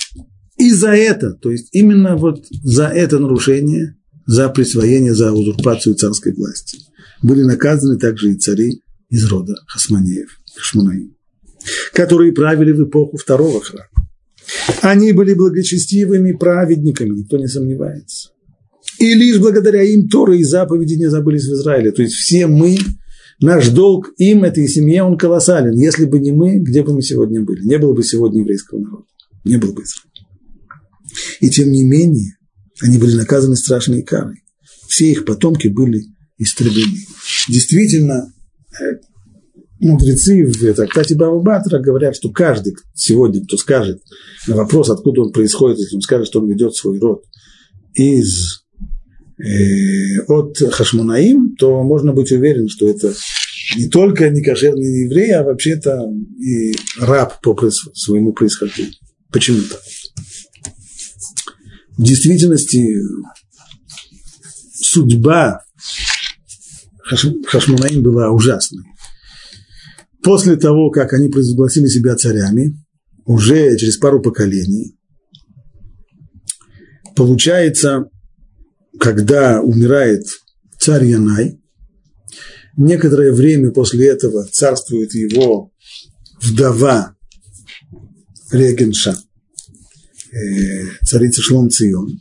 И 0.58 0.70
за 0.70 0.90
это, 0.90 1.32
то 1.32 1.50
есть 1.50 1.68
именно 1.72 2.16
вот 2.16 2.46
за 2.48 2.86
это 2.86 3.18
нарушение, 3.18 3.96
за 4.24 4.48
присвоение, 4.48 5.14
за 5.14 5.32
узурпацию 5.32 5.96
царской 5.96 6.32
власти, 6.32 6.78
были 7.22 7.42
наказаны 7.42 7.98
также 7.98 8.32
и 8.32 8.36
цари 8.36 8.82
из 9.08 9.24
рода 9.26 9.54
Хасманеев, 9.66 10.40
Хашмунаим, 10.56 11.16
которые 11.92 12.32
правили 12.32 12.72
в 12.72 12.84
эпоху 12.84 13.16
второго 13.16 13.60
храма. 13.60 13.88
Они 14.82 15.12
были 15.12 15.34
благочестивыми 15.34 16.32
праведниками, 16.32 17.18
никто 17.18 17.38
не 17.38 17.48
сомневается. 17.48 18.30
И 18.98 19.14
лишь 19.14 19.38
благодаря 19.38 19.82
им 19.82 20.08
Торы 20.08 20.38
и 20.38 20.44
заповеди 20.44 20.94
не 20.94 21.10
забылись 21.10 21.46
в 21.46 21.52
Израиле. 21.52 21.90
То 21.92 22.02
есть 22.02 22.14
все 22.14 22.46
мы, 22.46 22.78
наш 23.40 23.68
долг 23.68 24.12
им, 24.16 24.44
этой 24.44 24.68
семье, 24.68 25.02
он 25.02 25.18
колоссален. 25.18 25.74
Если 25.74 26.06
бы 26.06 26.18
не 26.18 26.32
мы, 26.32 26.58
где 26.58 26.82
бы 26.82 26.94
мы 26.94 27.02
сегодня 27.02 27.42
были? 27.42 27.62
Не 27.66 27.78
было 27.78 27.92
бы 27.92 28.02
сегодня 28.02 28.40
еврейского 28.40 28.78
народа. 28.78 29.04
Не 29.44 29.56
было 29.58 29.72
бы 29.72 29.82
Израиля. 29.82 30.06
И 31.40 31.50
тем 31.50 31.70
не 31.70 31.84
менее, 31.84 32.36
они 32.80 32.98
были 32.98 33.16
наказаны 33.16 33.56
страшной 33.56 34.02
карой. 34.02 34.42
Все 34.88 35.10
их 35.10 35.24
потомки 35.24 35.68
были 35.68 36.04
истреблены. 36.38 36.98
Действительно, 37.48 38.32
э, 38.80 38.98
мудрецы 39.80 40.44
в 40.44 40.74
трактате 40.74 41.14
Баба 41.14 41.40
Батра 41.40 41.78
говорят, 41.78 42.16
что 42.16 42.30
каждый 42.30 42.76
сегодня, 42.94 43.44
кто 43.44 43.56
скажет 43.56 44.00
на 44.46 44.56
вопрос, 44.56 44.90
откуда 44.90 45.22
он 45.22 45.32
происходит, 45.32 45.78
если 45.78 45.96
он 45.96 46.02
скажет, 46.02 46.26
что 46.26 46.40
он 46.40 46.48
ведет 46.48 46.74
свой 46.74 46.98
род 46.98 47.24
из 47.94 48.64
э, 49.38 50.20
от 50.28 50.58
Хашмунаим, 50.58 51.56
то 51.56 51.82
можно 51.82 52.12
быть 52.12 52.32
уверен, 52.32 52.68
что 52.68 52.88
это 52.88 53.14
не 53.76 53.88
только 53.88 54.30
не 54.30 54.42
кошерный 54.42 55.04
еврей, 55.04 55.32
а 55.32 55.42
вообще-то 55.42 56.10
и 56.38 56.74
раб 56.98 57.40
по 57.40 57.56
своему 57.94 58.32
происхождению. 58.32 58.92
Почему 59.32 59.60
так? 59.62 59.80
В 61.96 62.02
действительности 62.02 63.00
судьба 64.74 65.65
Хашмунаим 67.06 68.02
была 68.02 68.30
ужасной. 68.30 68.84
После 70.22 70.56
того, 70.56 70.90
как 70.90 71.12
они 71.12 71.28
провозгласили 71.28 71.86
себя 71.86 72.16
царями, 72.16 72.74
уже 73.24 73.76
через 73.76 73.96
пару 73.96 74.20
поколений, 74.20 74.96
получается, 77.14 78.10
когда 78.98 79.60
умирает 79.60 80.24
царь 80.78 81.04
Янай, 81.04 81.60
некоторое 82.76 83.32
время 83.32 83.70
после 83.70 84.08
этого 84.08 84.44
царствует 84.44 85.14
его 85.14 85.70
вдова 86.42 87.14
Регенша, 88.50 89.16
э, 90.32 90.86
царица 91.04 91.40
Шлом 91.40 91.70
Цион, 91.70 92.20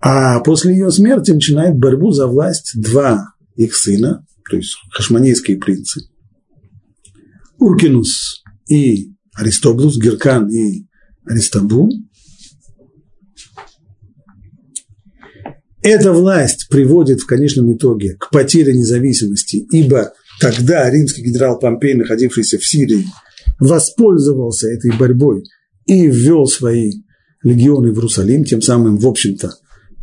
а 0.00 0.40
после 0.40 0.74
ее 0.74 0.90
смерти 0.90 1.30
начинает 1.30 1.78
борьбу 1.78 2.12
за 2.12 2.26
власть 2.26 2.72
два 2.74 3.32
их 3.56 3.74
сына, 3.74 4.24
то 4.48 4.56
есть 4.56 4.76
хашманейские 4.90 5.58
принцы, 5.58 6.02
Уркинус 7.58 8.42
и 8.68 9.12
Аристоблус, 9.34 9.98
Геркан 9.98 10.48
и 10.48 10.86
Аристабул. 11.24 11.90
Эта 15.82 16.12
власть 16.12 16.68
приводит 16.68 17.20
в 17.20 17.26
конечном 17.26 17.72
итоге 17.74 18.16
к 18.18 18.30
потере 18.30 18.72
независимости, 18.72 19.66
ибо 19.70 20.12
тогда 20.40 20.88
римский 20.90 21.22
генерал 21.22 21.58
Помпей, 21.58 21.94
находившийся 21.94 22.58
в 22.58 22.66
Сирии, 22.66 23.06
воспользовался 23.58 24.68
этой 24.68 24.96
борьбой 24.96 25.44
и 25.86 26.06
ввел 26.06 26.46
свои 26.46 26.92
легионы 27.42 27.90
в 27.90 27.96
Иерусалим, 27.96 28.44
тем 28.44 28.62
самым, 28.62 28.96
в 28.98 29.06
общем-то, 29.06 29.54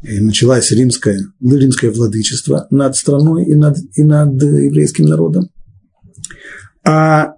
началось 0.01 0.71
римское, 0.71 1.19
римское 1.41 1.91
владычество 1.91 2.67
над 2.71 2.95
страной 2.95 3.45
и 3.45 3.55
над, 3.55 3.77
и 3.95 4.03
над 4.03 4.41
еврейским 4.41 5.05
народом. 5.05 5.49
А 6.85 7.33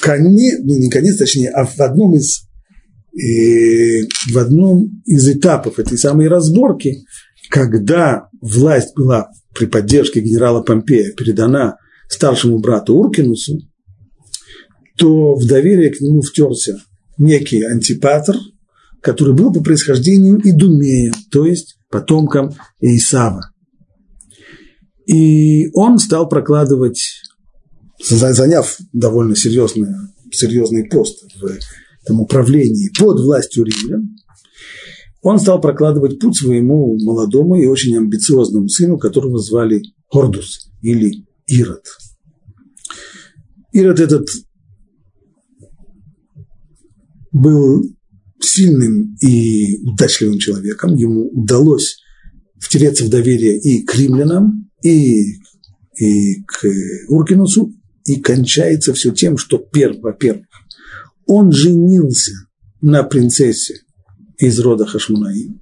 конец, 0.00 0.60
ну 0.62 0.76
не 0.76 0.90
конец, 0.90 1.16
точнее, 1.16 1.50
а 1.50 1.64
в 1.64 1.78
одном 1.80 2.14
из, 2.14 2.42
э, 3.14 4.06
в 4.30 4.38
одном 4.38 5.02
из 5.06 5.26
этапов 5.28 5.78
этой 5.78 5.96
самой 5.96 6.28
разборки, 6.28 7.04
когда 7.48 8.28
власть 8.40 8.94
была 8.94 9.30
при 9.54 9.66
поддержке 9.66 10.20
генерала 10.20 10.62
Помпея 10.62 11.12
передана 11.12 11.76
старшему 12.08 12.58
брату 12.58 12.94
Уркинусу, 12.94 13.58
то 14.96 15.34
в 15.34 15.46
доверие 15.46 15.90
к 15.90 16.00
нему 16.00 16.20
втерся 16.20 16.78
некий 17.18 17.62
антипатр, 17.62 18.36
который 19.02 19.34
был 19.34 19.52
по 19.52 19.62
происхождению 19.62 20.40
Идумея, 20.42 21.12
то 21.30 21.44
есть 21.44 21.76
потомком 21.90 22.54
Исава. 22.80 23.50
И 25.06 25.68
он 25.74 25.98
стал 25.98 26.28
прокладывать 26.28 27.02
заняв 28.08 28.78
довольно 28.92 29.36
серьезный, 29.36 29.88
серьезный 30.30 30.88
пост 30.88 31.22
в 31.40 31.44
этом 32.02 32.20
управлении 32.20 32.90
под 32.98 33.20
властью 33.20 33.64
римлян, 33.64 34.16
он 35.22 35.38
стал 35.38 35.60
прокладывать 35.60 36.18
путь 36.18 36.36
своему 36.36 36.98
молодому 37.00 37.54
и 37.54 37.66
очень 37.66 37.96
амбициозному 37.96 38.68
сыну, 38.68 38.98
которого 38.98 39.38
звали 39.38 39.82
Хордус 40.08 40.68
или 40.80 41.24
Ирод. 41.46 41.84
Ирод 43.72 44.00
этот 44.00 44.28
был 47.30 47.84
сильным 48.44 49.16
и 49.20 49.78
удачливым 49.82 50.38
человеком. 50.38 50.94
Ему 50.94 51.28
удалось 51.28 51.98
втереться 52.58 53.04
в 53.04 53.08
доверие 53.08 53.58
и 53.58 53.84
к 53.84 53.94
римлянам, 53.94 54.70
и, 54.82 55.38
и 55.98 56.42
к 56.46 56.66
Уркинусу, 57.08 57.72
и 58.04 58.20
кончается 58.20 58.92
все 58.94 59.12
тем, 59.12 59.36
что, 59.36 59.64
во-первых, 60.02 60.46
он 61.26 61.52
женился 61.52 62.32
на 62.80 63.02
принцессе 63.04 63.80
из 64.38 64.58
рода 64.58 64.86
Хашмунаим 64.86 65.60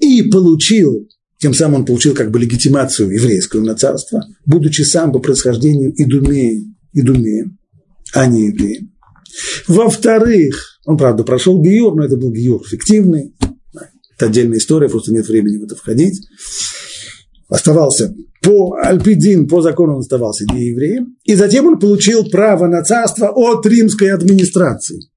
и 0.00 0.22
получил, 0.22 1.08
тем 1.38 1.54
самым 1.54 1.80
он 1.80 1.86
получил 1.86 2.14
как 2.14 2.30
бы 2.30 2.38
легитимацию 2.38 3.10
еврейского 3.10 3.62
на 3.62 3.74
царство, 3.74 4.22
будучи 4.44 4.82
сам 4.82 5.12
по 5.12 5.18
происхождению 5.18 5.92
идумеем, 5.96 6.76
идумеем 6.92 7.58
а 8.12 8.26
не 8.26 8.46
евреем. 8.48 8.92
Во-вторых, 9.66 10.77
он, 10.88 10.96
правда, 10.96 11.22
прошел 11.22 11.60
гиюр, 11.60 11.94
но 11.94 12.06
это 12.06 12.16
был 12.16 12.32
гиюр 12.32 12.66
фиктивный, 12.66 13.34
это 14.16 14.24
отдельная 14.24 14.56
история, 14.56 14.88
просто 14.88 15.12
нет 15.12 15.28
времени 15.28 15.58
в 15.58 15.64
это 15.64 15.76
входить. 15.76 16.26
Оставался 17.50 18.14
по 18.40 18.74
Альпидин, 18.82 19.48
по 19.48 19.60
закону 19.60 19.96
он 19.96 20.00
оставался 20.00 20.46
неевреем, 20.46 21.18
и 21.24 21.34
затем 21.34 21.66
он 21.66 21.78
получил 21.78 22.30
право 22.30 22.68
на 22.68 22.82
царство 22.82 23.28
от 23.28 23.66
римской 23.66 24.12
администрации. 24.12 25.10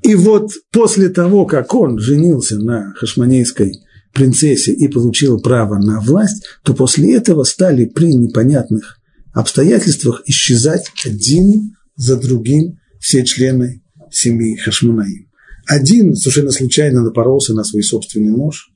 И 0.00 0.14
вот 0.14 0.50
после 0.72 1.10
того, 1.10 1.44
как 1.44 1.74
он 1.74 1.98
женился 1.98 2.58
на 2.58 2.94
хашманейской 2.94 3.74
принцессе 4.14 4.72
и 4.72 4.88
получил 4.88 5.42
право 5.42 5.76
на 5.76 6.00
власть, 6.00 6.42
то 6.64 6.72
после 6.72 7.16
этого 7.16 7.44
стали 7.44 7.84
при 7.84 8.14
непонятных 8.14 8.96
обстоятельствах 9.34 10.22
исчезать 10.24 10.90
один 11.04 11.74
за 11.96 12.16
другим 12.16 12.78
все 12.98 13.26
члены 13.26 13.82
семьи 14.10 14.56
Хашманаим. 14.56 15.28
Один 15.66 16.16
совершенно 16.16 16.50
случайно 16.50 17.02
напоролся 17.02 17.54
на 17.54 17.64
свой 17.64 17.82
собственный 17.82 18.30
нож, 18.30 18.70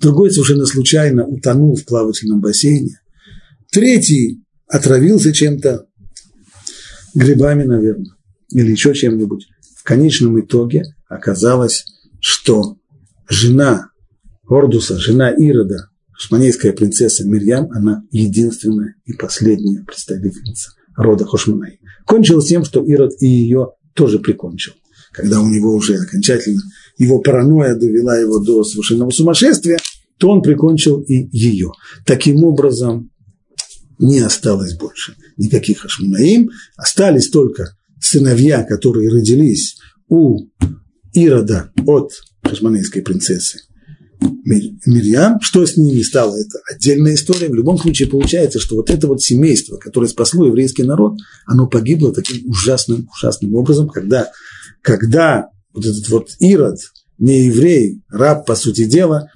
другой 0.00 0.30
совершенно 0.30 0.66
случайно 0.66 1.26
утонул 1.26 1.76
в 1.76 1.84
плавательном 1.84 2.40
бассейне, 2.40 3.00
третий 3.70 4.42
отравился 4.68 5.32
чем-то, 5.32 5.86
грибами, 7.14 7.64
наверное, 7.64 8.16
или 8.50 8.72
еще 8.72 8.94
чем-нибудь. 8.94 9.46
В 9.78 9.84
конечном 9.84 10.40
итоге 10.40 10.82
оказалось, 11.08 11.84
что 12.20 12.76
жена 13.28 13.90
Ордуса, 14.46 14.98
жена 14.98 15.30
Ирода, 15.30 15.88
шманейская 16.16 16.72
принцесса 16.72 17.26
Мирьям, 17.26 17.70
она 17.72 18.02
единственная 18.10 18.94
и 19.04 19.12
последняя 19.12 19.84
представительница 19.84 20.72
рода 20.96 21.24
Хошманай. 21.24 21.80
Кончилось 22.06 22.48
тем, 22.48 22.64
что 22.64 22.84
Ирод 22.84 23.12
и 23.20 23.26
ее 23.26 23.72
тоже 23.94 24.18
прикончил, 24.18 24.72
когда 25.12 25.40
у 25.40 25.48
него 25.48 25.74
уже 25.74 25.96
окончательно 25.96 26.62
его 26.98 27.20
паранойя 27.20 27.74
довела 27.74 28.16
его 28.16 28.38
до 28.40 28.62
совершенного 28.64 29.10
сумасшествия, 29.10 29.78
то 30.18 30.30
он 30.30 30.42
прикончил 30.42 31.00
и 31.00 31.28
ее. 31.36 31.72
Таким 32.06 32.44
образом, 32.44 33.10
не 33.98 34.20
осталось 34.20 34.76
больше 34.76 35.14
никаких 35.36 35.84
Ашмунаим, 35.84 36.50
остались 36.76 37.30
только 37.30 37.76
сыновья, 38.00 38.62
которые 38.64 39.10
родились 39.10 39.76
у 40.08 40.46
Ирода 41.12 41.72
от 41.86 42.12
хашманейской 42.42 43.02
принцессы 43.02 43.60
Мирьям, 44.44 45.40
что 45.40 45.64
с 45.64 45.76
ними 45.76 46.02
стало, 46.02 46.36
это 46.36 46.58
отдельная 46.70 47.14
история. 47.14 47.48
В 47.48 47.54
любом 47.54 47.78
случае 47.78 48.08
получается, 48.08 48.58
что 48.58 48.76
вот 48.76 48.90
это 48.90 49.06
вот 49.06 49.22
семейство, 49.22 49.76
которое 49.76 50.08
спасло 50.08 50.46
еврейский 50.46 50.82
народ, 50.82 51.14
оно 51.46 51.66
погибло 51.66 52.12
таким 52.12 52.48
ужасным, 52.48 53.08
ужасным 53.14 53.54
образом, 53.54 53.88
когда, 53.88 54.30
когда 54.82 55.48
вот 55.72 55.84
этот 55.84 56.08
вот 56.08 56.28
Ирод, 56.40 56.78
не 57.18 57.46
еврей, 57.46 58.02
раб, 58.10 58.46
по 58.46 58.54
сути 58.54 58.84
дела, 58.84 59.28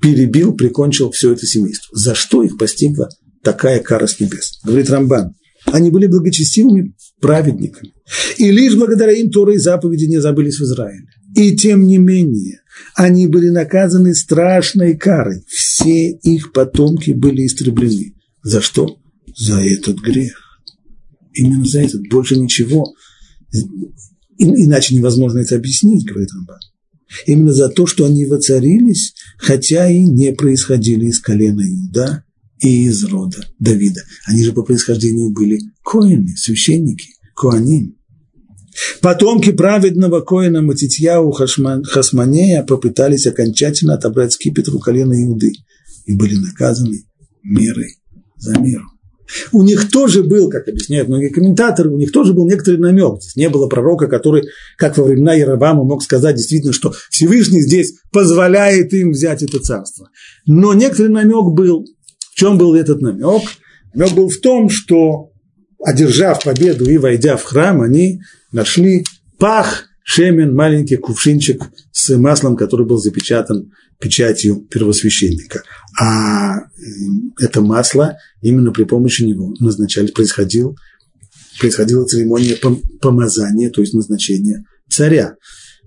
перебил, 0.00 0.54
прикончил 0.54 1.10
все 1.10 1.32
это 1.32 1.46
семейство. 1.46 1.96
За 1.96 2.14
что 2.14 2.42
их 2.42 2.58
постигла 2.58 3.08
такая 3.42 3.80
кара 3.80 4.06
с 4.06 4.20
небес? 4.20 4.60
Говорит 4.64 4.90
Рамбан. 4.90 5.34
Они 5.66 5.90
были 5.90 6.06
благочестивыми 6.06 6.94
праведниками. 7.20 7.92
И 8.38 8.50
лишь 8.50 8.76
благодаря 8.76 9.12
им 9.12 9.30
Торы 9.30 9.54
и 9.54 9.58
заповеди 9.58 10.04
не 10.04 10.18
забылись 10.18 10.58
в 10.58 10.62
Израиле. 10.62 11.06
И 11.36 11.54
тем 11.54 11.86
не 11.86 11.98
менее, 11.98 12.62
они 12.94 13.26
были 13.26 13.50
наказаны 13.50 14.14
страшной 14.14 14.96
карой. 14.96 15.44
Все 15.46 16.10
их 16.10 16.52
потомки 16.52 17.10
были 17.10 17.46
истреблены. 17.46 18.14
За 18.42 18.62
что? 18.62 18.98
За 19.36 19.60
этот 19.60 19.98
грех. 19.98 20.34
Именно 21.34 21.66
за 21.66 21.82
этот. 21.82 22.08
Больше 22.08 22.38
ничего. 22.38 22.94
Иначе 24.38 24.94
невозможно 24.94 25.40
это 25.40 25.56
объяснить, 25.56 26.06
говорит 26.06 26.30
Рамбан. 26.32 26.58
Именно 27.26 27.52
за 27.52 27.68
то, 27.68 27.86
что 27.86 28.06
они 28.06 28.24
воцарились, 28.24 29.14
хотя 29.36 29.90
и 29.90 30.04
не 30.04 30.32
происходили 30.32 31.04
из 31.04 31.20
колена 31.20 31.62
Иуда 31.68 32.24
и 32.60 32.86
из 32.86 33.04
рода 33.04 33.46
Давида. 33.58 34.00
Они 34.24 34.42
же 34.42 34.54
по 34.54 34.62
происхождению 34.62 35.32
были 35.32 35.60
коины, 35.82 36.34
священники, 36.34 37.10
коаним. 37.34 37.98
Потомки 39.00 39.52
праведного 39.52 40.20
коина 40.20 40.62
Матитьяу 40.62 41.30
Хасманея 41.32 42.62
попытались 42.62 43.26
окончательно 43.26 43.94
отобрать 43.94 44.32
скипетр 44.32 44.74
у 44.74 44.78
колена 44.78 45.14
Иуды 45.24 45.52
и 46.04 46.14
были 46.14 46.36
наказаны 46.36 47.04
мерой 47.42 47.96
за 48.36 48.58
меру. 48.58 48.84
У 49.52 49.62
них 49.62 49.90
тоже 49.90 50.22
был, 50.22 50.48
как 50.50 50.68
объясняют 50.68 51.08
многие 51.08 51.30
комментаторы, 51.30 51.90
у 51.90 51.96
них 51.96 52.12
тоже 52.12 52.32
был 52.32 52.46
некоторый 52.46 52.78
намек. 52.78 53.20
Здесь 53.20 53.36
не 53.36 53.48
было 53.48 53.66
пророка, 53.66 54.06
который, 54.06 54.44
как 54.76 54.96
во 54.98 55.04
времена 55.04 55.34
Яровама, 55.34 55.82
мог 55.84 56.02
сказать 56.02 56.36
действительно, 56.36 56.72
что 56.72 56.92
Всевышний 57.10 57.60
здесь 57.60 57.94
позволяет 58.12 58.92
им 58.92 59.10
взять 59.10 59.42
это 59.42 59.58
царство. 59.58 60.08
Но 60.46 60.74
некоторый 60.74 61.08
намек 61.08 61.52
был. 61.52 61.84
В 62.32 62.38
чем 62.38 62.58
был 62.58 62.74
этот 62.74 63.00
намек? 63.00 63.42
Намек 63.94 64.14
был 64.14 64.28
в 64.28 64.38
том, 64.38 64.68
что, 64.70 65.30
одержав 65.86 66.42
победу 66.42 66.90
и 66.90 66.98
войдя 66.98 67.36
в 67.36 67.44
храм, 67.44 67.80
они 67.80 68.20
нашли 68.50 69.04
пах, 69.38 69.84
шемен, 70.02 70.52
маленький 70.52 70.96
кувшинчик 70.96 71.62
с 71.92 72.16
маслом, 72.16 72.56
который 72.56 72.86
был 72.86 72.98
запечатан 72.98 73.70
печатью 74.00 74.66
первосвященника. 74.68 75.62
А 76.00 76.56
это 77.40 77.60
масло 77.60 78.16
именно 78.42 78.72
при 78.72 78.82
помощи 78.82 79.22
него 79.22 79.54
назначали, 79.60 80.08
происходил, 80.08 80.76
происходила 81.60 82.04
церемония 82.04 82.56
помазания, 83.00 83.70
то 83.70 83.80
есть 83.80 83.94
назначения 83.94 84.64
царя. 84.90 85.36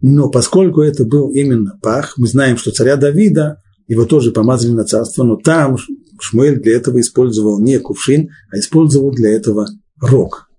Но 0.02 0.30
поскольку 0.30 0.82
это 0.82 1.04
был 1.04 1.30
именно 1.32 1.78
пах, 1.82 2.14
мы 2.18 2.28
знаем, 2.28 2.58
что 2.58 2.72
царя 2.72 2.96
Давида, 2.96 3.58
его 3.88 4.06
тоже 4.06 4.32
помазали 4.32 4.72
на 4.72 4.86
царство, 4.86 5.24
но 5.24 5.36
там 5.36 5.76
Шмуэль 6.22 6.62
для 6.62 6.78
этого 6.78 7.02
использовал 7.02 7.60
не 7.60 7.80
кувшин, 7.80 8.30
а 8.52 8.60
использовал 8.60 9.12
для 9.12 9.32
этого 9.32 9.68
рог 10.02 10.50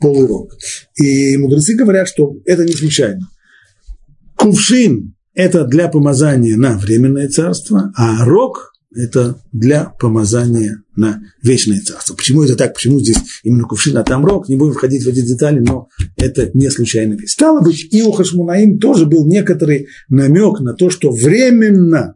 полый 0.00 0.26
рог. 0.26 0.52
И 0.96 1.36
мудрецы 1.36 1.74
говорят, 1.74 2.08
что 2.08 2.36
это 2.44 2.64
не 2.64 2.72
случайно. 2.72 3.28
Кувшин– 4.36 5.14
это 5.34 5.64
для 5.64 5.88
помазания 5.88 6.56
на 6.56 6.78
временное 6.78 7.28
царство, 7.28 7.92
а 7.96 8.24
рог– 8.24 8.72
это 8.94 9.40
для 9.52 9.92
помазания 10.00 10.82
на 10.96 11.20
вечное 11.42 11.80
царство. 11.80 12.14
Почему 12.14 12.42
это 12.42 12.56
так? 12.56 12.74
Почему 12.74 13.00
здесь 13.00 13.18
именно 13.42 13.64
кувшин, 13.64 13.96
а 13.96 14.04
там 14.04 14.24
рог? 14.24 14.48
Не 14.48 14.56
будем 14.56 14.74
входить 14.74 15.04
в 15.04 15.08
эти 15.08 15.20
детали, 15.20 15.60
но 15.60 15.88
это 16.16 16.50
не 16.54 16.70
случайно. 16.70 17.16
Стало 17.26 17.60
быть, 17.60 17.92
и 17.92 18.02
у 18.02 18.12
Хашмунаим 18.12 18.78
тоже 18.78 19.06
был 19.06 19.26
некоторый 19.26 19.88
намек 20.08 20.60
на 20.60 20.74
то, 20.74 20.90
что 20.90 21.10
временно 21.10 22.14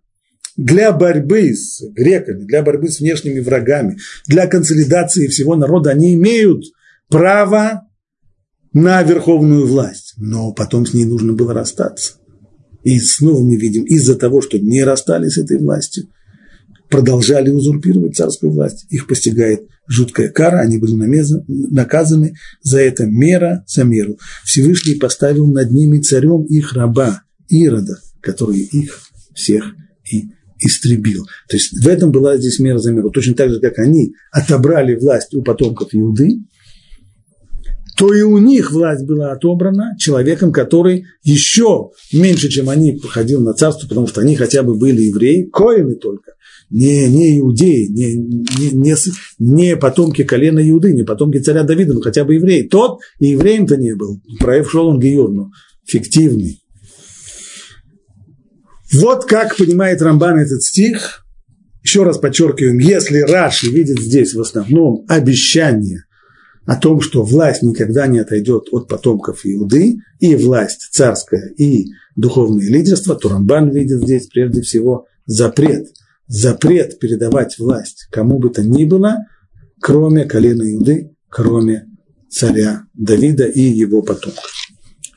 для 0.57 0.92
борьбы 0.92 1.55
с 1.55 1.82
греками, 1.92 2.44
для 2.44 2.62
борьбы 2.62 2.88
с 2.88 3.00
внешними 3.00 3.40
врагами, 3.40 3.98
для 4.26 4.46
консолидации 4.46 5.26
всего 5.28 5.57
народа, 5.57 5.90
они 5.90 6.14
имеют– 6.14 6.64
право 7.12 7.86
на 8.72 9.03
верховную 9.03 9.66
власть, 9.66 10.14
но 10.16 10.53
потом 10.53 10.86
с 10.86 10.94
ней 10.94 11.05
нужно 11.05 11.34
было 11.34 11.53
расстаться. 11.53 12.14
И 12.82 12.98
снова 12.98 13.44
мы 13.44 13.57
видим, 13.57 13.84
из-за 13.84 14.16
того, 14.16 14.40
что 14.40 14.59
не 14.59 14.82
расстались 14.82 15.34
с 15.34 15.38
этой 15.38 15.59
властью, 15.59 16.09
продолжали 16.88 17.50
узурпировать 17.50 18.16
царскую 18.16 18.50
власть, 18.50 18.86
их 18.88 19.07
постигает 19.07 19.68
жуткая 19.86 20.30
кара, 20.30 20.61
они 20.61 20.78
были 20.78 20.94
наказаны 21.46 22.34
за 22.62 22.80
это 22.80 23.05
мера 23.05 23.62
за 23.68 23.84
меру. 23.84 24.18
Всевышний 24.44 24.94
поставил 24.94 25.46
над 25.46 25.70
ними 25.70 26.00
царем 26.00 26.44
их 26.44 26.72
раба 26.72 27.22
Ирода, 27.48 27.98
который 28.22 28.61
их 28.61 29.03
всех 29.34 29.64
и 30.11 30.30
истребил. 30.64 31.24
То 31.48 31.56
есть 31.56 31.72
в 31.82 31.88
этом 31.88 32.10
была 32.12 32.36
здесь 32.36 32.58
мера 32.58 32.78
за 32.78 32.92
меру. 32.92 33.10
Точно 33.10 33.34
так 33.34 33.50
же, 33.50 33.60
как 33.60 33.78
они 33.78 34.14
отобрали 34.30 34.94
власть 34.94 35.34
у 35.34 35.42
потомков 35.42 35.88
Иуды, 35.92 36.40
то 37.96 38.12
и 38.14 38.22
у 38.22 38.38
них 38.38 38.72
власть 38.72 39.04
была 39.04 39.32
отобрана 39.32 39.94
человеком, 39.98 40.52
который 40.52 41.04
еще 41.22 41.90
меньше, 42.12 42.48
чем 42.48 42.68
они, 42.68 42.92
походил 42.92 43.40
на 43.40 43.52
царство, 43.52 43.86
потому 43.86 44.06
что 44.06 44.22
они 44.22 44.34
хотя 44.34 44.62
бы 44.62 44.74
были 44.74 45.02
евреи, 45.02 45.44
коины 45.52 45.96
только, 45.96 46.32
не, 46.70 47.06
не 47.08 47.38
иудеи, 47.38 47.86
не, 47.88 48.16
не, 48.16 48.70
не, 48.72 48.94
не 49.38 49.76
потомки 49.76 50.24
колена 50.24 50.66
Иуды, 50.68 50.94
не 50.94 51.02
потомки 51.02 51.38
царя 51.38 51.64
Давида, 51.64 51.92
но 51.92 52.00
хотя 52.00 52.24
бы 52.24 52.34
евреи. 52.34 52.62
Тот 52.62 53.00
и 53.18 53.28
евреем-то 53.28 53.76
не 53.76 53.94
был. 53.94 54.22
Проев 54.38 54.74
он 54.74 54.98
Георну, 54.98 55.50
фиктивный. 55.84 56.61
Вот 58.93 59.24
как 59.24 59.57
понимает 59.57 60.03
Рамбан 60.03 60.38
этот 60.38 60.62
стих. 60.62 61.24
Еще 61.82 62.05
раз 62.05 62.18
подчеркиваем, 62.18 62.78
если 62.78 63.20
Раши 63.20 63.70
видит 63.70 64.01
здесь 64.01 64.34
в 64.34 64.40
основном 64.40 65.05
обещание– 65.09 66.05
о 66.66 66.76
том, 66.76 67.01
что 67.01 67.22
власть 67.22 67.62
никогда 67.62 68.07
не 68.07 68.20
отойдет 68.20 68.68
от 68.70 68.88
потомков 68.88 69.40
Иуды, 69.45 69.97
и 70.20 70.36
власть 70.36 70.88
царская, 70.93 71.49
и 71.57 71.86
духовное 72.14 72.68
лидерство, 72.68 73.16
то 73.16 73.28
Рамбан 73.28 73.70
видит 73.70 74.03
здесь 74.03 74.26
прежде 74.28 74.62
всего 74.62 75.07
запрет. 75.26 75.88
Запрет 76.28 76.99
передавать 76.99 77.59
власть 77.59 78.07
кому 78.11 78.38
бы 78.38 78.51
то 78.51 78.62
ни 78.62 78.84
было, 78.84 79.26
кроме 79.80 80.24
колена 80.24 80.62
Иуды, 80.72 81.11
кроме 81.28 81.88
царя 82.30 82.84
Давида 82.95 83.45
и 83.45 83.61
его 83.61 84.03
потомков. 84.03 84.51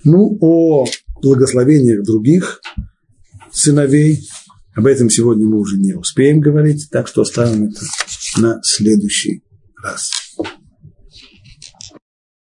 Ну, 0.04 0.38
о 0.42 0.86
благословениях 1.22 2.04
других 2.04 2.62
сыновей, 3.56 4.28
об 4.76 4.86
этом 4.86 5.10
сегодня 5.10 5.48
мы 5.48 5.58
уже 5.58 5.78
не 5.78 5.94
успеем 5.94 6.42
говорить, 6.42 6.90
так 6.92 7.08
что 7.08 7.22
оставим 7.22 7.70
это 7.70 7.82
на 8.38 8.60
следующий 8.64 9.44
раз. 9.82 10.25